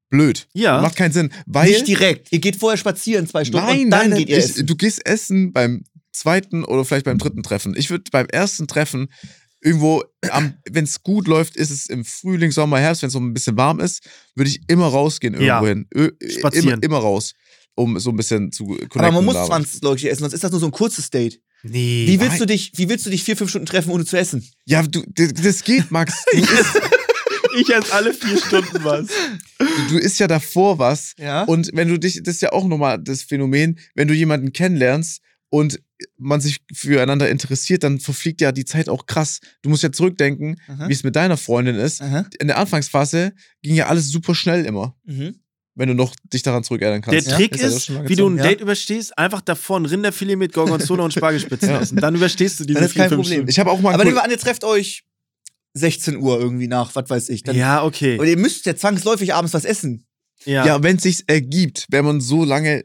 [0.09, 0.47] blöd.
[0.53, 0.82] Ja.
[0.82, 2.32] Macht keinen Sinn, weil Nicht direkt.
[2.32, 4.65] Ihr geht vorher spazieren zwei Stunden Nein, und dann nein, nein, geht ihr ich, essen.
[4.65, 7.76] du gehst essen beim zweiten oder vielleicht beim dritten Treffen.
[7.78, 9.09] Ich würde beim ersten Treffen
[9.66, 10.03] irgendwo,
[10.70, 13.57] wenn es gut läuft, ist es im Frühling, Sommer, Herbst, wenn es so ein bisschen
[13.57, 15.61] warm ist, würde ich immer rausgehen Ja.
[15.61, 16.11] irgendwo hin.
[16.30, 16.70] Spazieren.
[16.70, 17.34] Immer, immer raus,
[17.74, 19.01] um so ein bisschen zu connecten.
[19.01, 19.66] aber man muss und labern.
[19.66, 21.41] 20 Leute essen, sonst ist das nur so ein kurzes Date.
[21.63, 22.05] Nee.
[22.07, 22.39] Wie willst Nein.
[22.41, 24.47] du dich, wie willst du dich vier, fünf Stunden treffen, ohne zu essen?
[24.66, 26.13] Ja, du, das, geht, Max.
[27.57, 29.07] Ich esse alle vier Stunden was.
[29.57, 31.13] du, du isst ja davor was.
[31.18, 31.43] Ja.
[31.43, 35.22] Und wenn du dich, das ist ja auch nochmal das Phänomen, wenn du jemanden kennenlernst
[35.50, 35.80] und
[36.18, 39.39] man sich füreinander interessiert, dann verfliegt ja die Zeit auch krass.
[39.62, 40.89] Du musst ja zurückdenken, Aha.
[40.89, 42.02] wie es mit deiner Freundin ist.
[42.02, 42.26] Aha.
[42.39, 45.36] In der Anfangsphase ging ja alles super schnell immer, Mhm.
[45.76, 47.28] wenn du noch dich daran zurückerinnern Der kannst.
[47.30, 48.38] Ja, Trick ist ja ist, lange wie du ein.
[48.38, 51.80] Date überstehst, einfach davor ein Rinderfilet mit Gorgonzola und Spargelspitzen Ja.
[51.82, 51.98] essen.
[51.98, 53.26] Dann überstehst du diese Dann ist kein Problem.
[53.26, 53.50] Stunden.
[53.50, 55.04] Ich habe auch mal Aber nehmen wir an, ihr trefft euch
[55.74, 57.43] 16 Uhr irgendwie nach, was weiß ich.
[57.43, 58.18] Dann, Ja, okay.
[58.18, 60.06] Und ihr müsst ja zwangsläufig abends was essen.
[60.46, 60.66] Ja.
[60.66, 62.84] ja, wenn es sich ergibt, wenn man so lange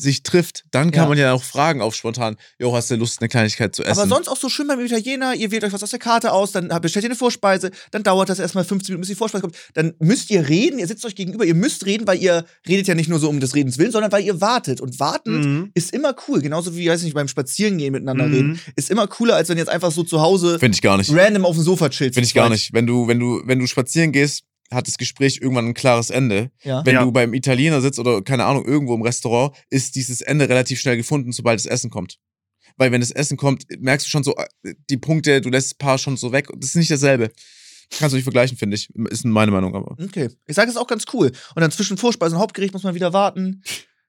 [0.00, 1.08] sich trifft, dann kann Ja.
[1.08, 3.98] man ja auch fragen auf spontan, jo, hast du Lust, eine Kleinigkeit zu essen?
[4.00, 6.52] Aber sonst auch so schön beim Italiener, ihr wählt euch was aus der Karte aus,
[6.52, 9.56] dann bestellt ihr eine Vorspeise, dann dauert das erstmal 15 Minuten, bis die Vorspeise kommt.
[9.74, 12.94] Dann müsst ihr reden, ihr sitzt euch gegenüber, ihr müsst reden, weil ihr redet ja
[12.94, 14.80] nicht nur so um des Redens willen, sondern weil ihr wartet.
[14.80, 15.70] Und warten Mhm.
[15.74, 16.40] ist immer cool.
[16.40, 18.34] Genauso wie, weiß nicht, beim Spazierengehen miteinander Mhm.
[18.34, 18.60] reden.
[18.76, 21.10] Ist immer cooler, als wenn ihr jetzt einfach so zu Hause ich gar nicht.
[21.12, 22.14] random auf dem Sofa chillt.
[22.14, 22.72] Finde ich gar nicht.
[22.72, 26.50] Wenn du, wenn du, wenn du spazieren gehst, hat das Gespräch irgendwann ein klares Ende.
[26.62, 26.84] Ja.
[26.86, 27.02] Wenn Ja.
[27.04, 30.96] du beim Italiener sitzt oder keine Ahnung, irgendwo im Restaurant, ist dieses Ende relativ schnell
[30.96, 32.18] gefunden, sobald das Essen kommt.
[32.76, 35.78] Weil wenn das Essen kommt, merkst du schon so äh, die Punkte, du lässt ein
[35.78, 36.48] paar schon so weg.
[36.56, 37.30] Das ist nicht dasselbe.
[37.98, 38.88] Kannst du nicht vergleichen, finde ich.
[39.10, 39.96] Ist meine Meinung, aber.
[40.02, 40.28] Okay.
[40.46, 41.32] Ich sage, es ist auch ganz cool.
[41.54, 43.62] Und dann zwischen Vorspeise und Hauptgericht muss man wieder warten.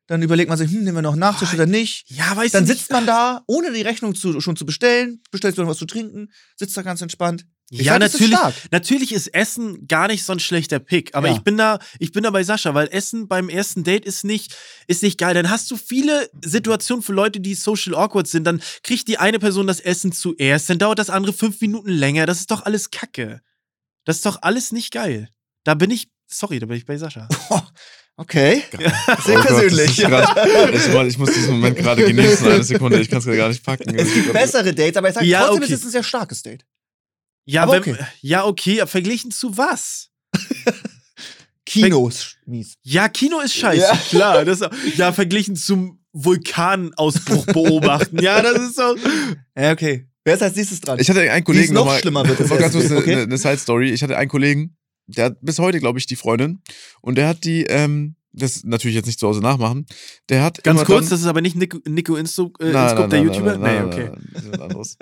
[0.05, 2.05] Dann überlegt man sich, hm, nehmen wir noch Nachtisch oder nicht.
[2.09, 2.73] Ja, weißt Dann du.
[2.73, 5.85] sitzt man da, ohne die Rechnung zu, schon zu bestellen, bestellst du noch was zu
[5.85, 7.45] trinken, sitzt da ganz entspannt.
[7.73, 8.37] Ich ja, ist natürlich,
[8.71, 11.15] natürlich ist Essen gar nicht so ein schlechter Pick.
[11.15, 11.33] Aber Ja.
[11.35, 14.55] ich bin da, ich bin da bei Sascha, weil Essen beim ersten Date ist nicht,
[14.87, 15.33] ist nicht geil.
[15.33, 18.43] Dann hast du viele Situationen für Leute, die social awkward sind.
[18.43, 22.25] Dann kriegt die eine Person das Essen zuerst, dann dauert das andere fünf Minuten länger.
[22.25, 23.41] Das ist doch alles Kacke.
[24.03, 25.29] Das ist doch alles nicht geil.
[25.63, 27.27] Da bin ich, sorry, da bin ich bei Sascha.
[28.17, 28.63] Okay.
[29.25, 29.97] Sehr Oh Gott, persönlich.
[29.97, 32.45] ist grad- ich, ich muss diesen Moment gerade genießen.
[32.51, 33.95] Eine Sekunde, ich kann es gar nicht packen.
[33.95, 35.73] Es gibt bessere Dates, aber ich sage Ja, trotzdem, okay.
[35.73, 36.63] es ist ein sehr starkes Date.
[37.51, 37.97] Ja, Aber wenn, okay.
[38.21, 40.09] ja, okay, aber verglichen zu was?
[41.65, 42.75] Kino ist mies.
[42.83, 43.95] Ja, Kino ist scheiße, Ja.
[44.09, 44.45] klar.
[44.45, 44.61] Das,
[44.95, 48.21] ja, verglichen zum Vulkanausbruch beobachten.
[48.21, 48.95] ja, das ist so.
[49.57, 50.07] Ja, okay.
[50.23, 50.97] Wer ist als nächstes dran?
[50.99, 52.39] Ich hatte einen Kollegen noch noch mal, schlimmer wird.
[52.39, 53.21] Das noch ganz kurz Date, eine, okay?
[53.23, 53.89] eine Side-Story.
[53.91, 54.77] Ich hatte einen Kollegen,
[55.07, 56.61] der hat bis heute, glaube ich, die Freundin.
[57.01, 59.85] Und der hat die, ähm, das natürlich jetzt nicht zu Hause nachmachen.
[60.29, 62.83] Der hat Ganz immer kurz, dann, das ist aber nicht Nico, Nico Insto, äh, Nein,
[62.83, 63.57] Inscope, nein, der nein, YouTuber?
[63.57, 64.09] Nein, nein, nee, okay.
[64.09, 64.97] nein, nein, das ist was anderes.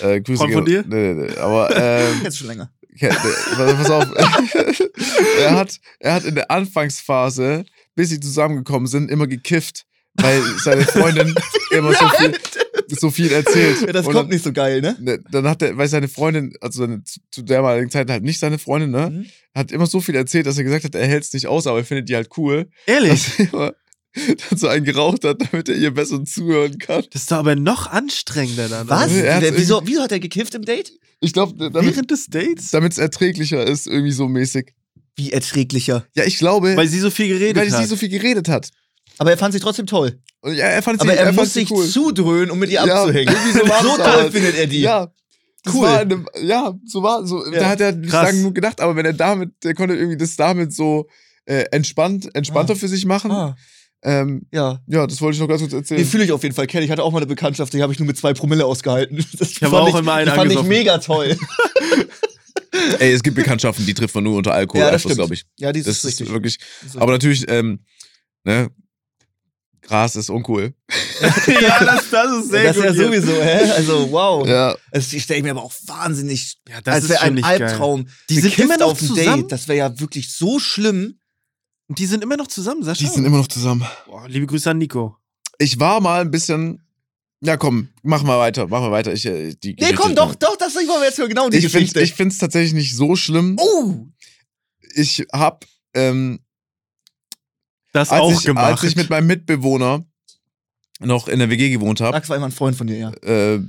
[0.00, 0.84] äh, Grüße Freund von dir?
[0.86, 1.36] Nee, nee, nee.
[1.38, 2.70] Aber ähm, Jetzt schon länger.
[2.96, 4.06] Ja, der- pass auf.
[5.38, 7.64] er, hat, er hat in der Anfangsphase,
[7.96, 11.34] bis sie zusammengekommen sind, immer gekifft, weil seine Freundin
[11.70, 12.34] immer so viel,
[13.00, 13.80] so viel erzählt.
[13.82, 14.94] Ja, das Und kommt nicht so geil, ne?
[14.96, 18.38] dann, ne, dann hat er, weil seine Freundin, also seine, zu dermaligen Zeit halt nicht
[18.38, 19.26] seine Freundin, ne, Mhm.
[19.54, 21.78] hat immer so viel erzählt, dass er gesagt hat, er hält es nicht aus, aber
[21.78, 23.10] er findet die halt cool, Ehrlich?
[23.26, 23.72] dass er immer
[24.50, 27.04] dann so einen geraucht hat, damit er ihr besser zuhören kann.
[27.10, 28.88] Das ist doch aber noch anstrengender dann.
[28.88, 29.02] Was?
[29.02, 30.92] Also, er hat Wer- wieso, wieso hat er gekifft im Date?
[31.20, 32.72] Ich glaube, damit Während des Dates?
[32.72, 34.72] es erträglicher ist, irgendwie so mäßig.
[35.16, 36.06] Wie erträglicher.
[36.16, 37.80] Ja, ich glaube, Weil sie so viel geredet weil hat.
[37.82, 38.70] sie so viel geredet hat.
[39.18, 40.18] Aber er fand sich trotzdem toll.
[40.44, 41.86] Ja, er fand sie, Aber er, fand muss sie sich cool.
[41.86, 43.34] zudröhnen, um mit ihr Ja, abzuhängen.
[43.34, 44.80] irgendwie so so toll findet er die.
[44.80, 45.12] Ja.
[45.72, 45.86] Cool.
[45.88, 47.44] Einem, ja, so war so.
[47.50, 47.60] Ja.
[47.60, 48.24] Da hat er nicht Krass.
[48.26, 51.06] lange genug gedacht, aber wenn er damit, der konnte irgendwie das damit so
[51.46, 52.76] äh, entspannt, entspannter Ah.
[52.76, 53.30] für sich machen.
[53.30, 53.56] Ah,
[54.02, 54.80] Ähm, ja.
[54.86, 56.04] ja, das wollte ich noch ganz kurz Den erzählen.
[56.04, 56.66] fühle ich auf jeden Fall.
[56.66, 59.16] Kenn ich hatte auch mal eine Bekanntschaft, die habe ich nur mit zwei Promille ausgehalten.
[59.38, 61.38] Das habe fand auch ich, immer einen die fand ich mega toll.
[62.98, 65.44] Ey, es gibt Bekanntschaften, die trifft man nur unter Alkohol, Ja, das glaube ich.
[65.58, 66.30] Ja, die ist Das ist richtig.
[66.30, 66.58] wirklich.
[66.82, 67.80] Das ist Aber natürlich, ähm,
[68.44, 68.68] ne,
[69.86, 70.74] Gras ist uncool.
[71.20, 73.70] ja, das, das ist sehr das ist ja sowieso, hä?
[73.72, 74.46] Also, wow.
[74.46, 74.74] Ja.
[74.92, 77.62] Das stelle ich mir aber auch wahnsinnig, Ja, das als ist wäre ein nicht geil.
[77.62, 78.06] Albtraum.
[78.30, 79.42] Die sind immer noch auf dem zusammen?
[79.42, 79.52] Date.
[79.52, 81.18] Das wäre ja wirklich so schlimm.
[81.88, 83.04] Und die sind immer noch zusammen, Sascha?
[83.04, 83.84] Die sind immer noch zusammen.
[84.06, 85.16] Boah, liebe Grüße an Nico.
[85.58, 86.80] Ich war mal ein bisschen.
[87.40, 89.12] Ja, komm, machen wir weiter, machen wir weiter.
[89.12, 91.58] Ich, äh, die Nee, Geschichte komm, doch, doch, das wollen wir jetzt für genau die
[91.58, 92.00] Ich finde Geschichte.
[92.00, 93.56] ich find's tatsächlich nicht so schlimm.
[93.60, 94.06] oh!
[94.94, 96.38] Ich hab, ähm,
[97.94, 98.72] Das als, auch ich, gemacht.
[98.72, 100.04] als ich mit meinem Mitbewohner
[100.98, 103.10] noch in der WG gewohnt habe, Max war immer ein Freund von dir, ja.
[103.22, 103.60] äh,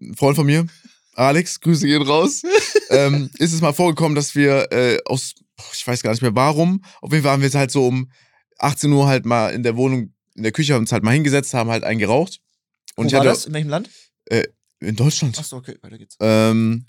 [0.00, 0.66] ein Freund von mir,
[1.14, 2.42] Alex, Grüße gehen raus,
[2.90, 5.34] ähm, ist es mal vorgekommen, dass wir äh, aus,
[5.74, 8.10] ich weiß gar nicht mehr warum, auf jeden Fall waren wir halt so um
[8.58, 11.52] 18 Uhr halt mal in der Wohnung, in der Küche, haben uns halt mal hingesetzt,
[11.52, 12.40] haben halt einen geraucht.
[12.94, 13.44] Und Wo ich war hatte, das?
[13.44, 13.90] In welchem Land?
[14.80, 15.38] in Deutschland.
[15.38, 16.16] Achso, okay, weiter geht's.
[16.20, 16.86] Ähm,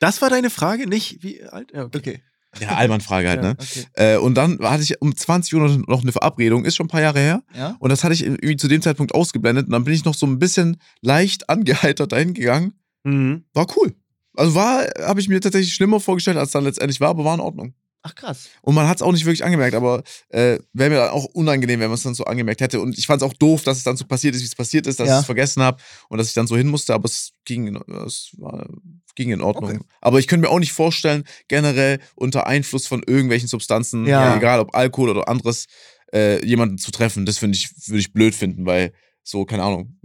[0.00, 1.72] das war deine Frage, nicht wie alt?
[1.72, 1.98] Ja, okay.
[1.98, 2.22] Okay.
[2.60, 3.56] Ja, Allmann-Frage halt, ne?
[3.58, 3.84] Okay.
[3.94, 7.00] Äh, und dann hatte ich um 20 Uhr noch- eine Verabredung, ist schon ein paar
[7.00, 7.42] Jahre her.
[7.56, 7.76] Ja?
[7.78, 9.66] Und das hatte ich irgendwie zu dem Zeitpunkt ausgeblendet.
[9.66, 12.74] Und dann bin ich noch so ein bisschen leicht angeheitert dahin gegangen.
[13.04, 13.44] Mhm.
[13.54, 13.94] War cool.
[14.36, 17.40] Also war, habe ich mir tatsächlich schlimmer vorgestellt, als dann letztendlich war, aber war in
[17.40, 17.74] Ordnung.
[18.04, 18.48] Ach, krass.
[18.62, 21.78] Und man hat es auch nicht wirklich angemerkt, aber äh, wäre mir dann auch unangenehm,
[21.80, 22.80] wenn man es dann so angemerkt hätte.
[22.80, 24.86] Und ich fand es auch doof, dass es dann so passiert ist, wie es passiert
[24.88, 25.14] ist, dass Ja.
[25.16, 27.76] ich es vergessen habe und dass ich dann so hin musste, aber es ging, in-
[28.06, 28.68] es war,
[29.14, 29.70] ging in Ordnung.
[29.70, 29.80] Okay.
[30.00, 34.36] Aber ich könnte mir auch nicht vorstellen, generell unter Einfluss von irgendwelchen Substanzen, Ja.
[34.36, 35.66] egal ob Alkohol oder anderes,
[36.12, 37.24] äh, jemanden zu treffen.
[37.24, 38.92] Das finde ich, würde ich blöd finden, weil
[39.24, 39.96] So, keine Ahnung.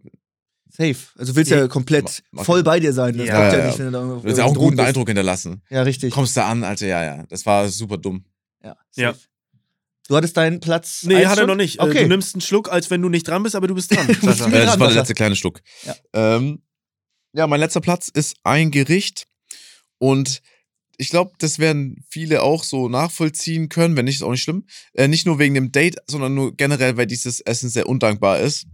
[0.77, 0.95] Safe.
[1.17, 3.17] Also du willst ja komplett Ma- voll bei dir sein.
[3.17, 4.75] Das Ja, ja, ja, nicht, wenn du da irgendwo Du willst ja auch einen guten
[4.77, 4.87] bist.
[4.87, 5.61] Eindruck hinterlassen.
[5.69, 6.13] Ja, richtig.
[6.13, 7.23] Kommst da an, Alter, ja, ja.
[7.29, 8.25] Das war super dumm.
[8.63, 9.13] Ja, Ja.
[9.13, 9.25] safe.
[10.07, 11.03] Du hattest deinen Platz.
[11.03, 11.79] Nee, hat er noch nicht.
[11.79, 12.03] Äh, Okay.
[12.03, 14.07] Du nimmst einen Schluck, als wenn du nicht dran bist, aber du bist dran.
[14.07, 15.59] du Äh, das dran, war der letzte kleine Schluck.
[15.83, 15.95] Ja.
[16.13, 16.61] Ähm,
[17.33, 19.25] ja, mein letzter Platz ist ein Gericht.
[19.97, 20.41] Und
[20.97, 24.65] ich glaube, das werden viele auch so nachvollziehen können, wenn nicht, ist auch nicht schlimm.
[24.93, 28.65] Äh, nicht nur wegen dem Date, sondern nur generell, weil dieses Essen sehr undankbar ist.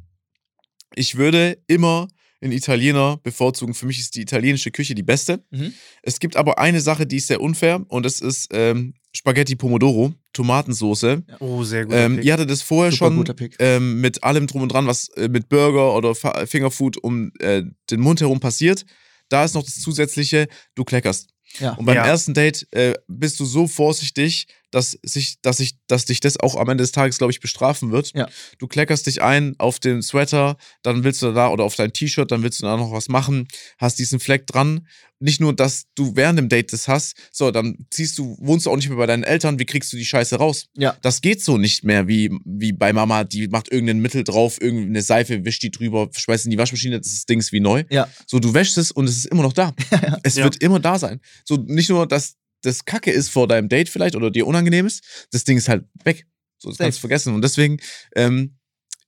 [0.95, 2.07] Ich würde immer
[2.41, 3.73] einen Italiener bevorzugen.
[3.73, 5.43] Für mich ist die italienische Küche die beste.
[5.51, 5.73] Mhm.
[6.01, 10.13] Es gibt aber eine Sache, die ist sehr unfair und das ist ähm, Spaghetti Pomodoro,
[10.33, 11.23] Tomatensoße.
[11.39, 11.93] Oh, sehr gut.
[11.95, 15.29] Ähm, ihr hattet es vorher Super schon ähm, mit allem drum und dran, was äh,
[15.29, 18.85] mit Burger oder Fa- Fingerfood um äh, den Mund herum passiert.
[19.29, 21.29] Da ist noch das zusätzliche, du kleckerst.
[21.59, 21.73] Ja.
[21.73, 22.05] Und beim Ja.
[22.05, 26.55] ersten Date äh, bist du so vorsichtig, dass, sich, dass, ich, dass dich das auch
[26.55, 28.11] am Ende des Tages, glaube ich, bestrafen wird.
[28.15, 28.27] Ja.
[28.57, 32.31] Du kleckerst dich ein auf den Sweater, dann willst du da oder auf dein T-Shirt,
[32.31, 33.47] dann willst du da noch was machen,
[33.77, 34.87] hast diesen Fleck dran.
[35.19, 38.71] Nicht nur, dass du während dem Date das hast, so, dann ziehst du, wohnst du
[38.71, 40.65] auch nicht mehr bei deinen Eltern, wie kriegst du die Scheiße raus?
[40.75, 40.97] Ja.
[41.01, 45.01] Das geht so nicht mehr wie, wie bei Mama, die macht irgendein Mittel drauf, irgendeine
[45.01, 47.85] Seife, wischt die drüber, schmeißt in die Waschmaschine, das Ding ist wie neu.
[47.89, 48.09] Ja.
[48.27, 49.73] So, du wäschst es und es ist immer noch da.
[50.23, 51.21] Es wird immer da sein.
[51.45, 55.03] So, nicht nur, dass das Kacke ist vor deinem Date vielleicht oder dir unangenehm ist,
[55.31, 56.25] das Ding ist halt weg.
[56.57, 56.85] So, das Safe.
[56.85, 57.35] kannst du vergessen.
[57.35, 57.77] Und deswegen
[58.15, 58.55] ähm,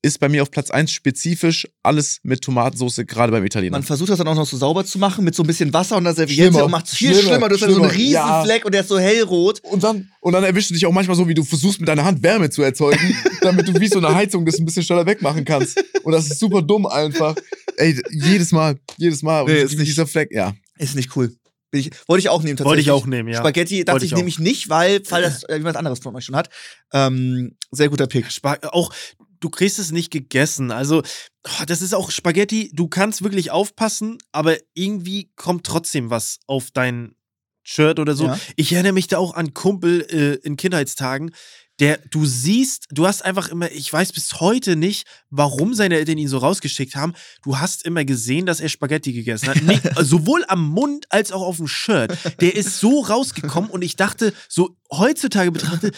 [0.02, 3.72] ist bei mir auf Platz 1 spezifisch alles mit Tomatensauce, gerade beim Italiener.
[3.72, 5.98] Man versucht das dann auch noch so sauber zu machen mit so ein bisschen Wasser
[5.98, 7.50] und Serviette Schlimmer, und macht es viel schlimmer, schlimmer.
[7.50, 8.44] Du hast dann so einen riesen ja.
[8.44, 9.62] Fleck und der ist so hellrot.
[9.64, 12.06] Und dann, und dann erwischst du dich auch manchmal so, wie du versuchst, mit deiner
[12.06, 15.44] Hand Wärme zu erzeugen, damit du wie so eine Heizung das ein bisschen schneller wegmachen
[15.44, 15.84] kannst.
[16.04, 17.36] Und das ist super dumm einfach.
[17.78, 19.42] Ey, jedes Mal, jedes Mal.
[19.42, 20.54] Und Nee, ist nicht- dieser Fleck, ja.
[20.78, 21.34] Ist nicht cool.
[21.76, 22.66] Ich, wollte ich auch nehmen tatsächlich.
[22.66, 23.40] Wollte ich auch nehmen, ja.
[23.40, 26.36] Spaghetti dachte Wollte ich ich nämlich nicht, weil, weil das jemand anderes von euch schon
[26.36, 26.50] hat.
[26.94, 28.32] Ähm, sehr guter Pick.
[28.32, 28.94] Spa auch,
[29.40, 30.72] du kriegst es nicht gegessen.
[30.72, 31.04] Also,
[31.44, 32.72] oh, das ist auch Spaghetti.
[32.74, 37.16] Du kannst wirklich aufpassen, aber irgendwie kommt trotzdem was auf dein
[37.64, 38.26] Shirt oder so.
[38.26, 38.40] Ja.
[38.56, 41.32] Ich erinnere mich da auch an Kumpel äh, in Kindheitstagen.
[41.80, 46.18] Der, du siehst, du hast einfach immer, ich weiß bis heute nicht, warum seine Eltern
[46.18, 47.14] ihn so rausgeschickt haben.
[47.44, 49.62] Du hast immer gesehen, dass er Spaghetti gegessen hat.
[49.62, 52.18] Nee, sowohl am Mund als auch auf dem Shirt.
[52.40, 55.96] Der ist so rausgekommen und ich dachte, so heutzutage betrachtet,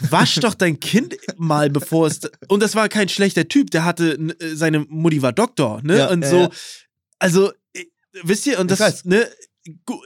[0.00, 2.20] wasch doch dein Kind mal, bevor es.
[2.48, 5.98] Und das war kein schlechter Typ, der hatte, äh, seine Mutti war Doktor, ne?
[5.98, 6.36] Ja, und so.
[6.36, 6.50] ja.
[7.18, 7.84] Also, äh,
[8.22, 9.28] wisst ihr, und das, ne?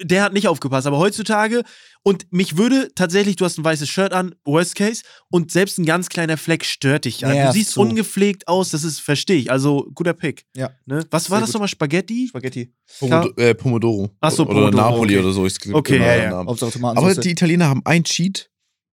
[0.03, 1.63] Der hat nicht aufgepasst, aber heutzutage,
[2.03, 5.85] und mich würde tatsächlich, du hast ein weißes Shirt an, Worst Case, und selbst ein
[5.85, 7.47] ganz kleiner Fleck stört dich ja.
[7.47, 7.81] Du siehst so.
[7.81, 9.51] ungepflegt aus, das ist, verstehe ich.
[9.51, 10.45] Also, guter Pick.
[10.57, 10.71] Ja.
[10.87, 11.05] Ne?
[11.11, 11.55] Was war Sehr das gut.
[11.55, 11.69] nochmal?
[11.69, 12.27] Spaghetti?
[12.29, 12.73] Spaghetti.
[12.99, 14.11] Pomodo äh, Pomodoro.
[14.21, 15.25] Ach so, Oder Pomodoro, Napoli okay.
[15.25, 15.47] oder so.
[15.47, 16.97] Ich Okay, genau ja, der ja.
[16.97, 18.51] Aber die Italiener haben ein Cheat,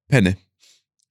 [0.07, 0.37] Penne.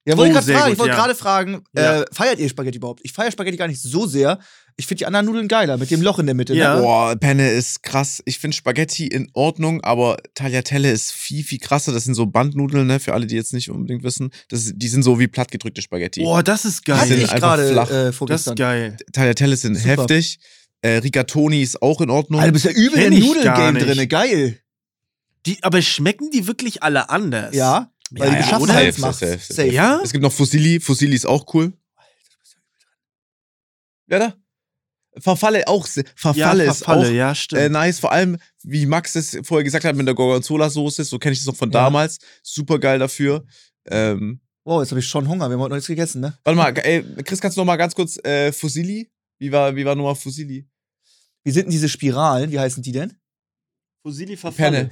[0.08, 0.62] Ja, wollte ich Oh, fragen.
[0.64, 0.96] gut, ich wollte ja.
[0.98, 2.00] gerade fragen, Ja.
[2.00, 3.00] äh, feiert ihr Spaghetti überhaupt?
[3.02, 4.38] Ich feiere Spaghetti gar nicht so sehr.
[4.76, 6.54] Ich finde die anderen Nudeln geiler, mit dem Loch in der Mitte.
[6.54, 6.76] Ja.
[6.76, 6.82] Ne?
[6.82, 8.22] Boah, Penne ist krass.
[8.24, 11.92] Ich finde Spaghetti in Ordnung, aber Tagliatelle ist viel, viel krasser.
[11.92, 14.30] Das sind so Bandnudeln, ne, für alle, die jetzt nicht unbedingt wissen.
[14.48, 16.22] Das, die sind so wie plattgedrückte Spaghetti.
[16.22, 16.96] Boah, das ist geil.
[17.00, 18.96] Hatte sind ich gerade äh, das ist geil.
[19.12, 19.88] Tagliatelle sind Super.
[19.88, 20.38] heftig.
[20.80, 22.40] Äh, Rigatoni ist auch in Ordnung.
[22.40, 24.08] Alter, du bist ja übel im Nudeln-Game drin.
[24.08, 24.58] Geil.
[25.46, 27.54] Die, aber schmecken die wirklich alle anders?
[27.54, 29.18] Ja, weil Ja, die ja, safe, macht.
[29.18, 29.52] safe, Safe.
[29.54, 29.68] safe.
[29.72, 30.00] Ja?
[30.02, 30.80] Es gibt noch Fusilli.
[30.80, 31.72] Fusilli ist auch cool.
[34.08, 34.34] Ja, da.
[35.18, 35.86] Verfalle auch.
[36.14, 37.60] Verfalle ja, ist Verfalle, auch ja, stimmt.
[37.62, 37.98] äh, nice.
[37.98, 41.04] Vor allem, wie Max es vorher gesagt hat, mit der Gorgonzola-Soße.
[41.04, 41.84] So kenne ich das noch von Ja.
[41.84, 42.18] damals.
[42.42, 43.44] Super geil dafür.
[43.86, 45.48] Ähm, Wow, jetzt habe ich schon Hunger.
[45.48, 46.38] Wir haben heute noch nichts gegessen, ne?
[46.44, 49.10] warte mal, ey, Chris, kannst du noch mal ganz kurz äh, Fusilli?
[49.38, 50.68] Wie war, wie war nochmal Fusilli?
[51.42, 52.50] Wie sind denn diese Spiralen?
[52.52, 53.16] Wie heißen die denn?
[54.02, 54.90] Fusilli Penne.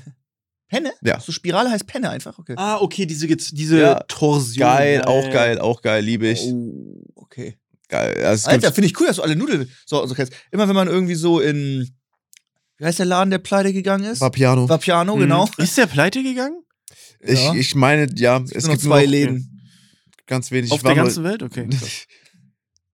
[0.68, 0.92] Penne?
[1.02, 1.20] Ja.
[1.20, 2.54] So Spirale heißt Penne einfach, okay.
[2.56, 4.00] Ah, okay, diese, diese Ja.
[4.08, 4.66] Torsion.
[4.66, 6.40] Geil, Ja, auch geil, auch geil, liebe ich.
[6.42, 7.56] Oh, okay.
[7.88, 8.24] Geil.
[8.24, 10.32] Also, Alter, finde ich cool, dass du alle Nudeln so, so kennst.
[10.50, 11.88] Immer wenn man irgendwie so in,
[12.78, 14.20] wie heißt der Laden, der pleite gegangen ist?
[14.20, 14.68] Vapiano.
[14.68, 15.20] Vapiano, Mhm.
[15.20, 15.48] genau.
[15.58, 16.62] Ist der pleite gegangen?
[17.20, 17.54] Ich, Ja.
[17.54, 19.62] ich meine, ja, Es es gibt noch zwei noch Läden.
[20.26, 20.72] ganz wenig.
[20.72, 21.42] Auf Ich war der nur- ganzen Welt?
[21.44, 21.68] Okay.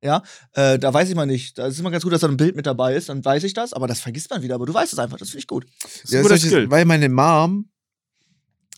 [0.02, 1.56] Äh, da weiß ich mal nicht.
[1.58, 3.54] Da ist immer ganz gut, dass da ein Bild mit dabei ist, dann weiß ich
[3.54, 4.56] das, aber das vergisst man wieder.
[4.56, 5.64] Aber du weißt es einfach, das finde ich gut.
[5.84, 6.70] ist Ja, solche- Skill.
[6.70, 7.68] weil meine Mom,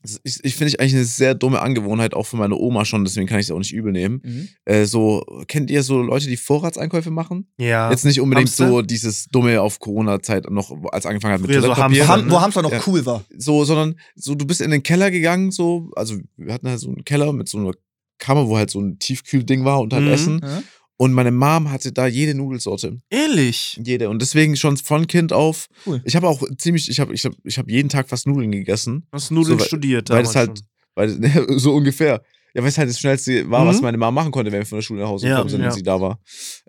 [0.03, 3.05] das ist- ich finde ich eigentlich eine sehr dumme Angewohnheit, auch von meiner Oma schon,
[3.07, 4.21] deswegen kann ich es auch nicht übel nehmen.
[4.23, 4.49] Mhm.
[4.67, 7.49] Äh, so, kennt ihr so Leute, die Vorratseinkäufe machen?
[7.57, 7.91] Ja.
[7.91, 8.69] Jetzt nicht unbedingt Hamster?
[8.69, 11.75] so dieses dumme auf Corona-Zeit noch, als angefangen hat mit Früher so.
[11.75, 12.31] Hamster, Ham, ne?
[12.31, 12.83] wo Hamster noch Ja.
[12.87, 13.25] cool war.
[13.35, 16.89] so, sondern so, du bist in den Keller gegangen, so, also wir hatten halt so
[16.89, 17.73] einen Keller mit so einer
[18.19, 20.11] Kammer, wo halt so ein Tiefkühlding war und halt Mhm.
[20.13, 20.41] Essen.
[20.43, 20.63] Ja?
[20.97, 23.01] Und meine Mom hatte da jede Nudelsorte.
[23.11, 23.81] Ehrlich?
[23.85, 24.09] Jede.
[24.09, 25.67] Und deswegen schon von Kind auf.
[25.87, 26.01] Cool.
[26.05, 29.07] Ich habe auch ziemlich, ich habe ich hab, ich hab jeden Tag fast Nudeln gegessen.
[29.11, 30.61] Hast Nudeln So, weil- studiert weil das halt,
[30.95, 31.19] weil
[31.59, 32.23] so ungefähr.
[32.55, 33.83] Ja, weil es halt das Schnellste war, was Mhm.
[33.83, 35.67] meine Mama machen konnte, wenn wir von der Schule nach Hause Ja, gekommen sind ja.
[35.69, 36.21] und sie da war.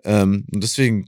[0.02, 1.06] Ähm, und deswegen,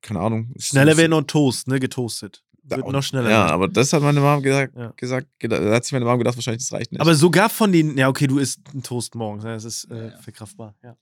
[0.00, 0.50] keine Ahnung.
[0.58, 1.78] Schneller wäre noch Toast, ne?
[1.78, 2.42] Getoastet.
[2.62, 3.28] Wird noch schneller.
[3.28, 4.94] Ja, aber das hat meine Mama gesagt, Ja.
[4.96, 7.00] gesagt gedacht, da hat sich meine Mama gedacht, wahrscheinlich das reicht nicht.
[7.02, 9.52] Aber sogar von den, ja, okay, du isst einen Toast morgens, ne?
[9.52, 10.74] das ist äh, verkraftbar.
[10.82, 10.96] Ja.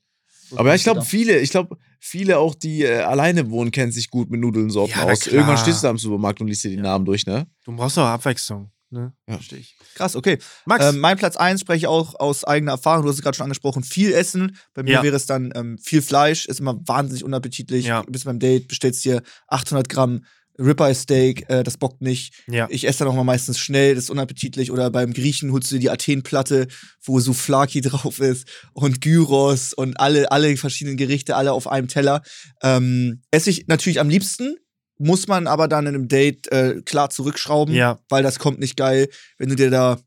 [0.59, 4.11] Aber ja, ich glaube, viele, ich glaube, viele auch, die äh, alleine wohnen, kennen sich
[4.11, 5.20] gut mit Nudelsorten Ja, aus.
[5.20, 5.34] klar.
[5.34, 7.46] Irgendwann stehst du da im Supermarkt und liest dir die Namen durch, ne?
[7.64, 8.70] Du brauchst auch Abwechslung.
[8.90, 9.12] Ne?
[9.26, 9.34] Ja.
[9.36, 9.74] Verstehe ich.
[9.94, 10.36] Krass, okay.
[10.66, 13.03] Max, Ähm, mein Platz 1 spreche ich auch aus eigener Erfahrung.
[13.05, 13.82] Du hast es gerade schon angesprochen.
[13.82, 14.55] Viel Essen.
[14.74, 15.03] Bei mir Ja.
[15.03, 16.44] wäre es dann ähm, viel Fleisch.
[16.44, 17.86] Ist immer wahnsinnig unappetitlich.
[17.86, 18.03] Ja.
[18.03, 20.24] Du bist beim Date, bestellst dir 800 Gramm
[20.59, 21.48] Ribeye Steak.
[21.48, 22.42] Äh, das bockt nicht.
[22.46, 22.66] ja.
[22.70, 23.94] Ich esse dann auch mal meistens schnell.
[23.94, 24.70] Das ist unappetitlich.
[24.70, 26.68] Oder beim Griechen holst du dir die Athenplatte,
[27.05, 32.22] wo Souflaki drauf ist und Gyros und alle, alle verschiedenen Gerichte, alle auf einem Teller.
[32.62, 34.57] Ähm, esse ich natürlich am liebsten.
[34.98, 37.98] Muss man aber dann in einem Date äh, klar zurückschrauben ja.
[38.09, 39.98] weil das kommt nicht geil, wenn du dir da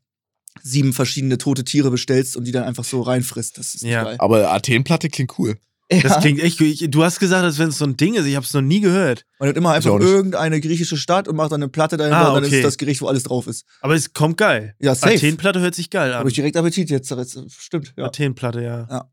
[0.62, 3.58] sieben verschiedene tote Tiere bestellst und die dann einfach so reinfrisst.
[3.58, 4.04] Das ist nicht Ja.
[4.04, 4.16] geil.
[4.20, 5.58] Aber Athenplatte klingt cool.
[5.88, 6.20] Das Ja.
[6.20, 6.66] klingt echt gut.
[6.66, 8.26] Ich- Du hast gesagt, als wenn es so ein Ding ist.
[8.26, 9.24] Ich habe es noch nie gehört.
[9.38, 12.34] Man hat immer einfach irgendeine griechische Stadt und macht dann eine Platte dahinter Ah, und
[12.36, 12.54] dann okay.
[12.54, 13.64] ist es das Gericht, wo alles drauf ist.
[13.82, 14.74] Aber es kommt geil.
[14.80, 15.14] Ja, safe.
[15.14, 16.18] Athenplatte hört sich geil an.
[16.18, 17.10] Habe ich direkt Appetit jetzt.
[17.10, 18.06] jetzt stimmt, ja.
[18.06, 19.08] Athenplatte, ja.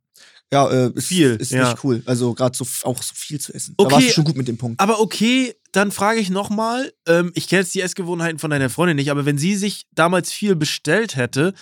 [0.51, 1.69] Ja, äh, ist, Viel, ist ja.
[1.71, 2.03] nicht cool.
[2.05, 3.73] Also gerade so, auch so viel zu essen.
[3.77, 3.89] Okay.
[3.89, 4.79] Da warst du schon gut mit dem Punkt.
[4.79, 6.91] Aber okay, dann frage ich nochmal.
[7.07, 10.31] Ähm, ich kenne jetzt die Essgewohnheiten von deiner Freundin nicht, aber wenn sie sich damals
[10.31, 11.53] viel bestellt hätte,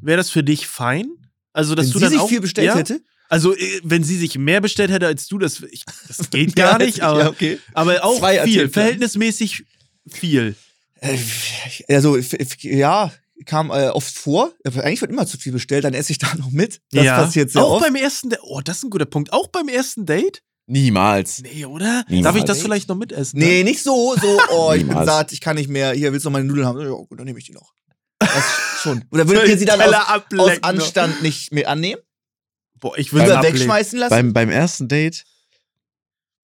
[0.00, 1.06] wäre das für dich fein?
[1.52, 2.76] Also, dass Wenn du sie dann sich auch, viel bestellt ja?
[2.76, 3.00] hätte?
[3.30, 6.78] Also, äh, wenn sie sich mehr bestellt hätte als du, das, ich, das geht gar
[6.78, 7.58] nicht, aber, ja, okay.
[7.72, 9.64] aber auch Zwei viel, verhältnismäßig
[10.08, 10.56] viel.
[11.00, 11.16] Äh,
[11.88, 12.18] also,
[12.58, 13.12] ja,
[13.46, 14.52] kam äh, oft vor.
[14.64, 16.80] Eigentlich wird immer zu viel bestellt, dann esse ich da noch mit.
[16.90, 17.22] Das ja.
[17.22, 17.84] passiert sehr auch oft.
[17.84, 18.40] beim ersten Date.
[18.42, 19.32] Oh, das ist ein guter Punkt.
[19.32, 20.42] Auch beim ersten Date?
[20.66, 21.40] Niemals.
[21.40, 22.04] Nee, oder?
[22.08, 22.24] Niemals.
[22.24, 23.38] Darf ich das vielleicht noch mitessen?
[23.38, 25.92] Nee, nicht so, so, oh, ich bin satt, ich kann nicht mehr.
[25.92, 26.80] Hier, willst du noch meine Nudeln haben?
[26.80, 27.74] Ja, gut, dann nehme ich die noch.
[28.18, 28.44] Das
[28.82, 29.04] schon.
[29.12, 30.62] Oder würdet ihr sie dann aus, aus noch.
[30.62, 32.00] Anstand nicht mehr annehmen?
[32.80, 33.54] Boah, ich würde ablegen.
[33.56, 34.10] wegschmeißen lassen?
[34.10, 35.24] Beim, beim ersten Date.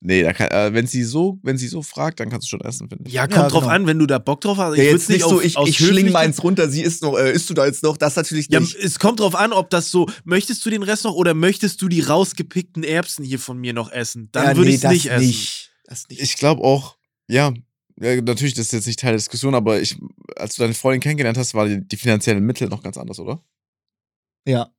[0.01, 2.61] Nee, da kann, äh, wenn sie so, wenn sie so fragt, dann kannst du schon
[2.61, 3.14] essen, finde ich.
[3.14, 3.72] Ja, kommt Ja, drauf genau.
[3.74, 4.76] an, wenn du da Bock drauf hast.
[4.76, 7.16] ja, Ich jetzt würd's nicht so, auf- ich, ich schling meins runter, sie isst noch,
[7.18, 7.97] äh, isst du da jetzt noch?
[7.97, 8.74] Das natürlich Ja, nicht.
[8.76, 11.89] es kommt drauf an, ob das so, möchtest du den Rest noch oder möchtest du
[11.89, 14.28] die rausgepickten Erbsen hier von mir noch essen?
[14.32, 15.26] Dann ja, würde nee, ich es das nicht essen.
[15.26, 15.72] Nicht.
[15.87, 16.20] Das nicht.
[16.20, 17.55] Ich glaube auch, ja,
[17.99, 19.97] ja, natürlich, das ist jetzt nicht Teil der Diskussion, aber ich,
[20.37, 23.43] als du deine Freundin kennengelernt hast, waren die, die finanziellen Mittel noch ganz anders, oder?
[24.47, 24.70] ja.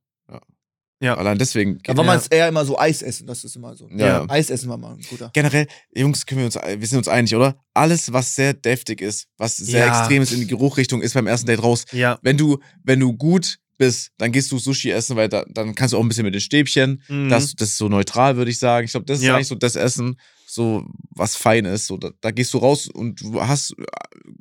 [1.00, 1.16] Ja.
[1.16, 1.78] Allein deswegen.
[1.84, 2.14] Da war Ja.
[2.14, 3.88] man eher immer so Eis essen, das ist immer so.
[3.90, 4.24] Ja.
[4.28, 5.30] Eis essen war mal ein guter.
[5.32, 7.56] Generell, Jungs, können wir uns, wir sind uns einig, oder?
[7.74, 9.98] Alles, was sehr deftig ist, was sehr Ja.
[10.00, 11.84] extrem ist in die Geruchrichtung, ist beim ersten Date raus.
[11.92, 12.18] Ja.
[12.22, 15.92] Wenn du, wenn du gut bist, dann gehst du Sushi essen, weil da, dann kannst
[15.92, 17.00] du auch ein bisschen mit den Stäbchen.
[17.08, 17.28] Mhm.
[17.28, 18.84] Das, das ist so neutral, würde ich sagen.
[18.86, 19.36] Ich glaube, das ist Ja.
[19.36, 20.16] eigentlich so das Essen,
[20.48, 21.86] so was fein ist.
[21.86, 23.84] So, da, da gehst du raus und du hast äh,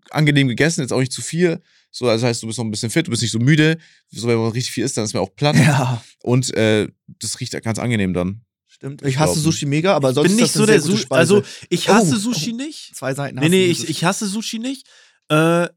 [0.10, 1.62] angenehm gegessen, jetzt auch nicht zu viel.
[1.91, 3.78] So, das heißt, du bist noch ein bisschen fit, du bist nicht so müde.
[4.10, 5.55] So, wenn man richtig viel isst, dann ist man auch platt.
[5.68, 6.88] Ja, Und äh,
[7.20, 8.41] das riecht ganz angenehm dann.
[8.68, 9.01] stimmt.
[9.01, 11.05] Ich Ich hasse Sushi mega, aber sonst bin ist nicht das so eine der Sushi.
[11.10, 12.58] Also, ich hasse Oh, Sushi oh.
[12.58, 12.95] nicht.
[12.95, 14.88] Zwei Seiten Nee, nee, ich, ich hasse Sushi nicht.
[15.30, 15.68] Äh,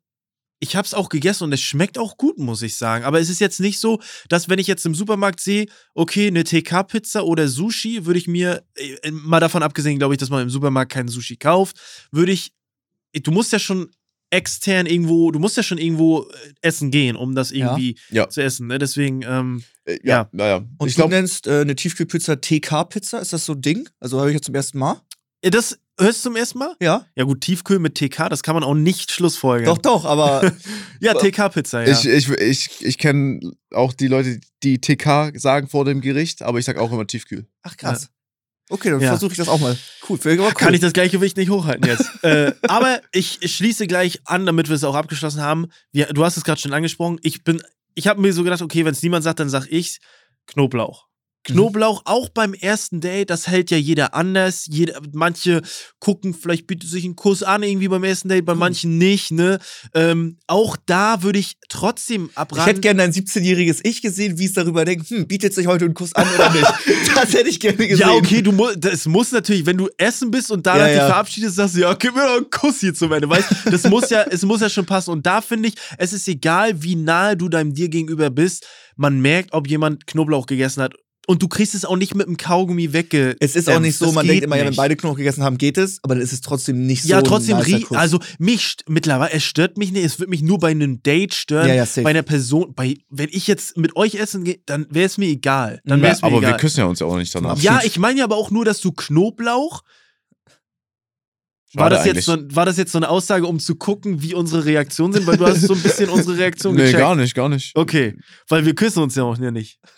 [0.62, 3.04] ich hab's auch gegessen und es schmeckt auch gut, muss ich sagen.
[3.04, 3.98] Aber es ist jetzt nicht so,
[4.28, 8.62] dass wenn ich jetzt im Supermarkt sehe, okay, eine TK-Pizza oder Sushi, würde ich mir,
[8.76, 11.78] äh, mal davon abgesehen, glaube ich, dass man im Supermarkt keinen Sushi kauft,
[12.12, 12.52] würde ich,
[13.14, 13.90] du musst ja schon
[14.32, 17.70] extern irgendwo, du musst ja schon irgendwo äh, essen gehen, um das Ja.
[17.76, 18.28] irgendwie Ja.
[18.28, 18.66] zu essen.
[18.68, 18.78] Ne?
[18.78, 20.28] Deswegen, ähm, Äh, Ja.
[20.32, 20.56] ja, ja.
[20.78, 23.18] Und ich du glaube, nennst äh, eine Tiefkühlpizza TK-Pizza?
[23.18, 23.88] Ist das so ein Ding?
[23.98, 25.00] Also habe ich jetzt zum ersten Mal?
[25.42, 26.74] äh, das hörst du zum ersten Mal?
[26.80, 27.06] Ja.
[27.14, 29.66] Ja, gut, Tiefkühl mit TK, das kann man auch nicht schlussfolgern.
[29.66, 30.52] Doch, doch, aber
[31.00, 31.92] Ja, TK-Pizza, ja.
[31.92, 33.40] ich, ich, ich, ich kenne
[33.72, 37.46] auch die Leute, die TK sagen vor dem Gericht, aber ich sag auch immer Tiefkühl.
[37.62, 38.08] ach krass.
[38.72, 39.08] Okay, dann Ja.
[39.08, 39.76] versuche ich das auch mal.
[40.08, 40.52] Cool, ich cool.
[40.52, 42.08] Kann ich das Gleichgewicht nicht hochhalten jetzt.
[42.22, 45.66] äh, aber ich schließe gleich an, damit wir es auch abgeschlossen haben.
[45.90, 47.18] Wir, du hast es gerade schon angesprochen.
[47.22, 47.60] Ich bin,
[47.94, 49.98] ich habe mir so gedacht, okay, wenn es niemand sagt, dann sag ich's.
[50.46, 51.06] Knoblauch.
[51.44, 54.66] Knoblauch auch beim ersten Date, das hält ja jeder anders.
[54.68, 55.62] Jeder, manche
[55.98, 59.58] gucken, vielleicht bietet sich einen Kuss an, irgendwie beim ersten Date, bei manchen nicht, ne?
[59.94, 62.66] Ähm, auch da würde ich trotzdem Ich abraten.
[62.66, 65.94] hätte gerne dein 17-jähriges Ich gesehen, wie es darüber denkt, hm, bietet sich heute ein
[65.94, 66.66] Kuss an oder nicht?
[67.14, 67.98] das hätte ich gerne gesehen.
[67.98, 70.96] Ja, okay, du musst, das muss natürlich, wenn du essen bist und danach Ja, dich
[70.98, 71.06] ja.
[71.06, 74.10] verabschiedest, sagst du, ja, gib mir doch einen Kuss hier zum Ende, weißt Das muss
[74.10, 75.10] ja, es muss ja schon passen.
[75.10, 79.20] Und da finde ich, es ist egal, wie nahe du deinem dir gegenüber bist, man
[79.20, 80.94] merkt, ob jemand Knoblauch gegessen hat.
[81.26, 83.36] Und du kriegst es auch nicht mit dem Kaugummi wegge.
[83.40, 85.44] Es ist auch nicht so, Das man geht denkt immer, ja, wenn beide Knochen gegessen
[85.44, 87.96] haben, geht es, aber dann ist es trotzdem nicht so Ja, ein trotzdem, Kuss.
[87.96, 91.68] also mich mittlerweile, es stört mich nicht, es wird mich nur bei einem Date stören.
[91.68, 92.02] Ja, ja, safe.
[92.02, 95.28] bei einer Person, bei, wenn ich jetzt mit euch essen gehe, dann wäre es mir
[95.28, 95.80] egal.
[95.84, 96.52] Dann wäre es mir aber egal.
[96.52, 97.58] wir küssen ja uns ja auch nicht danach.
[97.58, 99.82] Ja, ich meine ja aber auch nur, dass du Knoblauch
[101.74, 104.34] War Schade das, jetzt so, war das jetzt so eine Aussage, um zu gucken, wie
[104.34, 105.26] unsere Reaktionen sind?
[105.26, 106.98] Weil du hast so ein bisschen unsere Reaktion Nee, gecheckt.
[106.98, 107.76] gar nicht, gar nicht.
[107.76, 108.16] Okay,
[108.48, 109.78] weil wir küssen uns ja auch nicht.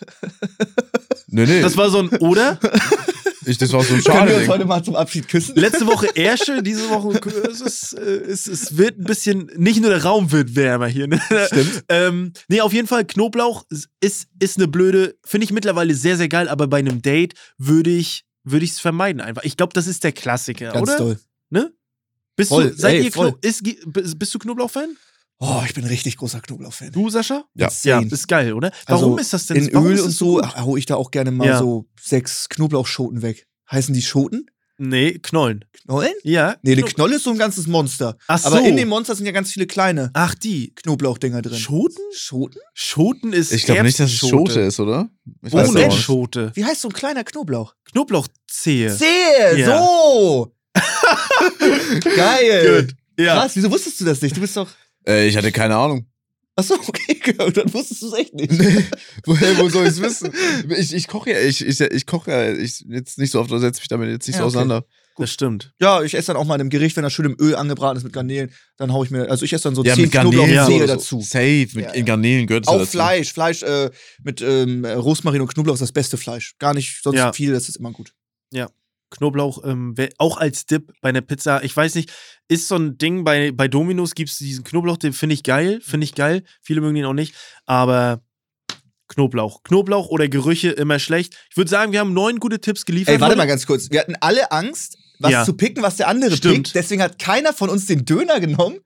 [1.35, 1.61] Nee, nee.
[1.61, 2.59] Das war so ein Oder?
[3.47, 4.47] ich, das war so ein Können wir uns Schade.
[4.49, 5.55] heute mal zum Abschied küssen?
[5.55, 7.19] Letzte Woche Ersche, diese Woche
[7.49, 11.07] es, ist, äh, es, es wird ein bisschen, nicht nur der Raum wird wärmer hier.
[11.07, 11.19] Ne?
[11.47, 11.85] Stimmt.
[11.89, 13.65] ähm, nee, auf jeden Fall, Knoblauch
[13.99, 17.89] ist, ist eine blöde, finde ich mittlerweile sehr, sehr geil, aber bei einem Date würde
[17.89, 19.43] ich würde es vermeiden einfach.
[19.43, 20.97] Ich glaube, das ist der Klassiker, Ganz oder?
[20.97, 21.19] toll.
[21.53, 21.71] Ne?
[22.35, 23.11] Bist Voll, du, seid ey, ihr.
[23.11, 23.61] Kno ist,
[24.19, 24.97] bist du Knoblauch-Fan?
[25.39, 26.91] Oh, ich bin ein richtig großer Knoblauch-Fan.
[26.91, 27.45] Du, Sascha?
[27.53, 27.69] Ja.
[27.83, 28.71] Ja, ist geil, oder?
[28.87, 30.43] Also, Warum ist das denn In warum Öl und so gut?
[30.45, 31.59] ach, hau ich da auch gerne mal Ja.
[31.59, 33.45] so sechs Knoblauchschoten weg.
[33.71, 34.47] Heißen die Schoten?
[34.79, 35.63] Nee, Knollen.
[35.85, 36.13] Knollen?
[36.23, 36.55] Ja.
[36.63, 38.17] Nee, eine Kno- Knolle ist so ein ganzes Monster.
[38.27, 38.47] Ach so.
[38.47, 40.73] Aber in dem Monster sind ja ganz viele kleine Ach, die.
[40.73, 41.59] Knoblauchdinger drin.
[41.59, 42.01] Schoten?
[42.13, 42.57] Schoten?
[42.73, 44.17] Schoten ist Ich glaube nicht, dass es.
[44.17, 45.09] Schote ist, oder?
[45.43, 45.99] Ich weiß Ohne auch nicht.
[46.01, 46.51] Schote.
[46.55, 47.75] Wie heißt so ein kleiner Knoblauch?
[47.91, 48.95] Knoblauchzehe.
[48.97, 49.57] Zehe!
[49.59, 49.77] Ja.
[49.79, 50.55] So!
[52.15, 52.87] Geil!
[53.17, 53.35] Ja.
[53.35, 54.35] Krass, wieso wusstest du das nicht?
[54.35, 54.69] Du bist doch.
[55.07, 56.07] Äh, ich hatte keine Ahnung.
[56.55, 58.51] Achso, okay, dann wusstest du es echt nicht.
[58.51, 58.83] Nee,
[59.25, 60.31] woher, wo soll ich es wissen?
[60.69, 63.59] Ich, ich koche ja, ich, ich, ich koche ja ich, jetzt nicht so oft, oder
[63.59, 64.57] setze mich damit jetzt nicht Ja, so okay.
[64.57, 64.85] auseinander.
[65.17, 65.73] Das stimmt.
[65.79, 67.97] Ja, ich esse dann auch mal in einem Gericht, wenn das schön im Öl angebraten
[67.97, 70.11] ist mit Garnelen, dann hau ich mir, also ich esse dann so Ja, zehn mit
[70.11, 71.21] Garnelen Knoblauchzehe so, dazu.
[71.21, 72.05] Safe, mit Ja, in ja.
[72.05, 72.91] Garnelen gehört es Auch dazu.
[72.91, 73.91] Fleisch, Fleisch äh,
[74.23, 76.55] mit ähm, Rosmarin und Knoblauch ist das beste Fleisch.
[76.59, 77.31] Gar nicht sonst Ja.
[77.33, 78.13] viel, das ist immer gut.
[79.13, 81.63] Knoblauch, ähm, auch als Dip bei einer Pizza.
[81.63, 82.11] Ich weiß nicht,
[82.47, 86.05] ist so ein Ding, bei, bei Dominos gibt es diesen Knoblauch-Dip, finde ich geil, finde
[86.05, 86.43] ich geil.
[86.61, 87.33] Viele mögen ihn auch nicht,
[87.65, 88.21] aber
[89.07, 89.61] Knoblauch.
[89.63, 91.37] Knoblauch oder Gerüche immer schlecht.
[91.51, 93.13] Ich würde sagen, wir haben neun gute Tipps geliefert.
[93.15, 93.91] Ey, warte mal ganz kurz.
[93.91, 95.43] Wir hatten alle Angst, was Ja.
[95.45, 96.55] zu picken, was der andere Stimmt.
[96.55, 96.75] pickt.
[96.75, 98.79] Deswegen hat keiner von uns den Döner genommen.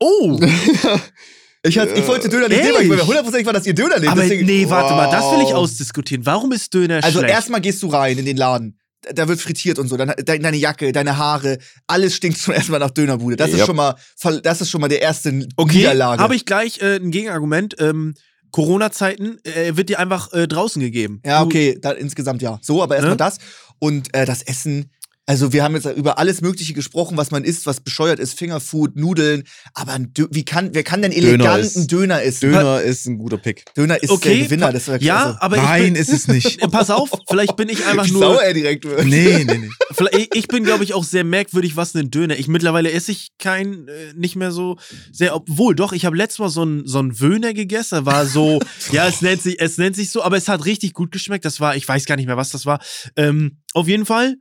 [0.00, 0.40] Oh,
[1.64, 4.12] Ich, hatte, ich wollte Döner nicht nehmen, weil hundertprozentig war, dass ihr Döner nehmt.
[4.12, 5.54] aber Deswegen, nee, warte mal, das will ich Wow.
[5.56, 6.24] ausdiskutieren.
[6.24, 7.34] Warum ist Döner Also schlecht?
[7.34, 8.78] erstmal gehst du rein in den Laden.
[9.14, 9.96] Da- wird frittiert und so.
[9.96, 13.36] Dann, de- deine Jacke, deine Haare, alles stinkt schon erstmal nach Dönerbude.
[13.36, 13.66] Das ist Yep.
[13.66, 13.94] schon mal,
[14.42, 16.22] das ist schon mal der erste Okay, Niederlage.
[16.22, 17.76] habe ich gleich äh, ein Gegenargument.
[17.78, 18.14] Ähm,
[18.50, 21.20] Corona-Zeiten äh, wird dir einfach äh, draußen gegeben.
[21.24, 22.58] Ja, okay, da, insgesamt ja.
[22.62, 23.16] So, aber erstmal Ne?
[23.18, 23.38] das.
[23.78, 24.90] Und äh, das Essen.
[25.28, 28.96] Also wir haben jetzt über alles Mögliche gesprochen, was man isst, was bescheuert ist, Fingerfood,
[28.96, 29.44] Nudeln.
[29.74, 32.50] Aber ein Dö wie kann, wer kann denn Döner eleganten ist- Döner essen?
[32.50, 33.66] Döner ist ein guter Pick.
[33.76, 34.72] Döner ist Okay, der Gewinner.
[34.72, 36.60] Das war Ja, also, aber Nein, ich bin, ist es nicht.
[36.70, 38.22] Pass auf, vielleicht bin ich einfach wie nur.
[38.22, 39.04] sauer er direkt wird.
[39.04, 39.68] nee, nee, nee.
[40.16, 42.38] Ich, ich bin, glaube ich, auch sehr merkwürdig, was ein Döner.
[42.38, 44.78] Ich mittlerweile esse ich kein, äh, nicht mehr so
[45.12, 48.60] sehr, obwohl doch, ich habe letztes Mal so ein so ein Wöhner gegessen, war so,
[48.92, 51.44] ja, es nennt sich, es nennt sich so, aber es hat richtig gut geschmeckt.
[51.44, 52.80] Das war, ich weiß gar nicht mehr, was das war.
[53.16, 54.36] Ähm, auf jeden Fall.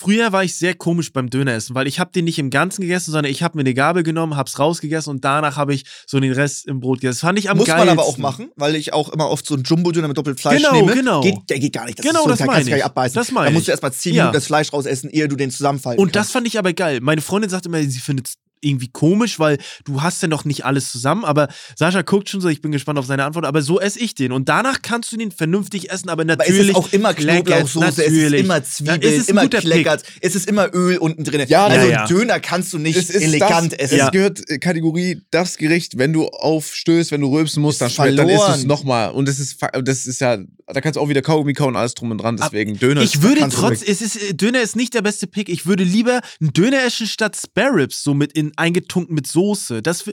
[0.00, 3.10] Früher war ich sehr komisch beim Döneressen, weil ich habe den nicht im Ganzen gegessen,
[3.10, 6.32] sondern ich habe mir eine Gabel genommen, hab's rausgegessen und danach habe ich so den
[6.32, 7.16] Rest im Brot gegessen.
[7.16, 7.86] Das fand ich am Muss geilsten.
[7.88, 10.72] man aber auch machen, weil ich auch immer oft so einen Jumbo-Döner mit Doppelfleisch Genau,
[10.72, 10.94] nehme.
[10.94, 11.20] genau.
[11.22, 11.98] Geht, der geht gar nicht.
[11.98, 12.82] Das Genau, ist so, das da meine du gar ich.
[12.82, 13.14] nicht abbeißen.
[13.16, 13.66] Das meine da musst ich.
[13.66, 14.22] du erstmal 10 Ja.
[14.24, 16.32] Minuten das Fleisch rausessen, ehe du den zusammenfalten Und das kannst.
[16.32, 17.00] fand ich aber geil.
[17.02, 20.64] Meine Freundin sagt immer, sie findet es irgendwie komisch, weil du hast ja noch nicht
[20.64, 21.24] alles zusammen.
[21.24, 23.44] Aber Sascha guckt schon so, ich bin gespannt auf seine Antwort.
[23.44, 24.32] Aber so esse ich den.
[24.32, 26.60] Und danach kannst du den vernünftig essen, aber Aber natürlich.
[26.60, 28.44] es ist auch immer Knoblauchsoße, es ist natürlich.
[28.44, 29.66] immer Ja, Zwiebeln, es ist immer guter Pick.
[29.70, 31.44] kleckert, es ist immer Öl unten drin.
[31.48, 32.06] Ja, also ja, ja.
[32.06, 34.00] Döner kannst du nicht Es ist elegant das, essen.
[34.00, 38.18] Es gehört äh, Kategorie das Gericht, wenn du aufstößt, wenn du rülpsen musst, dann, schmeckt,
[38.18, 39.12] dann isst du es nochmal.
[39.12, 42.10] Und das ist, das ist ja, da kannst du auch wieder Kaugummi kauen, alles drum
[42.10, 42.36] und dran.
[42.36, 45.48] Deswegen Döner Ich ist würde trotz, es ist, äh, Döner ist nicht der beste Pick.
[45.48, 49.82] Ich würde lieber einen Döner essen statt Spare Ribs, so mit in, eingetunkt mit Soße.
[49.82, 50.04] Das,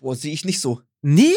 [0.00, 0.80] Boah, sehe ich nicht so.
[1.02, 1.32] nee?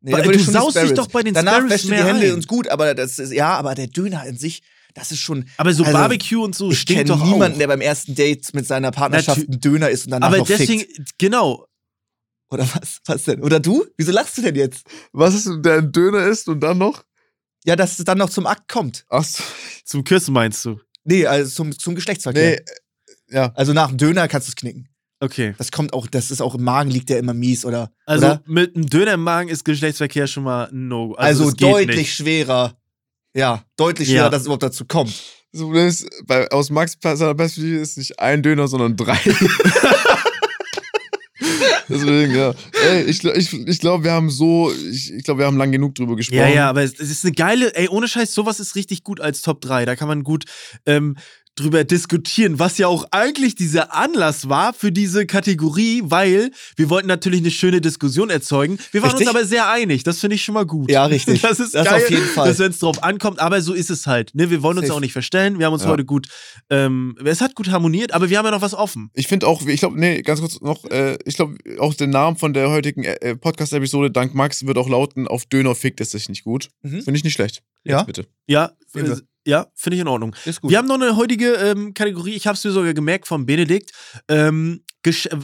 [0.00, 2.06] Nee, Weil du saust dich doch bei den Danach Spare Ribs wäschst du die mehr
[2.06, 2.32] Hände ein.
[2.34, 4.62] und gut, aber das ist, ja, aber der Döner an sich,
[4.94, 5.46] das ist schon.
[5.56, 7.58] Aber so Also, Barbecue und so ich stinkt kenne doch niemanden, auch.
[7.58, 10.46] der beim ersten Date mit seiner Partnerschaft Natü- einen Döner isst und danach Aber noch
[10.46, 11.18] deswegen, fickt.
[11.18, 11.66] genau.
[12.50, 12.98] Oder was?
[13.06, 13.42] Was denn?
[13.42, 13.84] Oder du?
[13.96, 14.86] Wieso lachst du denn jetzt?
[15.12, 17.02] Was ist, der ein Döner ist und dann noch?
[17.64, 19.04] Ja, dass es dann noch zum Akt kommt.
[19.08, 19.42] Ach so.
[19.84, 20.78] Zum Küssen meinst du?
[21.02, 22.50] Nee, also zum, zum Geschlechtsverkehr.
[22.50, 23.52] Nee, äh, ja.
[23.56, 24.88] Also nach dem Döner kannst du es knicken.
[25.20, 25.54] Okay.
[25.58, 27.90] Das kommt auch, das ist auch im Magen liegt der immer mies, oder?
[28.06, 28.42] Also oder?
[28.46, 31.14] mit einem Döner im Magen ist Geschlechtsverkehr schon mal No.
[31.14, 32.14] Also, geht deutlich nicht.
[32.14, 32.76] schwerer.
[33.34, 34.14] Ja, deutlich Ja.
[34.20, 35.12] schwerer, dass es überhaupt dazu kommt.
[35.52, 39.18] Das Problem ist, bei, aus Max Perspektive ist nicht ein Döner, sondern drei.
[41.88, 42.54] Deswegen, ja.
[42.86, 45.94] Ey, ich, ich, ich glaube, wir haben so, ich, ich glaube, wir haben lang genug
[45.94, 46.38] drüber gesprochen.
[46.38, 49.20] Ja, ja, aber es, es ist eine geile, ey, ohne Scheiß, sowas ist richtig gut
[49.20, 49.86] als Top 3.
[49.86, 50.44] Da kann man gut
[50.84, 51.16] ähm,
[51.58, 57.08] drüber diskutieren, was ja auch eigentlich dieser Anlass war für diese Kategorie, weil wir wollten
[57.08, 58.78] natürlich eine schöne Diskussion erzeugen.
[58.92, 59.28] Wir waren Richtig.
[59.28, 60.02] uns aber sehr einig.
[60.04, 60.90] Das finde ich schon mal gut.
[60.90, 61.42] Ja, richtig.
[61.48, 62.48] Das ist Das geil, auf jeden Fall.
[62.48, 64.34] dass wenn es drauf ankommt, aber so ist es halt.
[64.34, 64.50] Ne?
[64.50, 64.96] Wir wollen uns Safe.
[64.96, 65.58] auch nicht verstellen.
[65.58, 65.88] Wir haben uns Ja.
[65.90, 66.28] heute gut,
[66.70, 69.10] ähm, es hat gut harmoniert, aber wir haben ja noch was offen.
[69.14, 72.36] Ich finde auch, ich glaube, nee, ganz kurz noch, äh, ich glaube, auch der Name
[72.36, 76.28] von der heutigen äh, Podcast-Episode, dank Max, wird auch lauten, auf Döner fickt es sich
[76.28, 76.68] nicht gut.
[76.82, 77.02] Mhm.
[77.02, 77.62] Finde ich nicht schlecht.
[77.84, 78.02] Ja?
[78.02, 78.26] Bitte.
[78.46, 79.16] Ja, äh.
[79.48, 80.36] Ja, finde ich in Ordnung.
[80.44, 80.70] Ist gut.
[80.70, 83.92] Wir haben noch eine heutige ähm, Kategorie, ich habe es mir sogar gemerkt von Benedikt.
[84.28, 84.84] Ähm,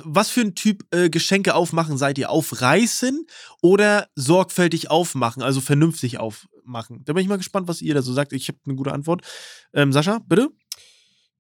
[0.05, 2.29] was für ein Typ äh, Geschenke aufmachen seid ihr?
[2.29, 3.27] Aufreißen
[3.63, 7.03] oder sorgfältig aufmachen, also vernünftig aufmachen?
[7.07, 8.35] Da bin ich mal gespannt, was ihr da so sagt.
[8.35, 9.23] Ich habe eine gute Antwort.
[9.73, 10.51] Ähm, Sascha, bitte?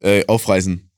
[0.00, 0.90] Äh, aufreißen.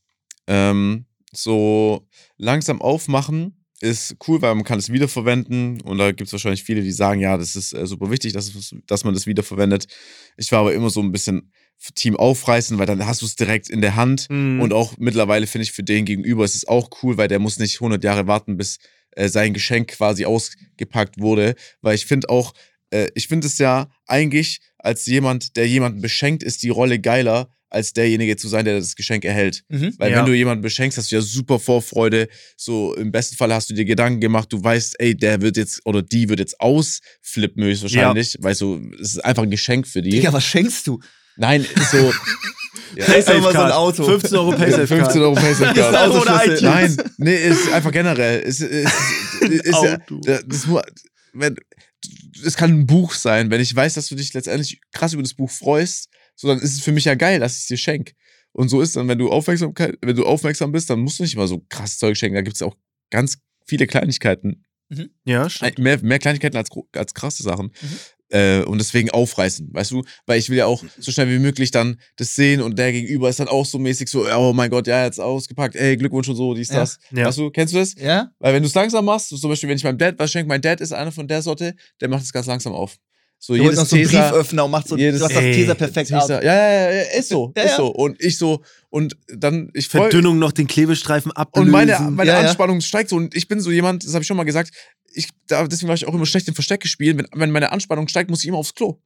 [0.47, 2.07] Ähm, so
[2.37, 6.83] langsam aufmachen ist cool, weil man kann es wiederverwenden und da gibt es wahrscheinlich viele,
[6.83, 8.53] die sagen, ja, das ist äh, super wichtig, dass,
[8.87, 9.87] dass man das wiederverwendet.
[10.37, 11.53] Ich war aber immer so ein bisschen
[11.95, 14.61] Team aufreißen, weil dann hast du es direkt in der Hand Mhm.
[14.63, 17.59] und auch mittlerweile finde ich für den Gegenüber ist es auch cool, weil der muss
[17.59, 18.79] nicht 100 Jahre warten, bis
[19.11, 22.55] äh, sein Geschenk quasi ausgepackt wurde, weil ich finde auch,
[22.91, 27.51] äh, ich finde es ja eigentlich als jemand, der jemanden beschenkt, ist die Rolle geiler,
[27.69, 29.63] als derjenige zu sein, der das Geschenk erhält.
[29.69, 29.95] Mhm.
[29.99, 30.19] Weil Ja.
[30.19, 32.29] wenn du jemanden beschenkst, hast du ja super Vorfreude.
[32.57, 35.81] So im besten Fall hast du dir Gedanken gemacht, du weißt, ey, der wird jetzt
[35.85, 38.37] oder die wird jetzt ausflippen höchstwahrscheinlich.
[38.41, 40.11] Weißt du, es ist einfach ein Geschenk für die.
[40.11, 41.01] Digga, was schenkst du?
[41.37, 41.99] Nein, ist so.
[42.97, 44.05] ja, Paysafe Einfach so ein Auto.
[44.05, 46.47] 15 Euro Paysafe 15 Euro Paysafe Ist ein Auto oder Card.
[46.47, 46.63] iTunes?
[46.63, 48.41] Nein, nee, ist einfach generell.
[48.41, 48.93] Ist, ist,
[49.43, 50.21] ist, ist ja, Auto.
[50.47, 50.81] das, mu-
[51.35, 51.57] wenn,
[52.45, 53.51] es kann ein Buch sein.
[53.51, 56.75] Wenn ich weiß, dass du dich letztendlich krass über das Buch freust, so dann ist
[56.75, 58.13] es für mich ja geil, dass ich es dir schenk.
[58.53, 61.35] Und so ist dann, wenn du Aufmerksamkeit, wenn du aufmerksam bist, dann musst du nicht
[61.35, 62.37] immer so krass Zeug schenken.
[62.37, 62.77] Da gibt es auch
[63.11, 64.65] ganz viele Kleinigkeiten.
[65.25, 65.79] Ja, stimmt.
[65.79, 67.67] Mehr, mehr Kleinigkeiten als, als krasse Sachen.
[67.67, 67.99] Mhm.
[68.29, 70.03] Äh, und deswegen aufreißen, weißt du?
[70.27, 73.29] Weil ich will ja auch so schnell wie möglich dann das sehen und der Gegenüber
[73.29, 76.35] ist dann auch so mäßig so, oh mein Gott, ja, jetzt ausgepackt, ey, Glückwunsch und
[76.35, 76.77] so, dies, Ja.
[76.77, 76.99] das.
[77.13, 77.27] Ja.
[77.27, 77.95] Weißt du, kennst du das?
[77.95, 78.33] Ja?
[78.41, 80.49] Weil wenn du es langsam machst, so zum Beispiel, wenn ich meinem Dad was schenke,
[80.49, 82.97] mein Dad ist einer von der Sorte, der macht es ganz langsam auf.
[83.39, 85.43] So Du jedes noch so einen Tesa- Brieföffner und macht so, jedes- du hast das
[85.43, 86.23] Ey, Teser perfekt ab.
[86.25, 87.77] Tesa- ja, ja, ja, ja, ist so, Ja, ist ja.
[87.77, 87.87] so.
[87.89, 91.67] Und ich so, und dann, ich freu, Verdünnung noch den Klebestreifen ablösen.
[91.69, 92.47] und meine, meine Ja, ja.
[92.49, 93.17] Anspannung steigt so.
[93.17, 94.71] Und ich bin so jemand, das habe ich schon mal gesagt,
[95.13, 97.19] ich, da, deswegen war ich auch immer schlecht im Verstecke spielen.
[97.19, 99.01] Wenn, wenn meine Anspannung steigt, muss ich immer aufs Klo.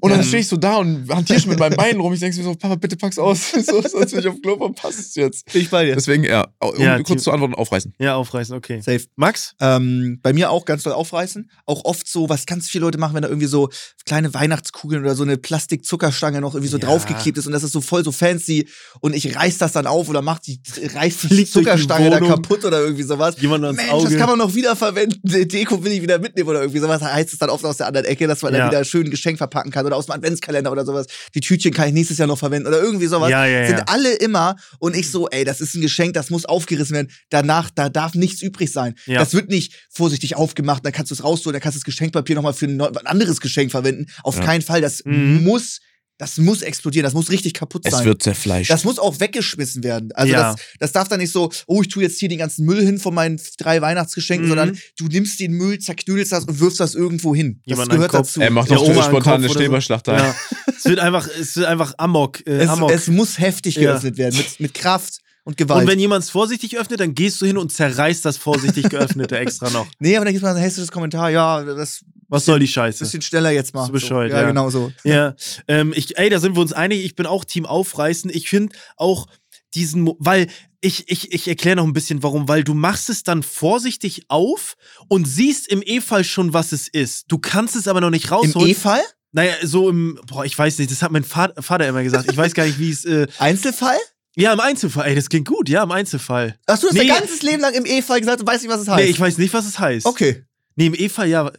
[0.00, 0.24] Und dann Ja.
[0.26, 2.12] stehe ich so da und hantiere schon mit meinen Beinen rum.
[2.12, 3.50] Ich denke mir so, Papa, bitte pack's aus.
[3.66, 5.50] so, sonst bin ich auf Klo, verpasst es jetzt.
[5.52, 5.94] Bin ich bei dir.
[5.94, 7.94] Deswegen, ja, um Ja, kurz zu antworten, aufreißen.
[7.98, 8.80] Ja, aufreißen, okay.
[8.80, 9.02] Safe.
[9.16, 9.54] Max?
[9.60, 11.50] Ähm, bei mir auch ganz doll aufreißen.
[11.66, 13.68] Auch oft so, was ganz viele Leute machen, wenn da irgendwie so
[14.06, 16.86] kleine Weihnachtskugeln oder so eine Plastikzuckerstange noch irgendwie so Ja.
[16.86, 18.68] draufgeklebt ist und das ist so voll so fancy
[19.00, 20.60] und ich reiß das dann auf oder mach die,
[20.94, 23.36] reiß die Zuckerstange da kaputt oder irgendwie sowas.
[23.40, 24.04] Jemand ans Mensch, Auge.
[24.08, 25.20] das kann man noch wiederverwenden.
[25.48, 27.00] Deko will ich wieder mitnehmen oder irgendwie sowas.
[27.02, 28.60] Heißt es dann oft aus der anderen Ecke, dass man Ja.
[28.60, 31.06] dann wieder schön ein Geschenk verpacken kann oder aus dem Adventskalender oder sowas.
[31.34, 33.30] Die Tütchen kann ich nächstes Jahr noch verwenden oder irgendwie sowas.
[33.30, 33.84] Ja, ja, Sind ja.
[33.86, 37.10] alle immer und ich so, ey, das ist ein Geschenk, das muss aufgerissen werden.
[37.30, 38.94] Danach, da darf nichts übrig sein.
[39.06, 39.20] Ja.
[39.20, 42.34] Das wird nicht vorsichtig aufgemacht, dann kannst du es rausholen, dann kannst du das Geschenkpapier
[42.34, 44.06] nochmal für ein anderes Geschenk verwenden.
[44.22, 44.44] Auf Ja.
[44.44, 44.80] keinen Fall.
[44.80, 45.44] Das Mhm.
[45.44, 45.80] muss,
[46.20, 48.14] das muss explodieren, das muss richtig kaputt sein.
[48.20, 48.70] zerfleischt.
[48.70, 50.12] Das muss auch weggeschmissen werden.
[50.12, 50.52] Also Ja.
[50.52, 52.98] das, das darf dann nicht so, oh, ich tue jetzt hier den ganzen Müll hin
[52.98, 54.50] von meinen drei Weihnachtsgeschenken, Mhm.
[54.50, 57.60] sondern du nimmst den Müll, zerknüdelst das und wirfst das irgendwo hin.
[57.64, 58.26] Das Jemand gehört Kopf.
[58.28, 58.40] dazu.
[58.42, 60.12] er macht eine an den spontane oder so.
[60.12, 60.34] Ja.
[60.76, 62.46] es wird einfach, es wird einfach Amok.
[62.46, 62.90] Äh, es, Amok.
[62.92, 63.92] es muss heftig Ja.
[63.92, 65.82] geöffnet werden, mit, mit Kraft und Gewalt.
[65.84, 69.38] und wenn jemand es vorsichtig öffnet, dann gehst du hin und zerreißt das vorsichtig geöffnete
[69.38, 69.86] extra noch.
[70.00, 73.04] nee, aber dann gibt es mal ein hässliches Kommentar, ja, das Was soll die Scheiße?
[73.04, 73.86] bisschen schneller jetzt mal.
[73.86, 74.36] Du bescheuert, so.
[74.36, 74.48] ja, ja.
[74.48, 74.92] genau so.
[75.04, 75.34] Ja,
[75.68, 77.04] ähm, ich, ey, da sind wir uns einig.
[77.04, 78.30] Ich bin auch Team Aufreißen.
[78.32, 79.26] Ich finde auch
[79.74, 80.46] diesen, Mo weil
[80.80, 84.76] ich, ich, ich erkläre noch ein bisschen warum, weil du machst es dann vorsichtig auf
[85.08, 87.26] und siehst im E-Fall schon, was es ist.
[87.28, 88.70] Du kannst es aber noch nicht Im rausholen.
[88.70, 89.02] E-Fall?
[89.32, 92.30] naja, so im, boah, ich weiß nicht, das hat mein Vater, Vater immer gesagt.
[92.30, 93.98] Ich weiß gar nicht, wie es, äh, Einzelfall?
[94.36, 96.56] ja, im Einzelfall, ey, das klingt gut, ja, im Einzelfall.
[96.66, 97.06] Hast du das Nee.
[97.06, 99.04] dein ganzes Leben lang im E-Fall gesagt und weißt nicht, was es heißt?
[99.04, 100.06] Nee, ich weiß nicht, was es heißt.
[100.06, 100.44] okay.
[100.76, 101.50] Nee, im E-Fall, ja.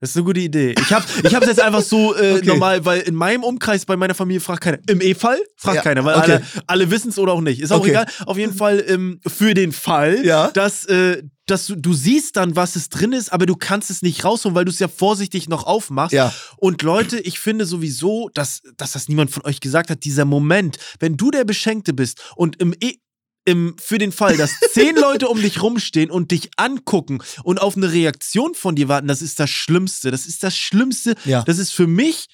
[0.00, 0.74] Das ist eine gute Idee.
[0.80, 2.46] Ich habe ich hab's jetzt einfach so äh, Okay.
[2.46, 4.78] normal, weil in meinem Umkreis bei meiner Familie fragt keiner.
[4.88, 6.32] Im E-Fall fragt Ja, keiner, weil okay.
[6.32, 7.60] alle, alle wissen es oder auch nicht.
[7.60, 7.90] Ist auch Okay.
[7.90, 8.06] egal.
[8.24, 10.50] Auf jeden Fall ähm, für den Fall, Ja.
[10.52, 14.00] dass, äh, dass du, du siehst dann, was es drin ist, aber du kannst es
[14.00, 16.14] nicht rausholen, weil du es ja vorsichtig noch aufmachst.
[16.14, 16.32] Ja.
[16.56, 20.78] Und Leute, ich finde sowieso, dass, dass das niemand von euch gesagt hat, dieser Moment,
[20.98, 22.94] wenn du der Beschenkte bist und im E
[23.44, 27.76] im, für den Fall, dass zehn Leute um dich rumstehen und dich angucken und auf
[27.76, 30.10] eine Reaktion von dir warten, das ist das Schlimmste.
[30.10, 31.14] Das ist das Schlimmste.
[31.24, 31.42] Ja.
[31.44, 32.26] Das ist für mich,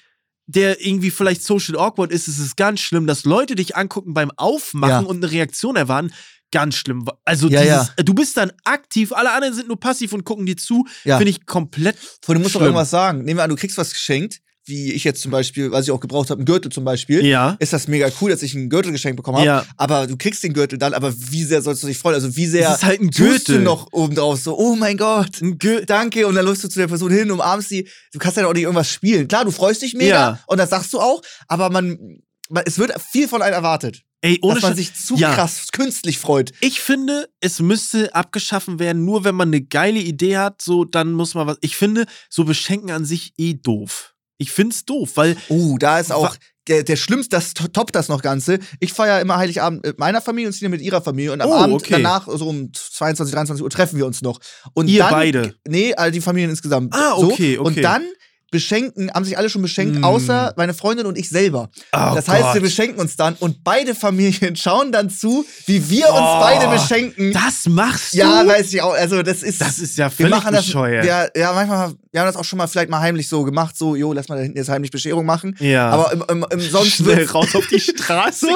[0.45, 4.31] der irgendwie vielleicht social awkward ist, ist es ganz schlimm, dass Leute dich angucken beim
[4.37, 4.99] Aufmachen Ja.
[5.09, 6.11] und eine Reaktion erwarten.
[6.51, 7.05] Ganz schlimm.
[7.25, 10.55] Also Ja, dieses, du bist dann aktiv, alle anderen sind nur passiv und gucken dir
[10.55, 10.85] zu.
[11.03, 11.17] Ja.
[11.17, 11.97] Finde ich komplett.
[12.25, 12.63] Du musst doch schlimm.
[12.63, 13.25] irgendwas sagen.
[13.25, 15.99] Nehmen wir an, du kriegst was geschenkt, wie ich jetzt zum Beispiel, was ich auch
[15.99, 17.25] gebraucht habe, einen Gürtel zum Beispiel.
[17.25, 17.55] Ja.
[17.59, 19.45] Ist das mega cool, dass ich einen Gürtel geschenkt bekommen habe.
[19.47, 19.65] Ja.
[19.77, 22.15] Aber du kriegst den Gürtel dann, aber wie sehr sollst du dich freuen?
[22.15, 23.61] Also wie sehr Es ist halt ein tust du Gürtel.
[23.61, 25.41] noch oben drauf so, oh mein Gott,
[25.87, 26.27] danke.
[26.27, 27.87] Und dann läufst du zu der Person hin, umarmst sie.
[28.13, 29.27] Du kannst ja auch nicht irgendwas spielen.
[29.27, 30.39] Klar, du freust dich mega Ja.
[30.47, 32.19] und das sagst du auch, aber man,
[32.49, 34.01] man es wird viel von einem erwartet.
[34.21, 35.33] Ey, ohne dass man sich zu Ja.
[35.35, 36.51] krass künstlich freut.
[36.59, 41.11] Ich finde, es müsste abgeschaffen werden, nur wenn man eine geile Idee hat, so dann
[41.13, 41.57] muss man was.
[41.61, 44.15] Ich finde, so beschenken an sich eh doof.
[44.37, 46.35] Ich find's doof, weil Oh, da ist auch
[46.67, 48.59] der, der schlimmste, das to- toppt das noch Ganze.
[48.79, 51.31] Ich feiere immer Heiligabend mit meiner Familie und Sina mit ihrer Familie.
[51.31, 51.93] Und am Oh, Abend okay.
[51.93, 54.39] danach, so um 22, 23 Uhr, treffen wir uns noch.
[54.73, 55.55] Und Ihr dann, beide?
[55.67, 56.93] Nee, also die Familien insgesamt.
[56.93, 57.31] Ah, so.
[57.31, 57.57] okay, okay.
[57.57, 58.03] Und dann
[58.51, 60.03] beschenken, haben sich alle schon beschenkt, Mm.
[60.03, 61.69] außer meine Freundin und ich selber.
[61.93, 66.07] Oh das heißt, wir beschenken uns dann und beide Familien schauen dann zu, wie wir
[66.09, 67.33] uns Oh, beide beschenken.
[67.33, 68.49] das machst ja, du?
[68.49, 68.93] weiß ich auch.
[68.93, 69.59] Also, das ist.
[69.61, 71.05] Das ist ja wir völlig machen das, bescheuert.
[71.05, 73.95] Ja, ja, manchmal, wir haben das auch schon mal vielleicht mal heimlich so gemacht, so,
[73.95, 75.55] jo, lass mal da hinten jetzt heimlich Bescherung machen.
[75.59, 75.89] Ja.
[75.89, 78.47] Aber im, im, im sonst Schnell raus auf die Straße.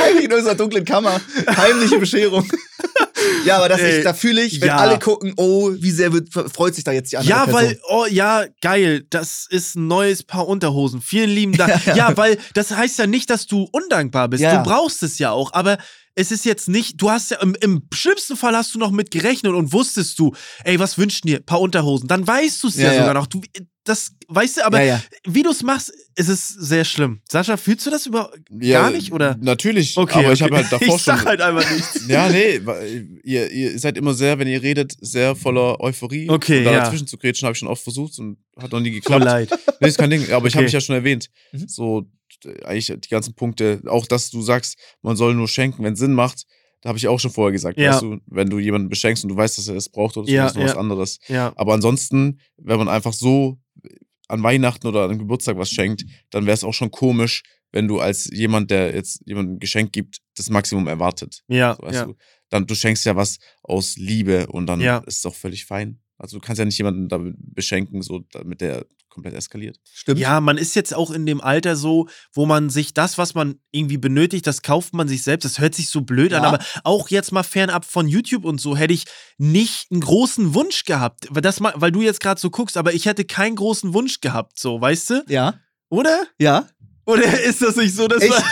[0.00, 1.20] heimlich in unserer dunklen Kammer.
[1.56, 2.46] Heimliche Bescherung.
[3.46, 4.76] ja, aber das Ey, ich, da fühle ich, wenn ja.
[4.76, 7.62] alle gucken, oh, wie sehr wird, freut sich da jetzt die andere Ja, Person.
[7.62, 11.00] weil, oh ja, geil, das ist ein neues Paar Unterhosen.
[11.00, 11.74] Vielen lieben Dank.
[11.94, 14.42] Ja, weil das heißt ja nicht, dass du undankbar bist.
[14.42, 14.56] Ja.
[14.56, 15.78] Du brauchst es ja auch, aber
[16.14, 19.10] es ist jetzt nicht, du hast ja, im, im schlimmsten Fall hast du noch mit
[19.10, 20.34] gerechnet und wusstest du,
[20.64, 21.40] ey, was wünschen dir?
[21.40, 22.08] Paar Unterhosen.
[22.08, 22.98] Dann weißt du es ja, Ja, ja.
[23.00, 23.26] sogar noch.
[23.26, 23.40] Du,
[23.84, 25.02] das weißt du, aber ja, ja.
[25.26, 27.20] wie du es machst, ist es sehr schlimm.
[27.30, 29.36] Sascha, fühlst du das über Ja, gar nicht, oder?
[29.40, 30.50] Natürlich, Okay, aber ich okay.
[30.54, 31.28] habe halt davor ich sag schon.
[31.28, 32.00] halt einfach nichts.
[32.08, 32.60] Ja, nee,
[33.24, 36.28] ihr, ihr seid immer sehr, wenn ihr redet, sehr voller Euphorie.
[36.30, 36.80] Okay, und da ja.
[36.84, 39.24] dazwischen zu grätschen, habe ich schon oft versucht und hat noch nie Tut mir geklappt.
[39.24, 39.50] leid.
[39.80, 40.64] Nee, ist kein Ding, aber ich habe Okay.
[40.64, 41.28] mich ja schon erwähnt.
[41.52, 41.68] Mhm.
[41.68, 42.04] So,
[42.64, 46.44] eigentlich die ganzen Punkte, auch dass du sagst, man soll nur schenken, wenn Sinn macht.
[46.80, 47.92] Da habe ich auch schon vorher gesagt, Ja.
[47.92, 50.32] weißt du, wenn du jemanden beschenkst und du weißt, dass er es braucht oder so,
[50.32, 50.78] Ja, ist noch was ja.
[50.78, 51.18] anderes.
[51.28, 51.52] Ja.
[51.56, 53.58] Aber ansonsten, wenn man einfach so
[54.28, 57.42] an Weihnachten oder an Geburtstag was schenkt, dann wäre es auch schon komisch,
[57.72, 61.42] wenn du als jemand, der jetzt jemandem ein Geschenk gibt, das Maximum erwartet.
[61.48, 62.04] Ja, Weißt ja.
[62.06, 62.14] du?
[62.48, 64.98] Dann, du schenkst ja was aus Liebe und dann Ja.
[64.98, 65.98] ist es auch völlig fein.
[66.18, 69.78] Also du kannst ja nicht jemanden damit beschenken, so damit der komplett eskaliert.
[69.92, 70.18] Stimmt.
[70.20, 73.60] Ja, man ist jetzt auch in dem Alter so, wo man sich das, was man
[73.70, 75.44] irgendwie benötigt, das kauft man sich selbst.
[75.44, 76.48] Das hört sich so blöd an, Ja.
[76.50, 79.04] aber auch jetzt mal fernab von YouTube und so hätte ich
[79.38, 81.26] nicht einen großen Wunsch gehabt.
[81.30, 84.20] Weil, das, mal- weil du jetzt gerade so guckst, aber ich hätte keinen großen Wunsch
[84.20, 85.24] gehabt, so, weißt du?
[85.28, 85.54] Ja.
[85.88, 86.24] Oder?
[86.38, 86.66] Ja.
[87.06, 88.42] Oder ist das nicht so, dass Ich- man.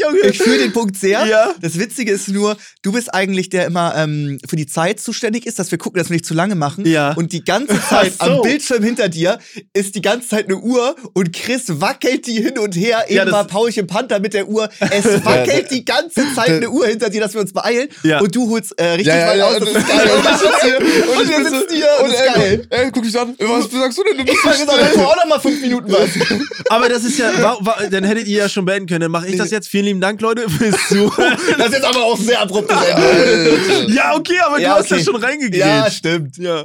[0.00, 0.20] Junge.
[0.30, 1.26] Ich fühle den Punkt sehr.
[1.26, 1.54] Ja.
[1.60, 5.58] Das Witzige ist nur, du bist eigentlich der immer ähm, für die Zeit zuständig ist,
[5.58, 6.86] dass wir gucken, dass wir nicht zu lange machen.
[6.86, 7.12] Ja.
[7.14, 8.24] Und die ganze Zeit so.
[8.24, 9.38] am Bildschirm hinter dir
[9.72, 13.04] ist die ganze Zeit eine Uhr und Chris wackelt die hin und her.
[13.08, 14.68] Eben Ja, das- war Paulchen Panther mit der Uhr.
[14.90, 17.88] Es wackelt die ganze Zeit eine Uhr hinter dir, dass wir uns beeilen.
[18.02, 18.20] Ja.
[18.20, 19.58] Und du holst äh, richtig weit aus.
[19.58, 20.10] Das ist geil.
[20.10, 22.34] Und ich sitze hier Und ich wir bin so- sitzen hier und und das ist
[22.34, 22.66] geil.
[22.70, 23.34] ey, ey, guck dich an.
[23.38, 24.18] Was sagst du denn?
[24.18, 26.08] Du bist Ich gesagt, auch noch mal fünf Minuten was.
[26.70, 27.30] Aber das ist ja.
[27.42, 29.00] Wa, wa, dann hättet ihr ja schon beenden können.
[29.02, 29.68] Dann mache ich das jetzt.
[29.68, 31.36] Vielen lieben Dank, Leute, fürs Zuhören.
[31.58, 33.92] Das ist jetzt aber auch ein sehr abruptes Ende.
[33.94, 34.94] ja, okay, aber Ja, du hast okay.
[34.96, 35.66] das schon reingegeben.
[35.68, 36.36] Ja, stimmt.
[36.36, 36.64] ja.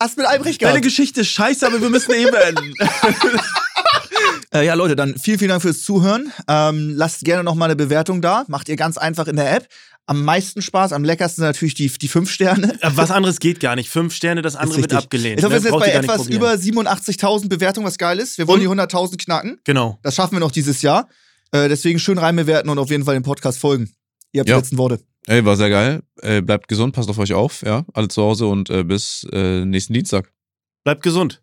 [0.00, 0.84] Hast mit Albrecht Deine gehabt.
[0.84, 2.74] Geschichte ist scheiße, aber wir müssen eh beenden.
[4.50, 6.32] Äh, ja, Leute, dann vielen, vielen Dank fürs Zuhören.
[6.48, 8.44] Ähm, lasst gerne noch mal eine Bewertung da.
[8.48, 9.68] Macht ihr ganz einfach in der App.
[10.06, 12.78] Am meisten Spaß, am leckersten sind natürlich die, die fünf Sterne.
[12.82, 13.90] Was anderes geht gar nicht.
[13.90, 15.34] Fünf Sterne, das andere wird abgelehnt.
[15.38, 18.38] Ich glaube, wir sind jetzt bei etwas über 87.000 Bewertungen, was geil ist.
[18.38, 18.78] Wir wollen Und?
[18.78, 19.60] die 100.000 knacken.
[19.64, 19.98] Genau.
[20.02, 21.08] Das schaffen wir noch dieses Jahr.
[21.52, 23.90] Äh, deswegen schön rein bewerten und auf jeden Fall dem Podcast folgen.
[24.32, 24.56] Ihr habt Ja.
[24.56, 25.00] die letzten Worte.
[25.26, 26.02] Ey, war sehr geil.
[26.22, 27.84] Äh, bleibt gesund, passt auf euch auf, ja.
[27.94, 30.32] Alle zu Hause und äh, bis äh, nächsten Dienstag.
[30.84, 31.42] Bleibt gesund.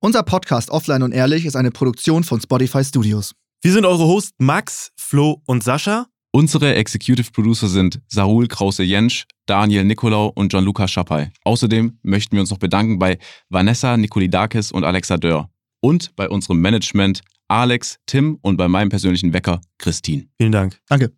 [0.00, 3.34] Unser Podcast Offline und Ehrlich ist eine Produktion von Spotify Studios.
[3.62, 6.06] Wir sind eure Hosts Max, Flo und Sascha.
[6.30, 11.30] Unsere Executive Producer sind Sarul Krause-Jensch, Daniel Nicolau und Gianluca Schappay.
[11.42, 13.18] Außerdem möchten wir uns noch bedanken bei
[13.48, 15.50] Vanessa Nikolidakis und Alexa Dörr.
[15.80, 20.28] Und bei unserem Management Alex, Tim und bei meinem persönlichen Wecker Christine.
[20.36, 20.78] Vielen Dank.
[20.88, 21.12] Danke.